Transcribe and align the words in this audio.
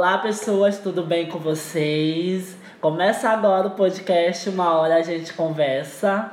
Olá, 0.00 0.16
pessoas, 0.16 0.78
tudo 0.78 1.02
bem 1.02 1.26
com 1.26 1.38
vocês? 1.38 2.56
Começa 2.80 3.28
agora 3.28 3.66
o 3.66 3.72
podcast 3.72 4.48
Uma 4.48 4.78
Hora 4.78 4.94
a 4.94 5.02
gente 5.02 5.34
conversa 5.34 6.32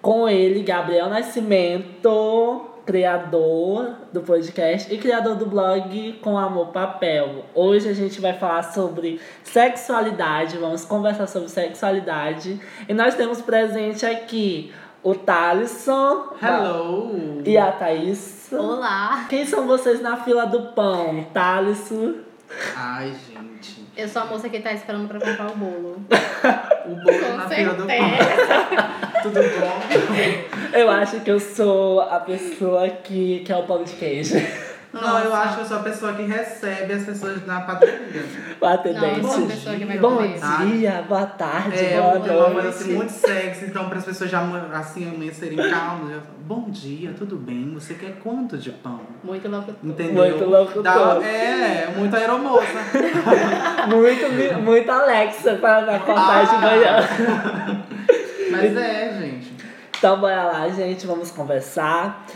com 0.00 0.26
ele, 0.26 0.62
Gabriel 0.62 1.10
Nascimento, 1.10 2.64
criador 2.86 3.96
do 4.14 4.22
podcast 4.22 4.90
e 4.90 4.96
criador 4.96 5.34
do 5.34 5.44
blog 5.44 6.14
Com 6.22 6.38
Amor 6.38 6.68
Papel. 6.68 7.44
Hoje 7.54 7.90
a 7.90 7.92
gente 7.92 8.18
vai 8.18 8.32
falar 8.32 8.62
sobre 8.62 9.20
sexualidade, 9.44 10.56
vamos 10.56 10.86
conversar 10.86 11.26
sobre 11.26 11.50
sexualidade 11.50 12.58
e 12.88 12.94
nós 12.94 13.14
temos 13.14 13.42
presente 13.42 14.06
aqui 14.06 14.72
o 15.02 15.14
Thalisson 15.14 16.30
Hello! 16.42 17.42
e 17.44 17.58
a 17.58 17.72
Thaís. 17.72 18.48
Olá! 18.50 19.26
Quem 19.28 19.44
são 19.44 19.66
vocês 19.66 20.00
na 20.00 20.16
fila 20.16 20.46
do 20.46 20.72
pão? 20.72 21.26
Thalisson. 21.34 22.24
Ai, 22.76 23.12
gente. 23.28 23.86
Eu 23.96 24.08
sou 24.08 24.22
a 24.22 24.24
moça 24.26 24.48
que 24.48 24.60
tá 24.60 24.72
esperando 24.72 25.08
pra 25.08 25.18
comprar 25.20 25.50
o 25.50 25.56
bolo. 25.56 26.04
O 26.86 26.94
bolo 26.94 27.18
Com 27.18 27.36
na 27.36 27.48
fila 27.48 27.74
do 27.74 27.84
pão. 27.84 29.22
Tudo 29.22 29.40
bom? 29.40 30.78
Eu 30.78 30.88
acho 30.88 31.18
que 31.20 31.30
eu 31.32 31.40
sou 31.40 32.00
a 32.00 32.20
pessoa 32.20 32.88
que 32.88 33.42
quer 33.44 33.56
o 33.56 33.64
pão 33.64 33.82
de 33.82 33.92
queijo. 33.94 34.36
Não, 35.00 35.18
eu 35.18 35.30
Nossa. 35.30 35.42
acho 35.42 35.54
que 35.56 35.60
eu 35.60 35.64
sou 35.66 35.76
a 35.78 35.80
pessoa 35.82 36.12
que 36.14 36.22
recebe 36.22 36.92
as 36.94 37.04
pessoas 37.04 37.46
na 37.46 37.60
padaria. 37.60 38.24
O 38.60 38.66
atendente. 38.66 39.00
Não, 39.00 39.08
eu 39.08 39.34
a 39.34 39.36
Bom 39.38 39.46
pessoa 39.46 39.76
que 39.76 39.84
vai 39.84 39.98
Bom 39.98 40.16
comer. 40.16 40.38
dia, 40.72 41.04
boa 41.08 41.26
tarde, 41.26 41.78
É, 41.84 42.00
boa 42.00 42.14
uma 42.14 42.18
uma 42.18 42.42
voz 42.44 42.52
noite. 42.54 42.68
assim 42.68 42.94
muito 42.94 43.10
sexy, 43.12 43.64
então 43.66 43.88
para 43.88 43.98
as 43.98 44.04
pessoas 44.04 44.30
já 44.30 44.40
assim 44.72 45.08
amanhecerem 45.08 45.56
calmas, 45.56 45.70
falam, 46.10 46.22
bom 46.40 46.70
dia, 46.70 47.12
tudo 47.16 47.36
bem? 47.36 47.72
Você 47.74 47.94
quer 47.94 48.14
quanto 48.22 48.56
de 48.56 48.70
pão? 48.70 49.00
Muito 49.22 49.48
locutor. 49.48 49.74
Entendeu? 49.84 50.24
Muito 50.24 50.44
locutor. 50.44 50.82
Dá- 50.82 51.18
é, 51.26 51.92
muito 51.96 52.14
aeromoça. 52.16 52.66
Muito, 53.86 54.62
muito 54.62 54.90
Alexa 54.90 55.54
para 55.56 55.96
acordar 55.96 56.44
de 56.44 56.54
Ah. 56.56 56.58
manhã. 56.58 57.86
Mas 58.50 58.76
é, 58.76 59.14
gente. 59.20 59.52
Então 59.98 60.18
bora 60.20 60.42
lá, 60.44 60.68
gente, 60.68 61.06
vamos 61.06 61.30
conversar. 61.30 62.26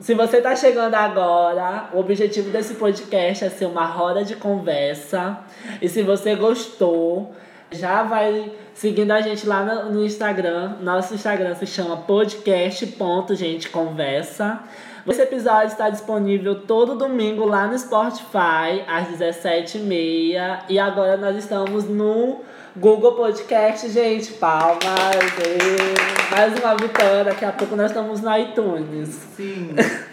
Se 0.00 0.14
você 0.14 0.40
tá 0.40 0.56
chegando 0.56 0.94
agora, 0.94 1.90
o 1.92 1.98
objetivo 1.98 2.48
desse 2.48 2.72
podcast 2.74 3.44
é 3.44 3.50
ser 3.50 3.66
uma 3.66 3.84
roda 3.84 4.24
de 4.24 4.34
conversa. 4.34 5.40
E 5.82 5.90
se 5.90 6.02
você 6.02 6.34
gostou, 6.34 7.34
já 7.70 8.02
vai 8.02 8.50
seguindo 8.72 9.10
a 9.10 9.20
gente 9.20 9.46
lá 9.46 9.62
no, 9.84 10.02
Instagram. 10.02 10.76
Nosso 10.80 11.14
Instagram 11.14 11.54
se 11.54 11.66
chama 11.66 11.98
podcast.genteconversa. 11.98 14.60
Esse 15.08 15.22
episódio 15.22 15.68
está 15.68 15.88
disponível 15.88 16.62
todo 16.66 16.94
domingo 16.94 17.46
lá 17.46 17.66
no 17.66 17.78
Spotify, 17.78 18.84
às 18.86 19.08
17h30. 19.08 20.64
E 20.68 20.78
agora 20.78 21.16
nós 21.16 21.36
estamos 21.36 21.84
no 21.84 22.40
Google 22.76 23.12
Podcast, 23.12 23.88
gente. 23.88 24.32
Palmas! 24.34 24.78
ê. 24.78 26.30
Mais 26.30 26.58
uma 26.58 26.76
vitória. 26.76 27.24
Daqui 27.24 27.44
a 27.44 27.52
pouco 27.52 27.74
nós 27.76 27.90
estamos 27.90 28.20
no 28.20 28.36
iTunes. 28.36 29.08
Sim. 29.36 29.74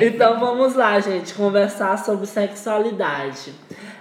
Então 0.00 0.40
vamos 0.40 0.74
lá, 0.74 0.98
gente, 0.98 1.34
conversar 1.34 1.96
sobre 1.96 2.26
sexualidade. 2.26 3.54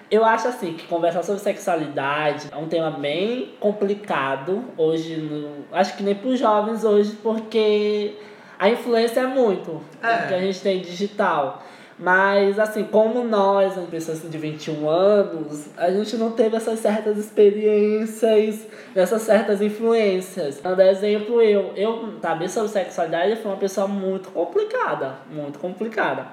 Eu 0.09 0.25
acho 0.25 0.47
assim 0.47 0.73
que 0.73 0.88
conversar 0.88 1.21
sobre 1.21 1.39
sexualidade 1.39 2.47
é 2.51 2.57
um 2.57 2.67
tema 2.67 2.89
bem 2.89 3.53
complicado 3.59 4.63
hoje, 4.75 5.17
no, 5.17 5.63
acho 5.71 5.95
que 5.95 6.01
nem 6.01 6.16
para 6.16 6.29
os 6.29 6.39
jovens 6.39 6.83
hoje, 6.83 7.16
porque 7.21 8.16
a 8.61 8.69
influência 8.69 9.22
é 9.22 9.25
muito 9.25 9.81
É. 10.03 10.27
que 10.27 10.33
a 10.35 10.39
gente 10.39 10.61
tem 10.61 10.81
digital. 10.81 11.63
Mas 11.97 12.59
assim, 12.59 12.83
como 12.83 13.23
nós, 13.23 13.75
as 13.75 13.89
pessoas 13.89 14.22
de 14.22 14.38
21 14.38 14.88
anos, 14.88 15.67
a 15.75 15.89
gente 15.89 16.16
não 16.16 16.31
teve 16.31 16.55
essas 16.55 16.79
certas 16.79 17.17
experiências, 17.17 18.67
essas 18.95 19.23
certas 19.23 19.61
influências. 19.63 20.61
Dando 20.61 20.81
exemplo, 20.81 21.41
eu, 21.41 21.73
eu 21.75 22.13
saber 22.21 22.50
sobre 22.50 22.69
sexualidade 22.69 23.35
foi 23.38 23.51
uma 23.51 23.57
pessoa 23.57 23.88
muito 23.88 24.29
complicada, 24.29 25.16
muito 25.31 25.57
complicada. 25.57 26.27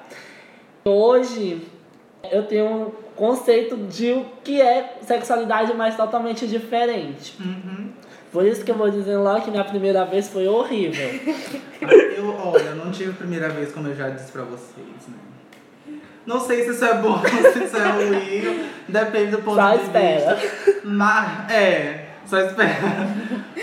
Hoje 0.84 1.66
eu 2.30 2.42
tenho 2.44 2.66
um 2.66 2.90
conceito 3.16 3.76
de 3.76 4.12
o 4.12 4.26
que 4.44 4.60
é 4.60 4.98
sexualidade, 5.00 5.72
mas 5.74 5.96
totalmente 5.96 6.46
diferente. 6.46 7.36
Uhum. 7.40 7.90
Por 8.32 8.44
isso 8.46 8.64
que 8.64 8.70
eu 8.70 8.76
vou 8.76 8.90
dizer 8.90 9.16
logo 9.16 9.42
que 9.42 9.50
minha 9.50 9.64
primeira 9.64 10.04
vez 10.04 10.28
foi 10.28 10.46
horrível. 10.46 11.08
Eu, 12.18 12.34
olha, 12.36 12.62
eu 12.70 12.74
não 12.74 12.90
tive 12.90 13.10
a 13.10 13.14
primeira 13.14 13.48
vez, 13.48 13.70
como 13.70 13.86
eu 13.86 13.94
já 13.94 14.08
disse 14.08 14.32
pra 14.32 14.42
vocês, 14.42 14.84
né? 15.06 15.14
Não 16.26 16.40
sei 16.40 16.64
se 16.64 16.72
isso 16.72 16.84
é 16.84 16.94
bom, 16.94 17.22
se 17.22 17.64
isso 17.64 17.76
é 17.76 17.88
ruim, 17.90 18.68
depende 18.88 19.30
do 19.30 19.38
ponto 19.38 19.54
Só 19.54 19.76
de 19.76 19.84
espera. 19.84 20.34
vista. 20.34 20.80
Mas, 20.82 21.50
é, 21.52 22.06
só 22.26 22.40
espera. 22.40 22.74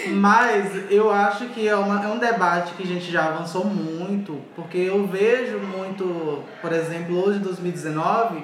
Mas 0.07 0.89
eu 0.89 1.11
acho 1.11 1.47
que 1.49 1.67
é, 1.67 1.75
uma, 1.75 2.03
é 2.05 2.07
um 2.07 2.17
debate 2.17 2.73
que 2.75 2.83
a 2.83 2.85
gente 2.85 3.11
já 3.11 3.25
avançou 3.25 3.65
muito, 3.65 4.41
porque 4.55 4.77
eu 4.77 5.05
vejo 5.05 5.59
muito, 5.59 6.41
por 6.61 6.71
exemplo, 6.71 7.21
hoje, 7.21 7.39
em 7.39 7.41
2019, 7.41 8.41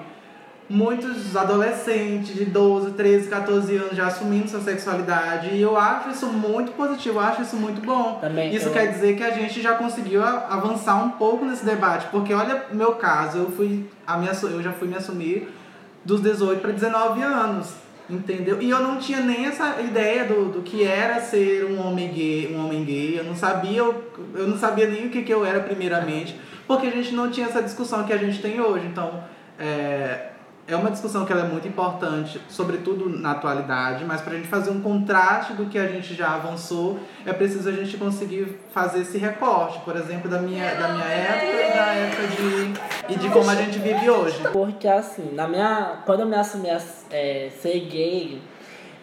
muitos 0.71 1.35
adolescentes 1.35 2.33
de 2.33 2.45
12, 2.45 2.91
13, 2.91 3.27
14 3.29 3.75
anos 3.75 3.95
já 3.95 4.07
assumindo 4.07 4.47
sua 4.49 4.61
sexualidade. 4.61 5.49
E 5.53 5.61
eu 5.61 5.77
acho 5.77 6.09
isso 6.09 6.27
muito 6.27 6.71
positivo, 6.71 7.17
eu 7.19 7.23
acho 7.23 7.41
isso 7.41 7.55
muito 7.57 7.81
bom. 7.81 8.17
Também 8.21 8.53
Isso 8.55 8.67
eu- 8.69 8.73
quer 8.73 8.87
dizer 8.91 9.15
que 9.17 9.23
a 9.23 9.31
gente 9.31 9.61
já 9.61 9.73
conseguiu 9.75 10.23
avançar 10.23 10.95
um 11.03 11.09
pouco 11.11 11.43
nesse 11.45 11.65
debate, 11.65 12.07
porque 12.09 12.33
olha 12.33 12.65
meu 12.71 12.93
caso, 12.93 13.37
eu 13.39 13.51
fui 13.51 13.85
a 14.07 14.17
minha 14.17 14.31
eu 14.43 14.63
já 14.63 14.71
fui 14.71 14.87
me 14.87 14.95
assumir 14.95 15.49
dos 16.05 16.21
18 16.21 16.61
para 16.61 16.71
19 16.71 17.21
anos, 17.21 17.73
entendeu? 18.09 18.61
E 18.61 18.69
eu 18.69 18.79
não 18.81 18.97
tinha 18.97 19.19
nem 19.19 19.45
essa 19.45 19.81
ideia 19.81 20.23
do, 20.25 20.45
do 20.51 20.61
que 20.61 20.83
era 20.83 21.19
ser 21.19 21.65
um 21.65 21.85
homem 21.85 22.09
gay, 22.11 22.55
um 22.55 22.65
homem 22.65 22.83
gay. 22.83 23.19
Eu 23.19 23.23
não 23.25 23.35
sabia, 23.35 23.79
eu, 23.79 24.03
eu 24.35 24.47
não 24.47 24.57
sabia 24.57 24.87
nem 24.87 25.07
o 25.07 25.09
que, 25.09 25.21
que 25.21 25.33
eu 25.33 25.45
era 25.45 25.59
primeiramente, 25.59 26.39
porque 26.65 26.87
a 26.87 26.91
gente 26.91 27.13
não 27.13 27.29
tinha 27.29 27.47
essa 27.47 27.61
discussão 27.61 28.03
que 28.03 28.13
a 28.13 28.17
gente 28.17 28.41
tem 28.41 28.59
hoje. 28.59 28.87
Então, 28.87 29.23
é, 29.59 30.30
é 30.67 30.75
uma 30.75 30.91
discussão 30.91 31.25
que 31.25 31.33
é 31.33 31.43
muito 31.43 31.67
importante, 31.67 32.41
sobretudo 32.49 33.09
na 33.09 33.31
atualidade, 33.31 34.05
mas 34.05 34.21
para 34.21 34.33
a 34.33 34.35
gente 34.37 34.47
fazer 34.47 34.71
um 34.71 34.81
contraste 34.81 35.53
do 35.53 35.65
que 35.65 35.77
a 35.77 35.87
gente 35.87 36.13
já 36.13 36.35
avançou, 36.35 36.99
é 37.25 37.33
preciso 37.33 37.67
a 37.67 37.71
gente 37.71 37.97
conseguir 37.97 38.59
fazer 38.73 39.01
esse 39.01 39.17
recorte, 39.17 39.79
por 39.79 39.95
exemplo, 39.95 40.29
da 40.29 40.39
minha, 40.39 40.73
da 40.75 40.89
minha 40.89 41.05
época 41.05 41.45
e 41.45 41.73
da 41.73 41.85
época 41.93 42.27
de. 42.27 43.13
e 43.13 43.17
de 43.17 43.29
como 43.29 43.49
a 43.49 43.55
gente 43.55 43.79
vive 43.79 44.09
hoje. 44.09 44.41
Porque 44.53 44.87
assim, 44.87 45.33
na 45.33 45.47
minha, 45.47 46.03
quando 46.05 46.21
eu 46.21 46.27
me 46.27 46.35
assumi 46.35 46.69
é, 47.09 47.49
ser 47.61 47.79
gay, 47.81 48.41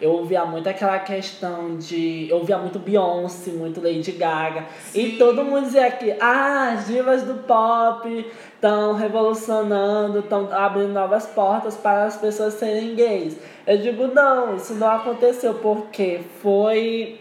eu 0.01 0.11
ouvia 0.11 0.45
muito 0.45 0.67
aquela 0.69 0.97
questão 0.99 1.77
de. 1.77 2.27
Eu 2.29 2.37
ouvia 2.37 2.57
muito 2.57 2.79
Beyoncé, 2.79 3.51
muito 3.51 3.81
Lady 3.81 4.13
Gaga. 4.13 4.65
E 4.95 5.11
Sim. 5.11 5.17
todo 5.17 5.43
mundo 5.43 5.65
dizia 5.65 5.91
que 5.91 6.15
ah, 6.21 6.71
as 6.73 6.87
divas 6.87 7.23
do 7.23 7.35
pop 7.43 8.25
estão 8.55 8.93
revolucionando, 8.93 10.19
estão 10.19 10.47
abrindo 10.51 10.93
novas 10.93 11.25
portas 11.25 11.75
para 11.75 12.05
as 12.05 12.15
pessoas 12.15 12.53
serem 12.53 12.95
gays. 12.95 13.37
Eu 13.67 13.77
digo, 13.77 14.07
não, 14.07 14.55
isso 14.55 14.73
não 14.75 14.89
aconteceu 14.89 15.55
porque 15.55 16.21
foi 16.41 17.19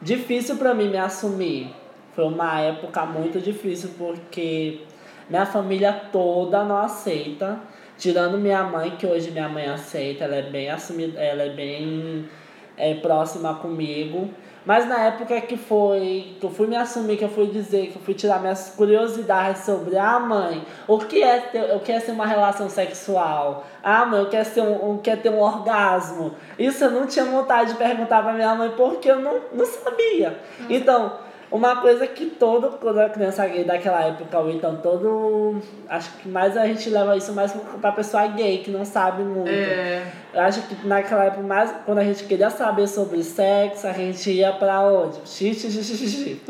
difícil 0.00 0.56
para 0.56 0.74
mim 0.74 0.88
me 0.88 0.98
assumir. 0.98 1.74
Foi 2.14 2.24
uma 2.24 2.60
época 2.60 3.06
muito 3.06 3.40
difícil 3.40 3.90
porque 3.96 4.80
minha 5.28 5.46
família 5.46 5.92
toda 6.12 6.64
não 6.64 6.76
aceita. 6.76 7.58
Tirando 8.00 8.38
minha 8.38 8.62
mãe, 8.62 8.96
que 8.96 9.06
hoje 9.06 9.30
minha 9.30 9.46
mãe 9.46 9.66
aceita, 9.66 10.24
ela 10.24 10.36
é 10.36 10.42
bem 10.42 10.70
assumida, 10.70 11.20
ela 11.20 11.42
é 11.42 11.50
bem 11.50 12.26
é, 12.74 12.94
próxima 12.94 13.54
comigo. 13.56 14.30
Mas 14.64 14.88
na 14.88 15.04
época 15.04 15.38
que 15.42 15.58
foi, 15.58 16.34
que 16.40 16.46
eu 16.46 16.50
fui 16.50 16.66
me 16.66 16.76
assumir, 16.76 17.18
que 17.18 17.24
eu 17.24 17.28
fui 17.28 17.48
dizer, 17.48 17.88
que 17.88 17.96
eu 17.96 18.02
fui 18.02 18.14
tirar 18.14 18.40
minhas 18.40 18.70
curiosidades 18.70 19.64
sobre 19.64 19.98
a 19.98 20.18
mãe, 20.18 20.64
o 20.88 20.96
que 20.98 21.22
é 21.22 21.40
ter, 21.40 21.76
o 21.76 21.80
que 21.80 21.92
é 21.92 22.00
ser 22.00 22.12
uma 22.12 22.24
relação 22.24 22.70
sexual? 22.70 23.66
Ah, 23.82 24.06
mãe, 24.06 24.20
eu 24.20 24.30
quero 24.30 24.48
ser 24.48 24.62
um, 24.62 24.92
um 24.92 24.96
quer 24.96 25.20
ter 25.20 25.28
um 25.28 25.38
orgasmo. 25.38 26.34
Isso 26.58 26.82
eu 26.82 26.90
não 26.90 27.06
tinha 27.06 27.26
vontade 27.26 27.72
de 27.72 27.78
perguntar 27.78 28.22
pra 28.22 28.32
minha 28.32 28.54
mãe 28.54 28.72
porque 28.74 29.10
eu 29.10 29.20
não, 29.20 29.40
não 29.52 29.66
sabia. 29.66 30.38
Então, 30.70 31.18
uma 31.50 31.76
coisa 31.76 32.06
que 32.06 32.26
todo 32.26 32.78
quando 32.80 32.98
a 33.00 33.08
criança 33.08 33.46
gay 33.46 33.64
daquela 33.64 34.00
época, 34.02 34.38
ou 34.38 34.50
então 34.50 34.76
todo. 34.76 35.60
Acho 35.88 36.10
que 36.18 36.28
mais 36.28 36.56
a 36.56 36.66
gente 36.66 36.88
leva 36.90 37.16
isso 37.16 37.32
mais 37.32 37.52
pra 37.80 37.92
pessoa 37.92 38.26
gay, 38.28 38.58
que 38.58 38.70
não 38.70 38.84
sabe 38.84 39.22
muito. 39.22 39.50
É, 39.50 40.02
Eu 40.32 40.42
acho 40.42 40.62
que 40.62 40.86
naquela 40.86 41.24
época, 41.24 41.42
mais, 41.42 41.74
quando 41.84 41.98
a 41.98 42.04
gente 42.04 42.22
queria 42.24 42.50
saber 42.50 42.86
sobre 42.86 43.22
sexo, 43.24 43.86
a 43.88 43.92
gente 43.92 44.30
ia 44.30 44.52
pra 44.52 44.80
onde? 44.82 45.18
Xixi. 45.28 46.40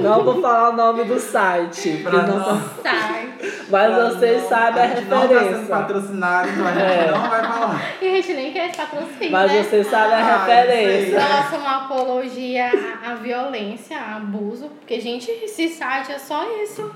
Não 0.00 0.24
vou 0.24 0.40
falar 0.40 0.70
o 0.70 0.72
nome 0.72 1.04
do 1.04 1.18
site. 1.20 2.00
Pra 2.02 2.12
não- 2.22 2.38
não- 2.38 2.62
Sai. 2.82 3.28
mas 3.70 3.94
pra 3.94 4.08
vocês 4.10 4.42
não- 4.42 4.48
sabem 4.48 4.82
a, 4.82 4.86
gente 4.88 5.04
não 5.04 5.20
tá 5.20 5.28
sendo 5.28 5.38
referência. 5.38 5.66
patrocinado, 5.76 6.48
então 6.48 6.66
a 6.66 6.72
gente 6.72 6.82
É. 6.82 7.10
não 7.10 7.28
vai 7.28 7.42
falar. 7.42 7.82
E 8.00 8.06
a 8.06 8.10
gente 8.16 8.32
nem 8.32 8.52
quer 8.52 8.68
esse 8.70 8.76
patrocínio, 8.78 9.32
Mas 9.32 9.52
né? 9.52 9.62
vocês 9.62 9.86
sabem 9.86 10.14
a 10.14 10.18
Ah, 10.18 10.44
referência. 10.46 11.20
Nossa, 11.20 11.56
uma 11.56 11.84
apologia 11.84 12.70
à, 13.04 13.10
à 13.12 13.14
violência, 13.16 13.98
a 14.46 14.48
abuso. 14.48 14.68
Porque, 14.78 15.00
gente, 15.00 15.30
esse 15.30 15.68
site 15.68 16.12
é 16.12 16.18
só 16.18 16.44
isso. 16.62 16.90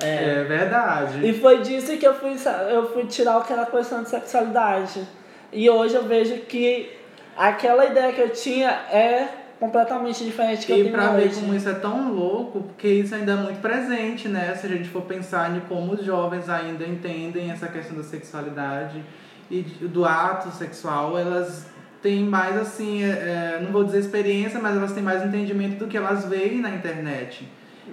É, 0.00 0.44
verdade. 0.44 1.26
E 1.26 1.32
foi 1.34 1.60
disso 1.60 1.96
que 1.98 2.06
eu 2.06 2.14
fui, 2.14 2.34
eu 2.70 2.92
fui 2.92 3.04
tirar 3.04 3.36
aquela 3.36 3.66
questão 3.66 4.02
de 4.02 4.08
sexualidade. 4.08 5.06
E 5.52 5.68
hoje 5.68 5.94
eu 5.94 6.04
vejo 6.04 6.36
que 6.46 6.90
aquela 7.36 7.84
ideia 7.86 8.12
que 8.12 8.20
eu 8.20 8.30
tinha 8.30 8.70
é 8.90 9.28
completamente 9.60 10.24
diferente 10.24 10.66
que 10.66 10.72
eu 10.72 10.78
E 10.78 10.82
tenho 10.84 10.92
pra 10.94 11.08
ver 11.12 11.28
hoje. 11.28 11.40
como 11.40 11.54
isso 11.54 11.68
é 11.68 11.74
tão 11.74 12.12
louco, 12.12 12.62
porque 12.62 12.88
isso 12.88 13.14
ainda 13.14 13.32
é 13.32 13.36
muito 13.36 13.60
presente, 13.60 14.28
né? 14.28 14.54
Se 14.54 14.66
a 14.66 14.68
gente 14.68 14.88
for 14.88 15.02
pensar 15.02 15.54
em 15.56 15.60
como 15.60 15.92
os 15.92 16.04
jovens 16.04 16.48
ainda 16.48 16.84
entendem 16.84 17.50
essa 17.50 17.68
questão 17.68 17.96
da 17.96 18.02
sexualidade 18.02 19.02
e 19.50 19.60
do 19.62 20.04
ato 20.04 20.50
sexual, 20.50 21.18
elas 21.18 21.66
têm 22.04 22.22
mais 22.22 22.54
assim, 22.54 23.02
é, 23.02 23.06
é, 23.08 23.60
não 23.64 23.72
vou 23.72 23.82
dizer 23.82 23.98
experiência, 23.98 24.60
mas 24.60 24.76
elas 24.76 24.92
têm 24.92 25.02
mais 25.02 25.24
entendimento 25.24 25.78
do 25.78 25.88
que 25.88 25.96
elas 25.96 26.26
veem 26.26 26.60
na 26.60 26.68
internet. 26.68 27.48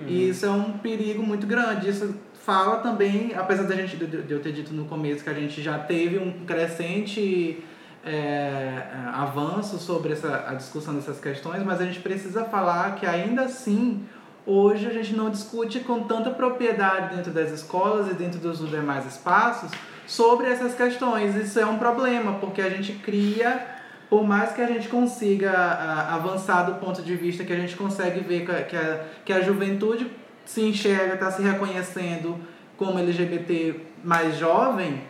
E 0.06 0.30
isso 0.30 0.46
é 0.46 0.50
um 0.50 0.74
perigo 0.74 1.24
muito 1.24 1.48
grande. 1.48 1.90
Isso 1.90 2.14
fala 2.46 2.78
também, 2.78 3.34
apesar 3.36 3.64
da 3.64 3.76
gente, 3.76 3.96
de 3.96 4.06
de 4.06 4.32
eu 4.34 4.42
ter 4.42 4.52
dito 4.52 4.74
no 4.74 4.84
começo 4.86 5.24
que 5.24 5.30
a 5.30 5.34
gente 5.34 5.62
já 5.62 5.80
teve 5.80 6.18
um 6.18 6.46
crescente 6.46 7.64
é, 8.06 8.84
avanço 9.14 9.78
sobre 9.78 10.12
essa, 10.12 10.46
a 10.48 10.56
discussão 10.56 10.94
dessas 10.94 11.20
questões, 11.20 11.64
mas 11.64 11.80
a 11.80 11.86
gente 11.86 12.00
precisa 12.00 12.44
falar 12.46 12.96
que 12.96 13.06
ainda 13.06 13.44
assim, 13.44 14.04
hoje 14.46 14.88
a 14.88 14.94
gente 14.94 15.16
não 15.16 15.30
discute 15.30 15.80
com 15.82 16.04
tanta 16.04 16.32
propriedade 16.32 17.16
dentro 17.16 17.32
das 17.32 17.52
escolas 17.52 18.10
e 18.10 18.14
dentro 18.14 18.40
dos 18.40 18.60
demais 18.70 19.06
espaços 19.06 19.72
sobre 20.06 20.48
essas 20.48 20.74
questões. 20.74 21.36
Isso 21.36 21.60
é 21.60 21.66
um 21.66 21.78
problema, 21.78 22.34
porque 22.40 22.62
a 22.62 22.70
gente 22.70 22.94
cria 22.94 23.81
por 24.12 24.24
mais 24.28 24.52
que 24.52 24.62
a 24.62 24.68
gente 24.68 24.90
consiga 24.90 25.52
ah, 25.54 26.16
avançar 26.16 26.64
do 26.64 26.76
ponto 26.84 27.02
de 27.02 27.16
vista 27.16 27.46
que 27.46 27.54
a 27.54 27.56
gente 27.56 27.78
consegue 27.78 28.20
ver 28.20 28.46
que 28.46 28.52
a, 28.52 29.00
que 29.26 29.32
a, 29.34 29.38
a 29.38 29.42
juventude 29.42 30.06
se 30.46 30.62
enxerga, 30.62 31.14
está 31.14 31.32
se 31.32 31.42
reconhecendo 31.42 32.38
como 32.76 33.00
LGBT 33.00 33.80
mais 34.04 34.38
jovem, 34.38 35.02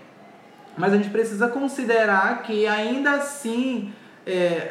mas 0.77 0.93
a 0.93 0.97
gente 0.97 1.09
precisa 1.09 1.47
considerar 1.47 2.43
que 2.43 2.67
ainda 2.67 3.11
assim, 3.13 3.91
é, 4.23 4.69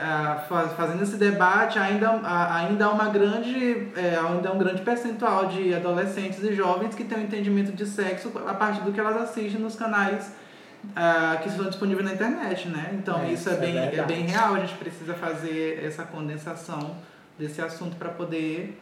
fa- 0.48 0.68
fazendo 0.76 1.02
esse 1.02 1.16
debate, 1.16 1.76
ainda, 1.76 2.08
ah, 2.22 2.54
ainda 2.54 2.86
há 2.86 2.90
uma 2.90 3.08
grande, 3.08 3.88
é, 3.96 4.16
ainda 4.16 4.52
um 4.52 4.58
grande 4.58 4.82
percentual 4.82 5.46
de 5.46 5.74
adolescentes 5.74 6.40
e 6.44 6.54
jovens 6.54 6.94
que 6.94 7.02
têm 7.02 7.18
um 7.18 7.22
entendimento 7.22 7.72
de 7.72 7.84
sexo 7.84 8.30
a 8.46 8.54
partir 8.54 8.82
do 8.82 8.92
que 8.92 9.00
elas 9.00 9.20
assistem 9.22 9.60
nos 9.60 9.74
canais 9.74 10.32
ah, 10.96 11.38
que 11.42 11.48
estão 11.48 11.66
disponíveis 11.66 12.06
na 12.06 12.14
internet, 12.14 12.68
né? 12.68 12.90
Então 12.94 13.20
É, 13.20 13.32
isso 13.32 13.48
é 13.48 13.52
isso 13.52 13.62
é 13.62 13.66
bem, 13.66 13.78
é 13.78 14.02
bem 14.02 14.26
real, 14.26 14.54
a 14.54 14.60
gente 14.60 14.74
precisa 14.74 15.14
fazer 15.14 15.84
essa 15.84 16.04
condensação 16.04 16.96
desse 17.38 17.60
assunto 17.60 17.96
para 17.96 18.10
poder 18.10 18.78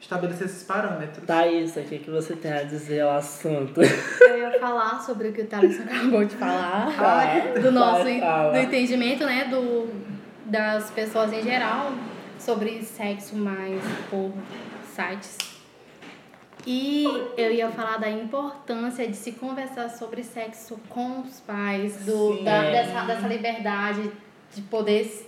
estabelecer 0.00 0.46
esses 0.46 0.62
parâmetros. 0.62 1.24
Thaís, 1.26 1.76
o 1.76 1.82
que, 1.82 1.98
que 1.98 2.10
você 2.10 2.36
tem 2.36 2.52
a 2.52 2.62
dizer 2.62 3.00
ao 3.00 3.16
assunto? 3.16 3.80
Eu 4.20 4.38
ia 4.38 4.60
falar 4.60 5.00
sobre 5.00 5.28
o 5.28 5.32
que 5.32 5.42
o 5.42 5.46
Thales 5.46 5.80
acabou 5.80 6.24
de 6.24 6.36
falar. 6.36 6.90
Vai, 6.96 7.58
do 7.58 7.72
nosso 7.72 8.04
do 8.04 8.58
entendimento, 8.58 9.24
né? 9.24 9.44
Do, 9.44 9.88
das 10.46 10.90
pessoas 10.90 11.32
em 11.32 11.42
geral 11.42 11.92
sobre 12.38 12.82
sexo 12.82 13.36
mais 13.36 13.82
por 14.10 14.32
sites. 14.94 15.53
E 16.66 17.04
eu 17.36 17.52
ia 17.52 17.68
falar 17.70 17.98
da 17.98 18.08
importância 18.10 19.06
de 19.06 19.16
se 19.16 19.32
conversar 19.32 19.90
sobre 19.90 20.22
sexo 20.22 20.78
com 20.88 21.20
os 21.20 21.40
pais, 21.40 21.96
do, 22.06 22.42
da, 22.42 22.62
dessa, 22.62 23.00
dessa 23.02 23.26
liberdade 23.26 24.10
de 24.54 24.62
poder 24.62 25.26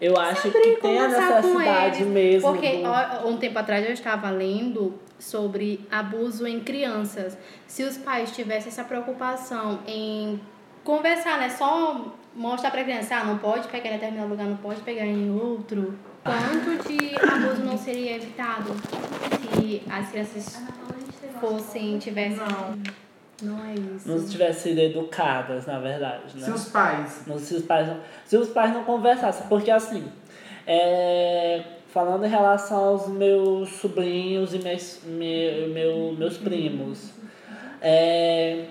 Eu 0.00 0.16
acho 0.16 0.42
Sempre 0.42 0.62
que 0.76 0.80
tem 0.80 0.98
a 0.98 1.08
necessidade 1.08 2.04
mesmo. 2.04 2.50
Porque 2.50 2.82
do- 2.82 3.28
um 3.28 3.36
tempo 3.36 3.58
atrás 3.58 3.84
eu 3.86 3.92
estava 3.92 4.30
lendo 4.30 4.94
sobre 5.18 5.86
abuso 5.90 6.46
em 6.46 6.58
crianças. 6.60 7.36
Se 7.66 7.82
os 7.84 7.96
pais 7.98 8.32
tivessem 8.32 8.68
essa 8.68 8.82
preocupação 8.82 9.80
em 9.86 10.40
conversar, 10.82 11.38
né? 11.38 11.48
Só 11.50 12.16
mostrar 12.34 12.70
pra 12.70 12.82
criança, 12.82 13.16
ah, 13.16 13.24
não 13.24 13.38
pode 13.38 13.68
pegar 13.68 13.90
em 13.90 13.92
determinado 13.92 14.30
lugar, 14.30 14.46
não 14.46 14.56
pode 14.56 14.80
pegar 14.80 15.04
em 15.04 15.30
outro. 15.30 15.96
Quanto 16.24 16.88
de 16.88 17.14
abuso 17.16 17.62
não 17.62 17.76
seria 17.76 18.16
evitado 18.16 18.72
se 19.54 19.82
as 19.90 20.08
crianças 20.10 20.62
fossem, 21.40 21.98
tivessem. 21.98 22.38
Não, 23.42 23.58
é 23.66 23.74
isso. 23.74 24.08
não 24.08 24.24
tivessem 24.24 24.72
sido 24.74 24.78
educadas, 24.80 25.66
na 25.66 25.80
verdade, 25.80 26.36
né? 26.36 26.44
Se 26.44 26.50
os 26.52 26.68
pais 26.68 27.22
Não, 27.26 27.38
se, 27.38 27.54
os 27.56 27.64
pais 27.64 27.88
não, 27.88 27.96
se 28.24 28.36
os 28.36 28.48
pais 28.50 28.72
não 28.72 28.84
conversassem, 28.84 29.46
porque 29.48 29.68
assim, 29.70 30.04
é, 30.64 31.62
falando 31.88 32.24
em 32.24 32.28
relação 32.28 32.78
aos 32.84 33.08
meus 33.08 33.68
sobrinhos 33.70 34.54
e 34.54 34.58
meus, 34.60 35.00
meu, 35.04 35.68
meu, 35.70 36.12
meus 36.16 36.36
primos, 36.36 37.10
é, 37.80 38.66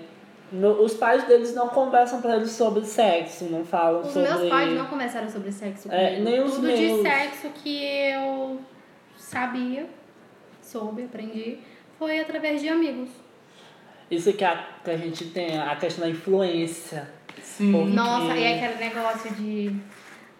no- 0.50 0.82
os 0.82 0.94
pais 0.94 1.24
deles 1.24 1.54
não 1.54 1.68
conversam 1.68 2.22
para 2.22 2.36
eles 2.36 2.52
sobre 2.52 2.82
sexo, 2.86 3.44
não 3.44 3.66
falam 3.66 4.00
Os 4.00 4.08
sobre... 4.12 4.28
meus 4.32 4.48
pais 4.48 4.72
não 4.72 4.86
conversaram 4.86 5.28
sobre 5.28 5.52
sexo 5.52 5.92
É, 5.92 6.14
comigo. 6.14 6.24
nem 6.30 6.40
os 6.42 6.54
Tudo 6.54 6.66
meus. 6.66 6.78
de 6.78 7.02
sexo 7.02 7.48
que 7.62 7.84
eu 7.84 8.58
sabia, 9.18 9.86
soube, 10.72 11.04
aprendi, 11.04 11.58
foi 11.98 12.20
através 12.20 12.60
de 12.60 12.68
amigos. 12.68 13.08
Isso 14.10 14.32
que 14.32 14.44
a, 14.44 14.56
que 14.84 14.90
a 14.90 14.96
gente 14.96 15.26
tem, 15.26 15.58
a 15.58 15.74
questão 15.76 16.04
da 16.04 16.10
influência. 16.10 17.08
Sim. 17.42 17.72
Porque- 17.72 17.90
Nossa, 17.94 18.36
e 18.36 18.54
aquele 18.54 18.78
negócio 18.84 19.30
de... 19.34 19.74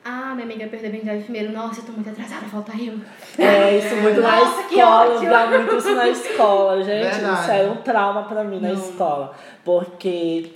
Ah, 0.05 0.32
minha 0.34 0.44
amiga 0.44 0.67
perdeu 0.67 0.90
a 0.90 0.94
identidade 0.94 1.23
primeiro. 1.23 1.52
Nossa, 1.52 1.81
eu 1.81 1.84
tô 1.87 1.93
muito 1.93 2.11
atrasada, 2.11 2.44
falta 2.46 2.73
eu. 2.76 2.99
É, 3.38 3.79
isso 3.79 3.94
muito 3.96 4.20
na 4.20 4.37
Nossa, 4.37 4.64
que 4.64 4.75
escola, 4.75 5.20
dá 5.31 5.46
muito 5.46 5.76
isso 5.76 5.94
na 5.94 6.08
escola, 6.08 6.82
gente. 6.82 7.05
Verdade. 7.14 7.40
Isso 7.40 7.50
era 7.52 7.70
um 7.70 7.76
trauma 7.76 8.25
pra 8.25 8.43
mim 8.43 8.58
na 8.58 8.70
Não. 8.70 8.75
escola. 8.75 9.32
Porque 9.64 10.50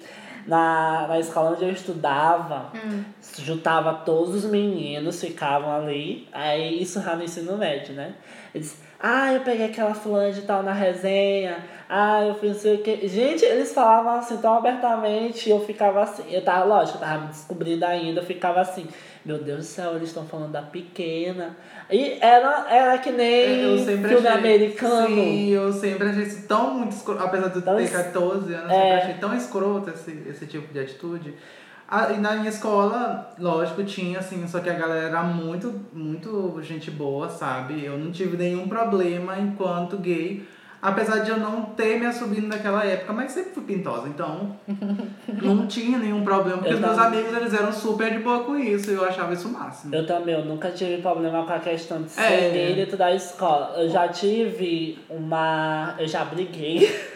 na, 0.49 1.07
na 1.07 1.21
escola 1.21 1.53
onde 1.53 1.65
eu 1.65 1.71
estudava, 1.71 2.73
Hum. 2.75 3.05
juntava 3.39 3.95
todos 4.05 4.35
os 4.35 4.45
meninos, 4.51 5.21
ficavam 5.21 5.71
ali. 5.77 6.27
Aí 6.33 6.83
isso 6.83 7.01
já 7.01 7.15
no 7.15 7.23
ensino 7.23 7.57
médio, 7.57 7.95
né? 7.95 8.15
Eles, 8.53 8.83
ah, 9.01 9.33
eu 9.33 9.41
peguei 9.41 9.67
aquela 9.67 9.95
fulana 9.95 10.33
de 10.33 10.43
tal 10.43 10.63
na 10.63 10.73
resenha. 10.73 11.59
Ah, 11.89 12.25
eu 12.25 12.35
fiz 12.35 12.51
não 12.51 12.59
sei 12.59 12.75
o 12.77 12.79
que. 12.83 13.07
Gente, 13.07 13.45
eles 13.45 13.73
falavam 13.73 14.13
assim 14.19 14.37
tão 14.39 14.55
abertamente, 14.59 15.49
eu 15.51 15.61
ficava 15.65 16.03
assim. 16.03 16.25
Eu 16.31 16.43
tava, 16.43 16.65
lógico, 16.65 16.97
eu 16.99 17.01
tava 17.03 17.21
me 17.23 17.27
descobrindo 17.29 17.85
ainda, 17.85 18.21
eu 18.21 18.25
ficava 18.25 18.61
assim, 18.61 18.89
meu 19.25 19.39
Deus 19.39 19.59
do 19.59 19.65
céu, 19.65 19.95
eles 19.97 20.09
estão 20.09 20.27
falando 20.27 20.53
da 20.53 20.63
pequena. 20.63 21.57
E 21.91 22.19
era, 22.21 22.67
era 22.69 22.99
que 22.99 23.11
nem 23.13 23.61
Eu 23.61 23.79
sempre 23.79 24.09
filme 24.09 24.27
achei- 24.27 24.39
americano. 24.41 25.07
Sim, 25.07 25.49
eu 25.51 25.73
sempre 25.73 26.09
achei 26.09 26.23
isso 26.25 26.49
tão 26.49 26.75
muito 26.75 26.93
escroto. 26.93 27.23
Apesar 27.23 27.49
de 27.49 27.57
eu 27.57 27.63
ter 27.63 27.83
es- 27.83 27.91
14 27.93 28.53
anos, 28.55 28.71
eu 28.73 28.77
É. 28.77 28.81
sempre 28.83 28.95
achei 29.03 29.15
tão 29.15 29.37
escroto 29.37 29.91
esse, 29.91 30.25
esse 30.29 30.47
tipo 30.47 30.73
de 30.73 30.81
atitude. 30.81 31.35
E 31.89 32.17
na 32.19 32.33
minha 32.35 32.49
escola, 32.49 33.33
lógico, 33.39 33.85
tinha, 33.85 34.19
assim, 34.19 34.47
só 34.49 34.59
que 34.61 34.69
a 34.69 34.75
galera 34.75 35.07
era 35.09 35.23
muito, 35.23 35.73
muito 35.93 36.61
gente 36.63 36.91
boa, 36.91 37.29
sabe? 37.29 37.85
Eu 37.85 37.97
não 37.97 38.11
tive 38.11 38.37
nenhum 38.37 38.67
problema 38.69 39.39
enquanto 39.39 39.97
gay. 39.97 40.45
Apesar 40.83 41.21
de 41.21 41.31
eu 41.31 41.39
não 41.39 41.63
ter 41.63 41.99
me 41.99 42.07
assumido 42.07 42.47
naquela 42.47 42.85
época, 42.85 43.13
mas 43.13 43.33
sempre 43.33 43.53
fui 43.53 43.65
pintosa, 43.65 44.09
então 44.09 44.55
não 45.43 45.67
tinha 45.67 45.99
nenhum 45.99 46.23
problema, 46.23 46.59
porque 46.59 46.73
Eu 46.73 46.77
os 46.77 46.81
meus 46.81 46.97
também. 46.97 47.21
amigos 47.21 47.37
eles 47.37 47.55
eram 47.55 47.73
super 47.73 48.13
de 48.13 48.19
boa 48.19 48.45
com 48.45 48.57
isso 48.57 48.91
e 48.91 48.95
eu 48.95 49.05
achava 49.05 49.33
isso 49.33 49.49
o 49.49 49.53
máximo. 49.53 49.95
Eu 49.95 50.07
também, 50.07 50.35
eu 50.35 50.45
nunca 50.45 50.71
tive 50.71 51.01
problema 51.01 51.45
com 51.45 51.53
a 51.53 51.59
questão 51.59 52.03
de 52.03 52.11
ser 52.11 52.21
É. 52.21 52.51
gay 52.51 52.75
dentro 52.77 52.97
da 52.97 53.13
escola. 53.15 53.75
Eu 53.79 53.89
já 53.89 54.07
tive 54.09 54.99
uma. 55.09 55.95
Eu 55.99 56.07
já 56.07 56.25
briguei. 56.25 56.89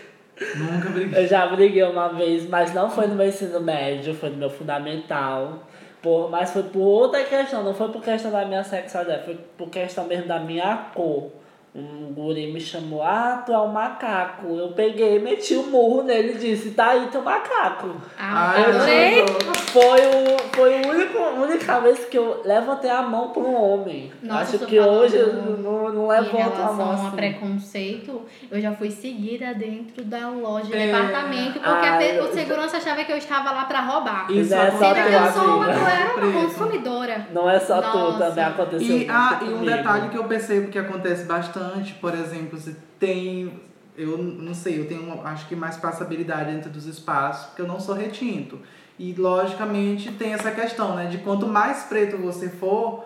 Nunca 0.56 0.88
briguei. 0.88 1.22
Eu 1.22 1.28
já 1.28 1.46
briguei 1.46 1.82
uma 1.82 2.08
vez, 2.08 2.48
mas 2.48 2.72
não 2.72 2.90
foi 2.90 3.06
no 3.06 3.14
meu 3.14 3.28
ensino 3.28 3.60
médio, 3.60 4.14
foi 4.14 4.30
no 4.30 4.36
meu 4.36 4.50
fundamental. 4.50 5.66
Por, 6.02 6.30
mas 6.30 6.50
foi 6.50 6.62
por 6.62 6.80
outra 6.80 7.22
questão, 7.24 7.62
não 7.62 7.74
foi 7.74 7.90
por 7.90 8.02
questão 8.02 8.30
da 8.30 8.44
minha 8.46 8.64
sexualidade, 8.64 9.24
foi 9.26 9.38
por 9.58 9.68
questão 9.68 10.06
mesmo 10.06 10.26
da 10.26 10.40
minha 10.40 10.76
cor. 10.94 11.30
Um 11.72 12.12
guri 12.12 12.52
me 12.52 12.60
chamou, 12.60 13.00
ah, 13.00 13.44
tu 13.46 13.52
é 13.52 13.58
um 13.60 13.68
macaco. 13.68 14.48
Eu 14.56 14.72
peguei, 14.72 15.20
meti 15.20 15.54
o 15.54 15.68
murro 15.68 16.02
nele 16.02 16.32
e 16.32 16.38
disse, 16.38 16.72
tá 16.72 16.88
aí 16.88 17.06
teu 17.12 17.22
macaco. 17.22 17.94
Ah, 18.18 18.54
adorei! 18.56 19.24
Foi, 19.70 20.00
o, 20.00 20.38
foi 20.52 20.80
o 20.82 20.88
único, 20.88 21.18
a 21.18 21.30
única 21.30 21.78
vez 21.78 22.04
que 22.06 22.18
eu 22.18 22.42
levantei 22.44 22.90
a 22.90 23.02
mão 23.02 23.28
pra 23.28 23.40
um 23.42 23.54
homem. 23.54 24.10
Nossa, 24.20 24.56
Acho 24.56 24.66
que 24.66 24.80
hoje 24.80 25.14
eu 25.16 25.32
não, 25.58 25.92
não 25.92 26.04
Em 26.06 26.08
levanto 26.08 26.34
a 26.34 26.42
relação 26.44 26.74
mão 26.74 26.90
a 26.90 26.94
assim. 27.06 27.16
preconceito, 27.16 28.22
eu 28.50 28.60
já 28.60 28.72
fui 28.72 28.90
seguida 28.90 29.54
dentro 29.54 30.02
da 30.02 30.28
loja, 30.28 30.74
É. 30.76 30.86
departamento, 30.86 31.60
porque 31.60 31.86
a 31.86 31.92
Ai, 31.92 31.98
pe- 31.98 32.16
eu- 32.18 32.24
o 32.24 32.32
segurança 32.32 32.78
achava 32.78 33.04
que 33.04 33.12
eu 33.12 33.16
estava 33.16 33.52
lá 33.52 33.64
pra 33.66 33.80
roubar. 33.80 34.26
Isso 34.28 34.50
Não 34.52 34.60
é 34.60 34.70
só 34.72 34.76
Sendo 34.78 34.94
que 35.08 35.14
eu 35.14 35.32
sou 35.32 35.56
uma, 35.56 35.66
eu 35.66 35.86
era 35.86 36.16
uma 36.26 36.42
consumidora. 36.42 37.26
Não 37.32 37.48
é 37.48 37.60
só 37.60 37.80
tu, 37.80 37.96
Nossa. 37.96 38.18
também 38.26 38.44
aconteceu 38.44 38.98
E, 38.98 39.08
ah, 39.08 39.38
e 39.40 39.52
um 39.52 39.64
detalhe 39.64 40.08
que 40.08 40.18
eu 40.18 40.24
percebo 40.24 40.68
que 40.68 40.78
acontece 40.80 41.24
bastante, 41.26 41.59
por 42.00 42.14
exemplo, 42.14 42.58
se 42.58 42.76
tem. 42.98 43.60
Eu 43.96 44.16
não 44.18 44.54
sei, 44.54 44.78
eu 44.80 44.86
tenho 44.86 45.20
acho 45.26 45.46
que 45.46 45.54
mais 45.56 45.76
passabilidade 45.76 46.50
dentro 46.52 46.70
dos 46.70 46.86
espaços, 46.86 47.46
porque 47.48 47.62
eu 47.62 47.66
não 47.66 47.78
sou 47.80 47.94
retinto. 47.94 48.58
E 48.98 49.12
logicamente 49.14 50.10
tem 50.12 50.32
essa 50.32 50.50
questão, 50.50 50.94
né? 50.94 51.06
De 51.06 51.18
quanto 51.18 51.46
mais 51.46 51.82
preto 51.84 52.16
você 52.16 52.48
for, 52.48 53.04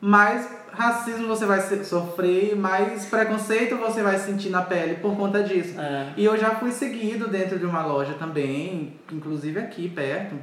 mais 0.00 0.48
racismo 0.72 1.26
você 1.26 1.44
vai 1.44 1.60
sofrer, 1.84 2.56
mais 2.56 3.04
preconceito 3.06 3.76
você 3.76 4.02
vai 4.02 4.18
sentir 4.18 4.48
na 4.48 4.62
pele 4.62 4.94
por 4.96 5.14
conta 5.16 5.42
disso. 5.42 5.78
É. 5.78 6.12
E 6.16 6.24
eu 6.24 6.36
já 6.38 6.50
fui 6.56 6.70
seguido 6.72 7.28
dentro 7.28 7.58
de 7.58 7.66
uma 7.66 7.84
loja 7.84 8.14
também, 8.14 8.94
inclusive 9.12 9.58
aqui 9.58 9.88
perto. 9.88 10.34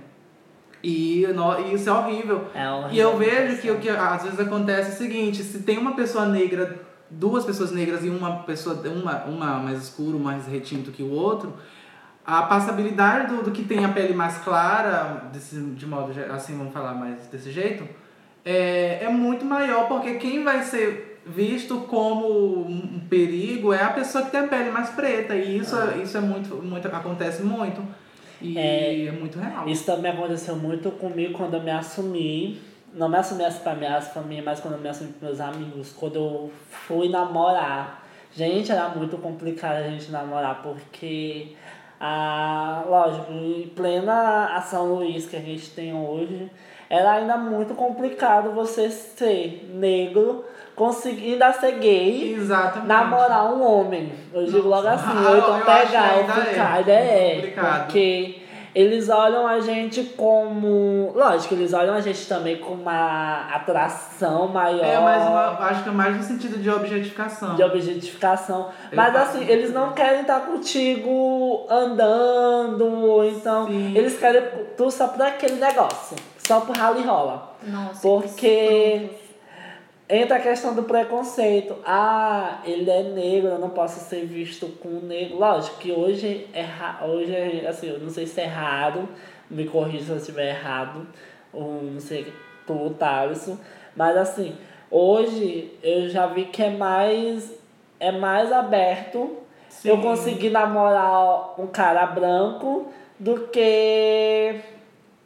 E, 0.83 1.27
no- 1.35 1.59
e 1.59 1.73
isso 1.73 1.89
é 1.89 1.93
horrível. 1.93 2.45
É 2.53 2.69
horrível. 2.71 2.91
E 2.93 2.99
eu 2.99 3.17
vejo 3.17 3.57
que 3.61 3.69
o 3.71 3.79
que 3.79 3.89
às 3.89 4.23
vezes 4.23 4.39
acontece 4.39 4.91
é 4.91 4.93
o 4.93 4.97
seguinte, 4.97 5.43
se 5.43 5.59
tem 5.59 5.77
uma 5.77 5.93
pessoa 5.93 6.25
negra, 6.25 6.79
duas 7.09 7.45
pessoas 7.45 7.71
negras 7.71 8.03
e 8.03 8.09
uma 8.09 8.43
pessoa, 8.43 8.81
uma, 8.89 9.23
uma 9.25 9.59
mais 9.59 9.83
escura, 9.83 10.17
mais 10.17 10.45
retinto 10.47 10.91
que 10.91 11.03
o 11.03 11.11
outro, 11.11 11.53
a 12.25 12.43
passabilidade 12.43 13.33
do, 13.35 13.43
do 13.43 13.51
que 13.51 13.63
tem 13.63 13.83
a 13.83 13.89
pele 13.89 14.13
mais 14.13 14.37
clara, 14.37 15.29
desse, 15.33 15.59
de 15.59 15.85
modo 15.85 16.11
assim, 16.31 16.57
vamos 16.57 16.73
falar 16.73 16.93
mais 16.93 17.25
desse 17.27 17.51
jeito, 17.51 17.87
é, 18.45 19.03
é 19.03 19.09
muito 19.09 19.43
maior, 19.45 19.87
porque 19.87 20.15
quem 20.15 20.43
vai 20.43 20.61
ser 20.63 21.21
visto 21.25 21.81
como 21.81 22.61
um 22.65 22.99
perigo 23.09 23.73
é 23.73 23.83
a 23.83 23.89
pessoa 23.89 24.23
que 24.25 24.31
tem 24.31 24.39
a 24.39 24.47
pele 24.47 24.71
mais 24.71 24.89
preta. 24.89 25.35
E 25.35 25.57
isso, 25.57 25.75
é- 25.77 25.97
isso 26.01 26.17
é 26.17 26.21
muito, 26.21 26.55
muito, 26.55 26.87
acontece 26.87 27.43
muito. 27.43 27.81
E 28.41 28.57
É, 28.57 29.05
é, 29.07 29.11
muito 29.11 29.37
real. 29.37 29.67
Isso 29.67 29.85
também 29.85 30.11
aconteceu 30.11 30.55
muito 30.55 30.89
comigo 30.91 31.33
quando 31.33 31.55
eu 31.55 31.61
me 31.61 31.71
assumi. 31.71 32.59
Não 32.93 33.07
me 33.09 33.17
assumi 33.17 33.45
assim 33.45 33.59
pra 33.59 33.75
minha 33.75 34.01
família, 34.01 34.43
mas 34.43 34.59
quando 34.59 34.75
eu 34.75 34.79
me 34.79 34.89
assumi 34.89 35.11
pros 35.13 35.37
meus 35.37 35.41
amigos. 35.41 35.93
Quando 35.97 36.15
eu 36.15 36.51
fui 36.69 37.09
namorar. 37.09 38.03
Gente, 38.31 38.71
era 38.71 38.89
muito 38.89 39.17
complicado 39.17 39.77
a 39.77 39.83
gente 39.83 40.11
namorar, 40.11 40.61
porque, 40.61 41.55
a, 41.99 42.83
lógico, 42.87 43.31
em 43.31 43.67
plena 43.75 44.55
a 44.55 44.61
São 44.61 44.93
Luís 44.93 45.25
que 45.25 45.35
a 45.35 45.39
gente 45.39 45.71
tem 45.71 45.93
hoje, 45.93 46.49
era 46.89 47.13
ainda 47.13 47.37
muito 47.37 47.73
complicado 47.73 48.51
você 48.51 48.89
ser 48.89 49.71
negro, 49.73 50.45
conseguir 50.75 51.33
ainda 51.33 51.51
ser 51.53 51.79
gay, 51.79 52.33
Exatamente. 52.35 52.87
namorar 52.87 53.51
um 53.51 53.63
homem. 53.63 54.11
Eu 54.31 54.45
digo 54.45 54.67
logo 54.67 54.87
assim, 54.87 55.05
Ah, 55.07 55.29
ou 55.31 55.37
então 55.37 55.55
acho 55.55 55.65
pegar 55.65 56.13
ou 56.15 56.19
é 56.19 56.45
ficar. 56.45 56.73
Ainda 56.73 56.91
é. 56.91 57.35
complicado. 57.35 57.85
Porque 57.85 58.38
eles 58.75 59.09
olham 59.09 59.47
a 59.47 59.59
gente 59.59 60.03
como. 60.15 61.11
Lógico, 61.15 61.53
eles 61.55 61.73
olham 61.73 61.93
a 61.93 62.01
gente 62.01 62.27
também 62.27 62.57
com 62.57 62.73
uma 62.73 63.47
atração 63.53 64.47
maior. 64.47 64.83
É, 64.85 64.99
mas 64.99 65.23
uma- 65.27 65.57
acho 65.67 65.83
que 65.83 65.89
é 65.89 65.91
mais 65.91 66.15
no 66.17 66.23
sentido 66.23 66.57
de 66.61 66.69
objetificação. 66.69 67.55
De 67.55 67.63
objetificação. 67.63 68.69
Eu 68.91 68.95
Mas 68.97 69.15
assim, 69.15 69.37
muito 69.39 69.51
eles 69.51 69.73
não 69.73 69.91
querem 69.93 70.21
estar 70.21 70.41
contigo 70.41 71.65
andando, 71.69 73.23
então. 73.25 73.67
Sim. 73.67 73.93
Eles 73.95 74.17
querem 74.19 74.43
tu 74.77 74.89
só 74.91 75.07
por 75.07 75.21
aquele 75.21 75.55
negócio. 75.55 76.15
Só 76.37 76.61
por 76.61 76.75
rala 76.75 76.97
e 76.99 77.03
rola. 77.03 77.53
Nossa, 77.63 78.01
Porque- 78.01 78.35
que. 78.35 79.28
Entra 80.09 80.37
a 80.37 80.39
questão 80.39 80.73
do 80.73 80.83
preconceito. 80.83 81.75
Ah, 81.85 82.61
ele 82.65 82.89
é 82.89 83.03
negro, 83.03 83.49
eu 83.49 83.59
não 83.59 83.69
posso 83.69 83.99
ser 84.09 84.25
visto 84.25 84.65
com 84.81 84.89
negro. 84.89 85.37
Lógico 85.37 85.77
que 85.77 85.91
hoje 85.91 86.47
é 86.51 86.65
hoje 87.05 87.35
é, 87.35 87.67
assim, 87.67 87.89
eu 87.89 87.99
não 87.99 88.09
sei 88.09 88.25
se 88.25 88.41
é 88.41 88.45
raro, 88.45 89.07
me 89.49 89.65
corrija 89.65 90.05
se 90.05 90.09
eu 90.11 90.17
estiver 90.17 90.49
errado, 90.49 91.07
ou 91.53 91.83
não 91.83 91.99
sei 91.99 92.33
tu, 92.65 92.89
Thaleson, 92.97 93.57
mas 93.95 94.17
assim, 94.17 94.55
hoje 94.89 95.71
eu 95.83 96.09
já 96.09 96.25
vi 96.25 96.45
que 96.45 96.63
é 96.63 96.71
mais 96.71 97.59
é 97.99 98.11
mais 98.11 98.51
aberto 98.51 99.37
eu 99.85 99.95
Sim. 99.95 100.01
conseguir 100.01 100.49
namorar 100.49 101.59
um 101.59 101.67
cara 101.67 102.05
branco 102.07 102.87
do 103.19 103.47
que 103.47 104.59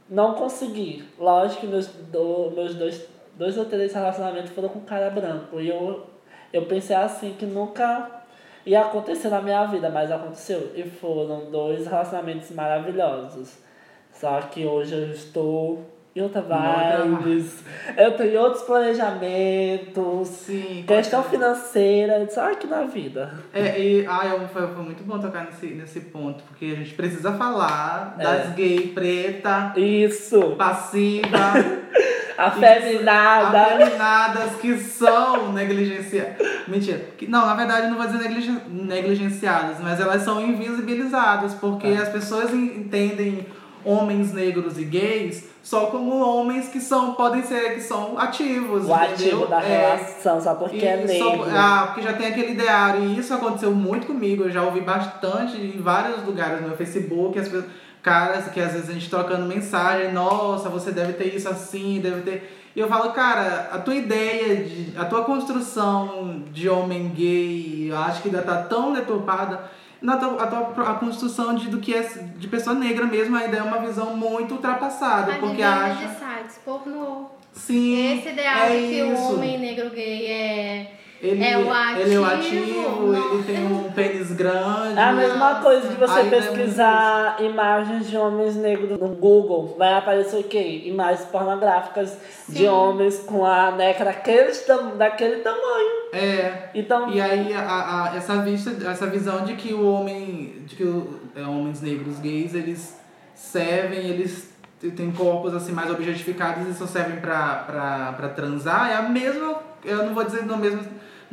não 0.10 0.34
conseguir. 0.34 1.08
Lógico 1.18 1.62
que 1.62 1.68
meus, 1.68 1.88
do, 1.88 2.52
meus 2.52 2.76
dois, 2.76 3.08
dois 3.36 3.58
ou 3.58 3.66
três 3.66 3.94
relacionamentos 3.94 4.52
foram 4.52 4.70
com 4.70 4.82
cara 4.82 5.10
branco. 5.10 5.60
E 5.60 5.70
eu, 5.70 6.06
eu 6.52 6.64
pensei 6.66 6.96
assim 6.96 7.36
que 7.38 7.46
nunca 7.46 8.10
ia 8.66 8.82
acontecer 8.82 9.30
na 9.30 9.42
minha 9.42 9.66
vida, 9.66 9.90
mas 9.90 10.12
aconteceu. 10.12 10.72
E 10.76 10.84
foram 10.84 11.50
dois 11.52 11.86
relacionamentos 11.88 12.50
maravilhosos. 12.52 13.58
Só 14.12 14.40
que 14.42 14.66
hoje 14.66 14.94
eu 14.94 15.12
estou 15.12 15.90
em 16.16 16.22
outra 16.22 16.42
vibes. 16.44 17.64
Eu 17.98 18.16
tenho 18.16 18.40
outros 18.40 18.62
planejamentos. 18.64 20.28
Sim. 20.28 20.84
Questão 20.88 21.24
financeira, 21.24 22.28
só 22.30 22.54
que 22.56 22.68
na 22.68 22.84
vida. 22.84 23.34
É, 23.54 23.80
e 23.80 24.04
eu- 24.06 24.48
foi, 24.50 24.68
foi 24.68 24.84
muito 24.84 25.04
bom 25.04 25.20
tocar 25.20 25.46
nesse, 25.46 25.66
nesse 25.68 26.00
ponto, 26.02 26.44
porque 26.44 26.66
a 26.66 26.76
gente 26.76 26.94
precisa 26.94 27.34
falar 27.34 28.16
É. 28.20 28.24
das 28.24 28.50
gay 28.54 28.90
preta, 28.94 29.74
Isso. 29.76 30.56
passiva, 30.56 31.28
Afeminada. 32.38 33.62
afeminadas 33.62 34.56
que 34.62 34.78
são 34.78 35.52
negligenciadas. 35.52 36.36
Mentira. 36.68 37.06
Que, 37.18 37.28
não, 37.28 37.46
na 37.46 37.56
verdade, 37.56 37.88
não 37.88 37.98
vou 37.98 38.06
dizer 38.06 38.20
negligen- 38.20 38.62
negligenciadas, 38.70 39.78
mas 39.82 40.00
elas 40.00 40.22
são 40.24 40.42
invisibilizadas, 40.42 41.54
porque 41.56 41.92
Tá. 41.94 42.04
as 42.04 42.10
pessoas 42.10 42.54
en- 42.54 42.80
entendem 42.80 43.46
homens 43.86 44.32
negros 44.34 44.78
e 44.78 44.84
gays 44.86 45.52
só 45.62 45.88
como 45.88 46.16
homens 46.20 46.68
que 46.70 46.80
são, 46.80 47.14
podem 47.14 47.42
ser, 47.44 47.76
que 47.76 47.82
são 47.82 48.18
ativos, 48.18 48.88
O 48.88 48.94
entendeu? 48.96 49.04
ativo 49.14 49.46
da 49.48 49.62
É, 49.62 49.96
relação, 49.96 50.42
só 50.42 50.56
porque 50.56 50.86
é 50.86 51.04
e 51.04 51.18
só- 51.20 51.30
negro. 51.32 51.46
ah, 51.56 51.84
porque 51.88 52.02
já 52.02 52.14
tem 52.14 52.28
aquele 52.28 52.52
ideário. 52.54 53.02
E 53.04 53.18
isso 53.20 53.34
aconteceu 53.34 53.72
muito 53.72 54.08
comigo. 54.08 54.44
Eu 54.44 54.52
já 54.52 54.62
ouvi 54.64 54.82
bastante 54.82 55.58
em 55.58 55.80
vários 55.82 56.24
lugares 56.26 56.62
no 56.62 56.68
meu 56.70 56.78
Facebook. 56.78 57.38
As 57.40 57.48
pessoas, 57.48 57.66
caras 58.04 58.50
que 58.50 58.60
às 58.60 58.74
vezes 58.74 58.90
a 58.90 58.94
gente 58.94 59.10
trocando 59.10 59.46
mensagem. 59.48 60.12
Nossa, 60.12 60.70
você 60.70 60.92
deve 60.92 61.14
ter 61.14 61.34
isso 61.34 61.50
assim, 61.50 62.00
deve 62.02 62.22
ter... 62.22 62.60
E 62.76 62.80
eu 62.80 62.88
falo, 62.88 63.12
cara, 63.12 63.70
a 63.72 63.80
tua 63.80 63.96
ideia, 63.96 64.64
de, 64.64 64.98
a 64.98 65.06
tua 65.06 65.24
construção 65.24 66.44
de 66.52 66.68
homem 66.68 67.10
gay, 67.10 67.90
eu 67.90 67.98
acho 67.98 68.22
que 68.22 68.28
ainda 68.28 68.42
tá 68.42 68.64
tão 68.64 68.94
deturpada. 68.94 69.72
Na 70.02 70.18
tua, 70.18 70.44
a, 70.44 70.48
tua, 70.48 70.92
a 70.92 70.96
construção 70.96 71.56
de, 71.56 71.70
do 71.70 71.80
que 71.80 71.94
é 71.94 72.02
de 72.36 72.48
pessoa 72.48 72.76
negra 72.76 73.06
mesmo 73.06 73.38
ainda 73.38 73.58
é 73.58 73.64
uma 73.64 73.78
visão 73.78 74.18
muito 74.18 74.56
ultrapassada. 74.56 75.34
A 75.34 75.38
porque 75.38 75.62
acha... 75.62 76.08
de 76.08 76.14
sites 76.16 76.60
pornô. 76.66 77.28
Sim, 77.54 78.18
Esse 78.18 78.30
ideal 78.30 78.66
é 78.66 78.76
de 78.76 78.88
que 78.88 79.04
o 79.04 79.14
isso. 79.14 79.34
homem 79.34 79.60
negro 79.60 79.92
gay 79.92 80.26
é. 80.26 81.03
Ele 81.24 81.42
É 81.42 81.58
o 81.58 81.62
ele 81.62 82.16
é 82.16 82.20
o 82.20 82.26
ativo, 82.26 82.82
ativo, 82.82 83.08
não. 83.14 83.34
ele 83.36 83.44
tem 83.44 83.66
um 83.66 83.90
pênis 83.94 84.30
grande. 84.34 85.00
É 85.00 85.02
a 85.04 85.14
mesma 85.14 85.56
coisa 85.62 85.88
de 85.88 85.96
você 85.96 86.20
Ainda 86.20 86.36
é 86.36 86.42
pesquisar 86.42 87.38
imagens 87.42 88.10
de 88.10 88.18
homens 88.18 88.58
negros 88.58 89.00
no 89.00 89.08
Google. 89.08 89.74
Vai 89.80 89.94
aparecer 89.94 90.38
o 90.38 90.44
quê? 90.44 90.82
Imagens 90.86 91.26
pornográficas 91.28 92.18
de 92.50 92.60
Sim. 92.60 92.68
homens 92.68 93.20
com 93.20 93.46
a 93.46 93.72
neca 93.72 94.04
daquele, 94.04 94.52
daquele 94.98 95.38
tamanho. 95.38 96.12
É. 96.12 96.70
Então, 96.76 97.10
E 97.10 97.22
aí 97.22 97.54
a, 97.54 98.12
a, 98.12 98.18
essa 98.18 98.42
vista, 98.42 98.72
essa 98.86 99.08
visão 99.08 99.46
de 99.46 99.54
que 99.56 99.74
o 99.74 99.88
homem, 99.88 100.64
de 100.66 100.76
que 100.76 100.84
o, 100.84 101.22
é, 101.38 101.42
homens 101.42 101.82
negros 101.82 102.20
gays, 102.20 102.54
eles 102.54 103.00
servem, 103.34 104.10
eles 104.10 104.52
têm 104.98 105.10
corpos 105.12 105.54
assim 105.56 105.72
mais 105.72 105.90
objetificados 105.90 106.68
e 106.68 106.74
só 106.74 106.86
servem 106.86 107.22
pra, 107.22 107.64
pra, 107.66 108.14
pra 108.18 108.28
transar, 108.28 108.92
é 108.92 108.96
a 108.96 109.04
mesma, 109.04 109.56
eu 109.86 109.98
não 110.06 110.14
vou 110.14 110.26
dizer 110.26 110.44
no 110.46 110.58
mesmo, 110.58 110.82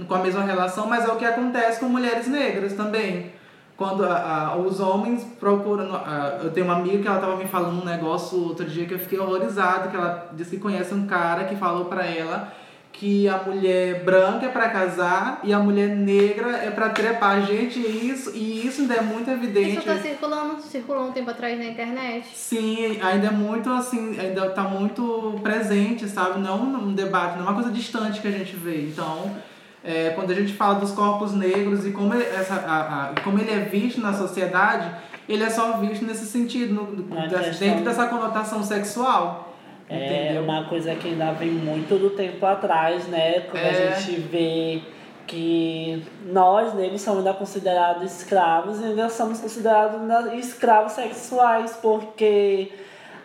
com 0.07 0.15
a 0.15 0.19
mesma 0.19 0.43
relação, 0.43 0.87
mas 0.87 1.05
é 1.05 1.09
o 1.13 1.17
que 1.17 1.25
acontece 1.25 1.81
com 1.81 1.87
mulheres 1.87 2.27
negras 2.27 2.73
também. 2.75 3.33
Quando 3.77 4.05
a, 4.05 4.49
a- 4.53 4.57
os 4.57 4.79
homens 4.79 5.25
procuram. 5.39 5.95
a- 5.95 6.41
eu 6.43 6.51
tenho 6.51 6.67
uma 6.67 6.77
amiga 6.77 6.99
que 6.99 7.09
ela 7.09 7.19
tava 7.21 7.37
me 7.37 7.47
falando 7.47 7.81
um 7.81 7.85
negócio 7.85 8.39
outro 8.49 8.67
dia 8.67 8.85
que 8.87 8.93
eu 8.95 8.99
fiquei 8.99 9.19
horrorizado, 9.19 9.89
que 9.89 9.97
ela 9.97 10.29
disse 10.35 10.51
que 10.57 10.59
conhece 10.63 10.93
um 10.93 11.07
cara 11.07 11.45
que 11.45 11.57
falou 11.57 11.87
pra 11.87 12.05
ela 12.05 12.53
que 12.93 13.29
a 13.29 13.39
mulher 13.39 14.03
branca 14.05 14.47
é 14.47 14.49
pra 14.49 14.69
casar 14.69 15.41
e 15.45 15.53
a 15.53 15.59
mulher 15.61 15.89
negra 15.89 16.57
é 16.59 16.71
pra 16.71 16.89
trepar. 16.91 17.41
Gente, 17.47 17.79
isso, 17.79 18.33
e 18.35 18.67
isso 18.67 18.83
ainda 18.83 18.95
é 18.97 19.01
muito 19.01 19.31
evidente. 19.31 19.79
Isso 19.79 19.87
tá 19.87 19.97
circulando, 19.97 20.61
circulou 20.61 21.05
um 21.09 21.13
tempo 21.13 21.31
atrás 21.31 21.57
na 21.57 21.65
internet. 21.67 22.27
Sim, 22.35 22.99
ainda 23.01 23.29
é 23.29 23.31
muito 23.31 23.71
assim, 23.71 24.19
ainda 24.19 24.51
tá 24.51 24.65
muito 24.65 25.39
presente, 25.43 26.07
sabe? 26.09 26.41
Não 26.41 26.61
um 26.65 26.93
debate, 26.93 27.39
não 27.39 27.47
é 27.47 27.49
uma 27.49 27.55
coisa 27.55 27.71
distante 27.71 28.21
que 28.21 28.29
a 28.29 28.33
gente 28.33 28.57
vê. 28.57 28.83
Então, 28.89 29.35
é, 29.85 30.11
quando 30.11 30.31
a 30.31 30.35
gente 30.35 30.53
fala 30.53 30.75
dos 30.75 30.93
corpos 30.93 31.33
negros 31.35 31.87
e 31.87 31.91
como 31.93 32.15
ele, 32.15 32.25
essa, 32.25 32.55
a, 32.55 33.11
a, 33.11 33.21
como 33.23 33.39
ele 33.39 33.51
é 33.51 33.59
visto 33.61 34.01
na 34.01 34.13
sociedade, 34.13 34.91
ele 35.29 35.43
é 35.43 35.51
só 35.51 35.79
visto 35.79 36.05
nesse 36.05 36.27
sentido, 36.27 36.75
no, 36.75 37.29
dessa- 37.29 37.59
dentro 37.59 37.85
dessa 37.85 38.07
conotação 38.07 38.63
sexual. 38.63 39.49
É 39.89 40.25
entendeu? 40.27 40.43
uma 40.45 40.65
coisa 40.69 40.95
que 40.95 41.09
ainda 41.09 41.33
vem 41.33 41.51
muito 41.51 41.99
do 41.99 42.11
tempo 42.11 42.45
atrás, 42.47 43.07
né? 43.09 43.41
Quando 43.51 43.63
É. 43.65 43.89
a 43.89 43.99
gente 43.99 44.21
vê 44.21 44.83
que 45.27 46.05
nós 46.27 46.75
negros 46.75 47.01
somos 47.03 47.21
ainda 47.21 47.35
considerados 47.35 48.03
escravos 48.19 48.81
e 48.81 48.85
ainda 48.85 49.09
somos 49.09 49.41
considerados 49.41 50.01
escravos 50.35 50.93
sexuais, 50.93 51.79
porque 51.81 52.71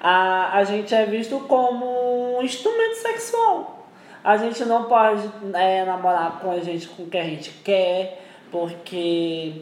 a, 0.02 0.58
a 0.58 0.64
gente 0.64 0.94
é 0.94 1.06
visto 1.06 1.40
como 1.42 2.38
um 2.38 2.42
instrumento 2.44 2.96
sexual. 2.96 3.85
A 4.26 4.38
gente 4.38 4.66
não 4.66 4.86
pode 4.86 5.30
é, 5.54 5.86
namorar 5.86 6.40
com 6.40 6.50
a 6.50 6.58
gente 6.58 6.88
com 6.88 7.04
o 7.04 7.08
que 7.08 7.16
a 7.16 7.24
gente 7.24 7.52
quer, 7.64 8.26
porque 8.52 9.62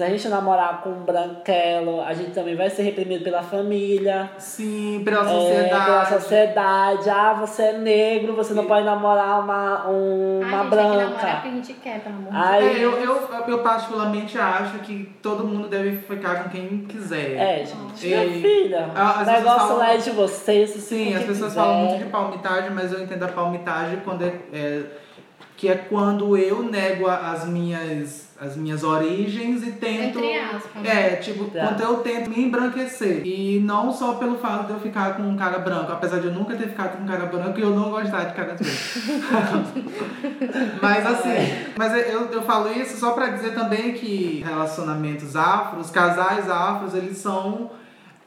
Se 0.00 0.04
a 0.04 0.08
gente 0.08 0.26
namorar 0.28 0.80
com 0.80 0.88
um 0.88 1.04
branquelo, 1.04 2.00
a 2.00 2.14
gente 2.14 2.30
também 2.30 2.56
vai 2.56 2.70
ser 2.70 2.84
reprimido 2.84 3.22
pela 3.22 3.42
família. 3.42 4.30
Sim, 4.38 5.02
pela 5.04 5.20
É, 5.20 5.28
sociedade. 5.28 5.84
pela 5.84 6.04
sociedade. 6.06 7.10
Ah, 7.10 7.34
você 7.34 7.62
é 7.64 7.72
negro, 7.76 8.34
você 8.34 8.54
não 8.54 8.64
pode 8.64 8.86
namorar 8.86 9.40
uma, 9.44 9.90
um- 9.90 10.40
Ai, 10.42 10.48
uma 10.54 10.62
gente, 10.62 10.70
tem 10.70 10.78
que 10.78 10.96
namorar 10.96 11.08
branca. 11.10 11.26
porque 11.34 11.48
a 11.48 11.50
gente 11.50 11.72
quer, 11.74 12.00
pelo 12.00 12.14
amor 12.16 12.30
de 12.32 12.36
Ai, 12.38 12.62
É, 12.62 12.76
eu, 12.82 12.92
eu, 12.92 13.28
eu 13.46 13.58
particularmente 13.58 14.38
acho 14.38 14.78
que 14.78 15.14
todo 15.20 15.44
mundo 15.46 15.68
deve 15.68 15.98
ficar 15.98 16.44
com 16.44 16.48
quem 16.48 16.78
quiser. 16.88 17.36
É, 17.36 17.66
gente. 17.66 18.06
E- 18.06 18.08
Minha 18.16 18.40
filha, 18.40 18.88
Ah, 18.94 19.02
o 19.02 19.06
as 19.08 19.16
pessoas 19.18 19.36
negócio 19.36 19.60
falam- 19.68 19.76
lá 19.76 19.92
é 19.92 19.96
de 19.98 20.10
vocês. 20.12 20.70
se 20.70 20.80
Sim, 20.80 21.12
as 21.14 21.20
que 21.20 21.26
pessoas 21.28 21.50
quiser. 21.52 21.60
falam 21.62 21.76
muito 21.84 22.04
de 22.04 22.10
palmitagem, 22.10 22.70
mas 22.70 22.90
eu 22.90 23.02
entendo 23.02 23.22
a 23.22 23.28
palmitagem 23.28 23.98
quando 24.02 24.22
é, 24.24 24.32
é- 24.50 24.82
que 25.58 25.68
é 25.68 25.74
quando 25.74 26.38
eu 26.38 26.62
nego 26.62 27.06
a- 27.06 27.32
as 27.32 27.44
minhas 27.46 28.29
as 28.40 28.56
minhas 28.56 28.82
origens 28.82 29.62
e 29.66 29.72
tento 29.72 30.18
Entre 30.18 30.38
aspas. 30.38 30.84
é, 30.84 31.16
tipo, 31.16 31.44
Tá. 31.50 31.60
quando 31.66 31.80
eu 31.82 31.96
tento 31.98 32.30
me 32.30 32.42
embranquecer. 32.42 33.20
E 33.26 33.60
não 33.60 33.92
só 33.92 34.14
pelo 34.14 34.38
fato 34.38 34.66
de 34.68 34.72
eu 34.72 34.80
ficar 34.80 35.16
com 35.16 35.22
um 35.24 35.36
cara 35.36 35.58
branco, 35.58 35.92
apesar 35.92 36.20
de 36.20 36.28
eu 36.28 36.32
nunca 36.32 36.56
ter 36.56 36.68
ficado 36.68 36.96
com 36.96 37.02
um 37.02 37.06
cara 37.06 37.26
branco 37.26 37.58
e 37.58 37.62
eu 37.62 37.70
não 37.70 37.90
gostar 37.90 38.24
de 38.24 38.34
caras 38.34 38.58
brancos. 38.58 39.84
mas 40.80 41.06
assim, 41.06 41.70
mas 41.76 41.92
eu, 42.08 42.26
eu 42.32 42.42
falo 42.42 42.72
isso 42.72 42.98
só 42.98 43.12
pra 43.12 43.28
dizer 43.28 43.54
também 43.54 43.92
que 43.92 44.42
relacionamentos 44.46 45.36
afros, 45.36 45.90
casais 45.90 46.48
afros, 46.50 46.94
eles 46.94 47.18
são 47.18 47.70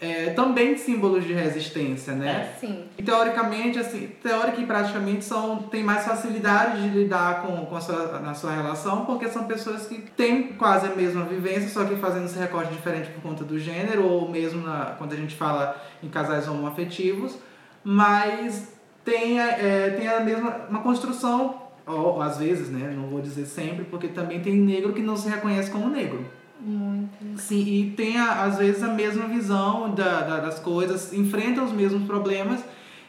é, 0.03 0.29
também 0.31 0.75
símbolos 0.77 1.23
de 1.23 1.33
resistência, 1.33 2.13
né? 2.13 2.51
É, 2.55 2.59
sim. 2.59 2.83
E 2.97 3.03
teoricamente, 3.03 3.79
assim, 3.79 4.09
teórica 4.21 4.59
e 4.59 4.65
praticamente 4.65 5.23
são, 5.23 5.57
têm 5.63 5.83
mais 5.83 6.03
facilidade 6.05 6.81
de 6.81 6.89
lidar 6.97 7.41
com, 7.41 7.65
com 7.65 7.75
a 7.75 7.81
sua, 7.81 8.19
na 8.19 8.33
sua 8.33 8.51
relação, 8.53 9.05
porque 9.05 9.27
são 9.29 9.45
pessoas 9.45 9.87
que 9.87 9.99
têm 10.17 10.43
quase 10.53 10.87
a 10.87 10.95
mesma 10.95 11.23
vivência, 11.25 11.69
só 11.69 11.85
que 11.85 11.95
fazendo 11.95 12.25
esse 12.25 12.37
recorte 12.37 12.73
diferente 12.73 13.09
por 13.11 13.21
conta 13.21 13.43
do 13.43 13.57
gênero, 13.57 14.03
ou 14.05 14.29
mesmo 14.29 14.61
na, 14.65 14.95
quando 14.97 15.13
a 15.13 15.15
gente 15.17 15.35
fala 15.35 15.81
em 16.03 16.09
casais 16.09 16.47
homoafetivos, 16.47 17.37
mas 17.83 18.73
tem, 19.03 19.39
a- 19.39 19.51
é, 19.57 19.89
tem 19.91 20.07
a 20.07 20.19
mesma 20.19 20.61
uma 20.69 20.81
construção, 20.81 21.61
ou 21.85 22.21
às 22.21 22.37
vezes, 22.37 22.69
né? 22.69 22.93
Não 22.95 23.07
vou 23.09 23.21
dizer 23.21 23.45
sempre, 23.45 23.83
porque 23.85 24.07
também 24.07 24.41
tem 24.41 24.55
negro 24.55 24.93
que 24.93 25.01
não 25.01 25.15
se 25.17 25.27
reconhece 25.29 25.69
como 25.69 25.89
negro. 25.89 26.25
Muito. 26.65 27.37
Sim, 27.41 27.61
e 27.65 27.91
tem 27.91 28.17
às 28.19 28.57
vezes 28.57 28.81
a 28.83 28.87
mesma 28.87 29.27
visão 29.27 29.93
da, 29.93 30.21
da- 30.21 30.39
das 30.39 30.59
coisas, 30.59 31.11
enfrentam 31.13 31.65
os 31.65 31.71
mesmos 31.73 32.03
problemas. 32.07 32.63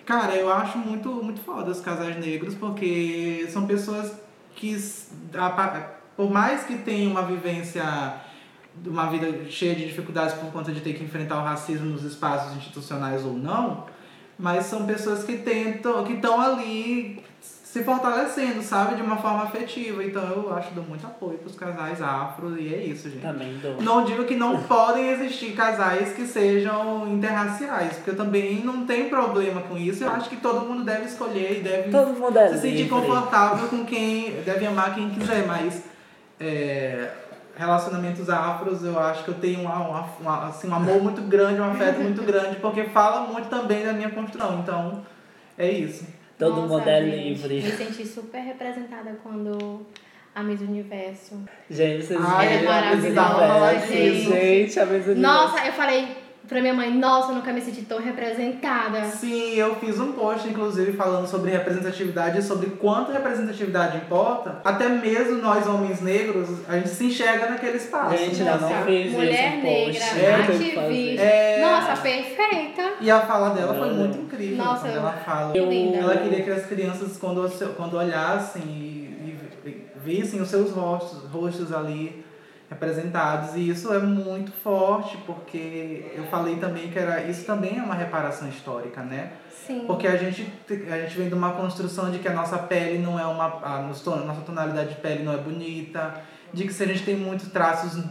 Cara, 0.05 0.35
eu 0.35 0.53
acho 0.53 0.77
muito, 0.77 1.09
muito 1.23 1.41
foda 1.41 1.71
os 1.71 1.81
casais 1.81 2.17
negros, 2.19 2.55
porque 2.55 3.47
são 3.51 3.67
pessoas 3.67 4.13
que, 4.57 4.77
por 6.17 6.31
mais 6.31 6.65
que 6.65 6.77
tenham 6.79 7.13
uma 7.13 7.23
vivência, 7.23 7.83
uma 8.85 9.07
vida 9.07 9.49
cheia 9.49 9.75
de 9.75 9.87
dificuldades 9.87 10.35
por 10.35 10.51
conta 10.53 10.73
de 10.73 10.81
ter 10.81 10.95
que 10.95 11.05
enfrentar 11.05 11.41
o 11.41 11.45
racismo 11.45 11.87
nos 11.87 12.03
espaços 12.05 12.57
institucionais 12.57 13.25
ou 13.25 13.33
não, 13.35 13.87
mas 14.39 14.67
são 14.67 14.85
pessoas 14.85 15.23
que 15.25 15.39
tentam, 15.39 16.05
que 16.05 16.15
estão 16.15 16.41
ali 16.41 17.23
se 17.75 17.83
fortalecendo, 17.83 18.63
sabe, 18.63 18.95
de 18.95 19.03
uma 19.03 19.17
forma 19.17 19.43
afetiva. 19.43 20.05
Então 20.05 20.23
eu 20.23 20.55
acho 20.55 20.69
que 20.69 20.75
dou 20.77 20.85
muito 20.85 21.05
apoio 21.05 21.39
pros 21.39 21.57
casais 21.57 22.01
afro 22.01 22.57
e 22.57 22.73
é 22.73 22.79
isso, 22.79 23.11
gente. 23.11 23.23
Também 23.23 23.59
dou. 23.59 23.83
Não 23.83 24.05
digo 24.05 24.23
que 24.25 24.37
não 24.37 24.63
podem 24.63 25.09
existir 25.09 25.57
casais 25.57 26.13
que 26.13 26.25
sejam 26.25 27.09
interraciais, 27.09 27.95
porque 27.97 28.11
eu 28.11 28.17
também 28.17 28.61
não 28.65 28.87
tenho 28.87 29.11
problema 29.11 29.61
com 29.63 29.77
isso. 29.77 30.05
Eu 30.05 30.11
acho 30.11 30.31
que 30.31 30.37
todo 30.37 30.61
mundo 30.65 30.85
deve 30.85 31.07
escolher 31.07 31.59
e 31.59 31.63
deve 31.65 31.91
é 32.45 32.49
se 32.55 32.61
sentir 32.61 32.77
livre. 32.85 32.91
confortável 32.91 33.67
com 33.67 33.85
quem 33.85 34.31
deve 34.43 34.65
amar 34.67 34.95
quem 34.95 35.11
quiser, 35.11 35.45
mas 35.45 35.83
é, 36.39 37.11
relacionamentos 37.57 38.31
afros 38.31 38.85
eu 38.85 38.97
acho 39.01 39.25
que 39.25 39.31
eu 39.31 39.35
tenho 39.35 39.63
uma, 39.63 39.79
uma- 39.81 40.09
uma- 40.21 40.47
assim, 40.47 40.69
um 40.69 40.75
amor 40.77 41.03
muito 41.03 41.23
grande, 41.23 41.61
um 41.61 41.69
afeto 41.73 41.99
muito 42.01 42.23
grande, 42.23 42.55
porque 42.61 42.85
fala 42.85 43.27
muito 43.33 43.49
também 43.49 43.85
da 43.85 43.93
minha 43.93 44.11
construção. 44.11 44.61
Então 44.61 45.03
é 45.59 45.69
isso. 45.69 46.07
Todo 46.39 46.63
Nossa, 46.63 46.79
mundo 46.79 46.89
é 46.89 47.03
gente, 47.03 47.17
livre. 47.47 47.63
Me 47.63 47.71
senti 47.71 48.07
super 48.07 48.41
representada 48.41 49.17
quando 49.23 49.87
a 50.35 50.43
Miss 50.43 50.61
Universo. 50.61 51.41
Gente, 51.71 52.05
vocês 52.07 52.21
Ai, 52.21 52.59
viram 52.59 52.73
é 52.73 52.79
a 52.79 52.97
Miss 52.97 53.15
maravilhosa, 53.15 53.65
Universo? 53.65 53.93
gente. 53.93 54.25
Gente, 54.25 54.81
a 54.81 54.87
Miss 54.87 55.07
Universo. 55.07 55.21
Nossa, 55.21 55.67
eu 55.67 55.73
falei 55.73 56.24
pra 56.49 56.61
minha 56.61 56.75
mãe, 56.75 56.93
nossa, 56.93 57.31
eu 57.31 57.37
nunca 57.37 57.53
me 57.53 57.61
senti 57.61 57.83
tão 57.83 57.99
representada. 58.01 59.05
Sim, 59.05 59.55
eu 59.55 59.75
fiz 59.77 59.99
um 59.99 60.13
post, 60.13 60.49
inclusive, 60.49 60.93
falando 60.93 61.27
sobre 61.27 61.51
representatividade 61.51 62.39
e 62.39 62.43
sobre 62.43 62.71
quanto 62.71 63.13
representatividade 63.13 63.97
importa. 63.99 64.61
Até 64.65 64.89
mesmo 64.89 65.39
nós, 65.39 65.67
homens 65.67 66.01
negros, 66.01 66.49
a 66.69 66.77
gente 66.77 66.89
se 66.91 67.07
enxerga 67.07 67.51
naquele 67.51 67.77
espaço. 67.77 68.17
Gente, 68.17 68.43
né? 68.43 68.53
eu 68.55 68.61
não 68.61 68.85
fiz 68.85 69.13
Mulher 69.13 69.55
isso, 69.55 69.63
negra. 69.65 70.21
É, 70.21 70.35
ativista. 70.35 70.81
É. 70.81 71.61
Nossa, 71.61 72.03
perfeita. 72.03 72.93
E 73.01 73.11
a 73.11 73.21
fala 73.21 73.51
dela 73.51 73.75
foi 73.75 73.93
muito 73.93 74.19
incrível. 74.19 74.57
Nossa, 74.65 74.89
ela 74.89 75.13
fala. 75.13 75.57
Eu- 75.57 75.69
Linda. 75.69 75.99
Ela 75.99 76.17
queria 76.19 76.43
que 76.43 76.51
as 76.51 76.67
crianças, 76.67 77.17
quando, 77.17 77.49
quando 77.77 77.97
olhassem 77.97 78.63
e, 78.63 79.39
e 79.65 79.89
vissem 80.05 80.41
os 80.41 80.49
seus 80.49 80.71
rostos, 80.73 81.31
rostos 81.31 81.73
ali 81.73 82.24
representados. 82.75 83.55
E 83.55 83.69
isso 83.69 83.93
é 83.93 83.99
muito 83.99 84.53
forte, 84.53 85.17
porque 85.27 86.13
eu 86.15 86.25
falei 86.25 86.57
também 86.57 86.89
que 86.89 86.99
era, 86.99 87.23
isso 87.23 87.45
também 87.45 87.79
é 87.79 87.83
uma 87.83 87.95
reparação 87.95 88.49
histórica, 88.49 89.03
né? 89.03 89.33
Sim. 89.67 89.85
Porque 89.87 90.07
a 90.07 90.17
gente, 90.17 90.47
a 90.91 90.99
gente 90.99 91.17
vem 91.17 91.29
de 91.29 91.35
uma 91.35 91.53
construção 91.53 92.11
de 92.11 92.19
que 92.19 92.29
a 92.29 92.35
nossa 92.35 92.59
pele 92.59 92.99
não 92.99 93.19
é 93.19 93.25
uma. 93.25 93.47
A 93.63 93.83
nossa 93.83 94.17
nossa 94.17 94.43
tonalidade 94.43 94.91
de 94.91 95.01
pele 95.01 95.25
não 95.25 95.33
é 95.33 95.39
bonita, 95.39 96.21
de 96.53 96.65
que 96.65 96.73
se 96.73 96.83
a 96.83 96.87
gente 96.87 97.03
tem 97.03 97.17
muitos 97.17 97.49
traços 97.49 98.05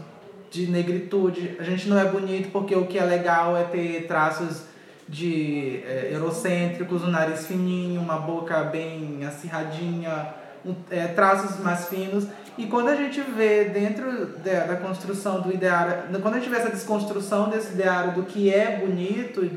de 0.49 0.67
negritude, 0.67 1.57
a 1.59 1.63
gente 1.63 1.87
não 1.87 1.99
é 1.99 2.05
bonito 2.05 2.51
porque 2.51 2.75
o 2.75 2.85
que 2.85 2.97
é 2.97 3.03
legal 3.03 3.55
é 3.57 3.63
ter 3.63 4.07
traços 4.07 4.63
de 5.07 5.81
é, 5.85 6.09
eurocêntricos, 6.11 7.03
um 7.03 7.07
nariz 7.07 7.45
fininho, 7.45 8.01
uma 8.01 8.17
boca 8.17 8.63
bem 8.63 9.25
acirradinha, 9.25 10.33
um, 10.65 10.75
é, 10.89 11.07
traços 11.07 11.59
mais 11.59 11.87
finos. 11.87 12.27
E 12.57 12.67
quando 12.67 12.89
a 12.89 12.95
gente 12.95 13.19
vê 13.19 13.65
dentro 13.65 14.27
da, 14.37 14.65
da 14.65 14.75
construção 14.75 15.41
do 15.41 15.51
ideário, 15.51 16.03
quando 16.21 16.35
a 16.35 16.39
gente 16.39 16.49
vê 16.49 16.57
essa 16.57 16.69
desconstrução 16.69 17.49
desse 17.49 17.73
ideário 17.73 18.13
do 18.13 18.23
que 18.23 18.53
é 18.53 18.77
bonito, 18.77 19.49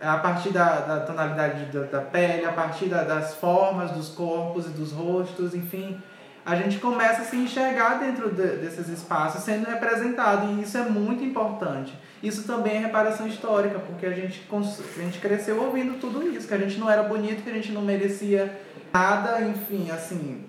a 0.00 0.16
partir 0.16 0.50
da, 0.50 0.80
da 0.80 1.00
tonalidade 1.00 1.66
da, 1.66 1.82
da 1.82 2.00
pele, 2.00 2.44
a 2.44 2.52
partir 2.52 2.86
da, 2.86 3.04
das 3.04 3.34
formas 3.34 3.90
dos 3.92 4.08
corpos 4.08 4.66
e 4.66 4.70
dos 4.70 4.92
rostos, 4.92 5.54
enfim, 5.54 6.00
a 6.44 6.56
gente 6.56 6.78
começa 6.78 7.22
a 7.22 7.24
se 7.24 7.36
enxergar 7.36 8.00
dentro 8.00 8.30
de- 8.30 8.56
desses 8.56 8.88
espaços 8.88 9.44
sendo 9.44 9.64
representado 9.66 10.52
e 10.52 10.62
isso 10.62 10.76
é 10.76 10.82
muito 10.82 11.22
importante. 11.22 11.96
Isso 12.20 12.44
também 12.44 12.76
é 12.76 12.78
reparação 12.78 13.26
histórica, 13.28 13.78
porque 13.78 14.06
a 14.06 14.12
gente, 14.12 14.44
a 14.50 15.00
gente 15.02 15.18
cresceu 15.20 15.62
ouvindo 15.62 16.00
tudo 16.00 16.26
isso, 16.28 16.48
que 16.48 16.54
a 16.54 16.58
gente 16.58 16.78
não 16.80 16.90
era 16.90 17.02
bonito, 17.04 17.42
que 17.42 17.50
a 17.50 17.54
gente 17.54 17.70
não 17.70 17.82
merecia 17.82 18.58
nada, 18.92 19.40
enfim, 19.40 19.90
assim. 19.90 20.44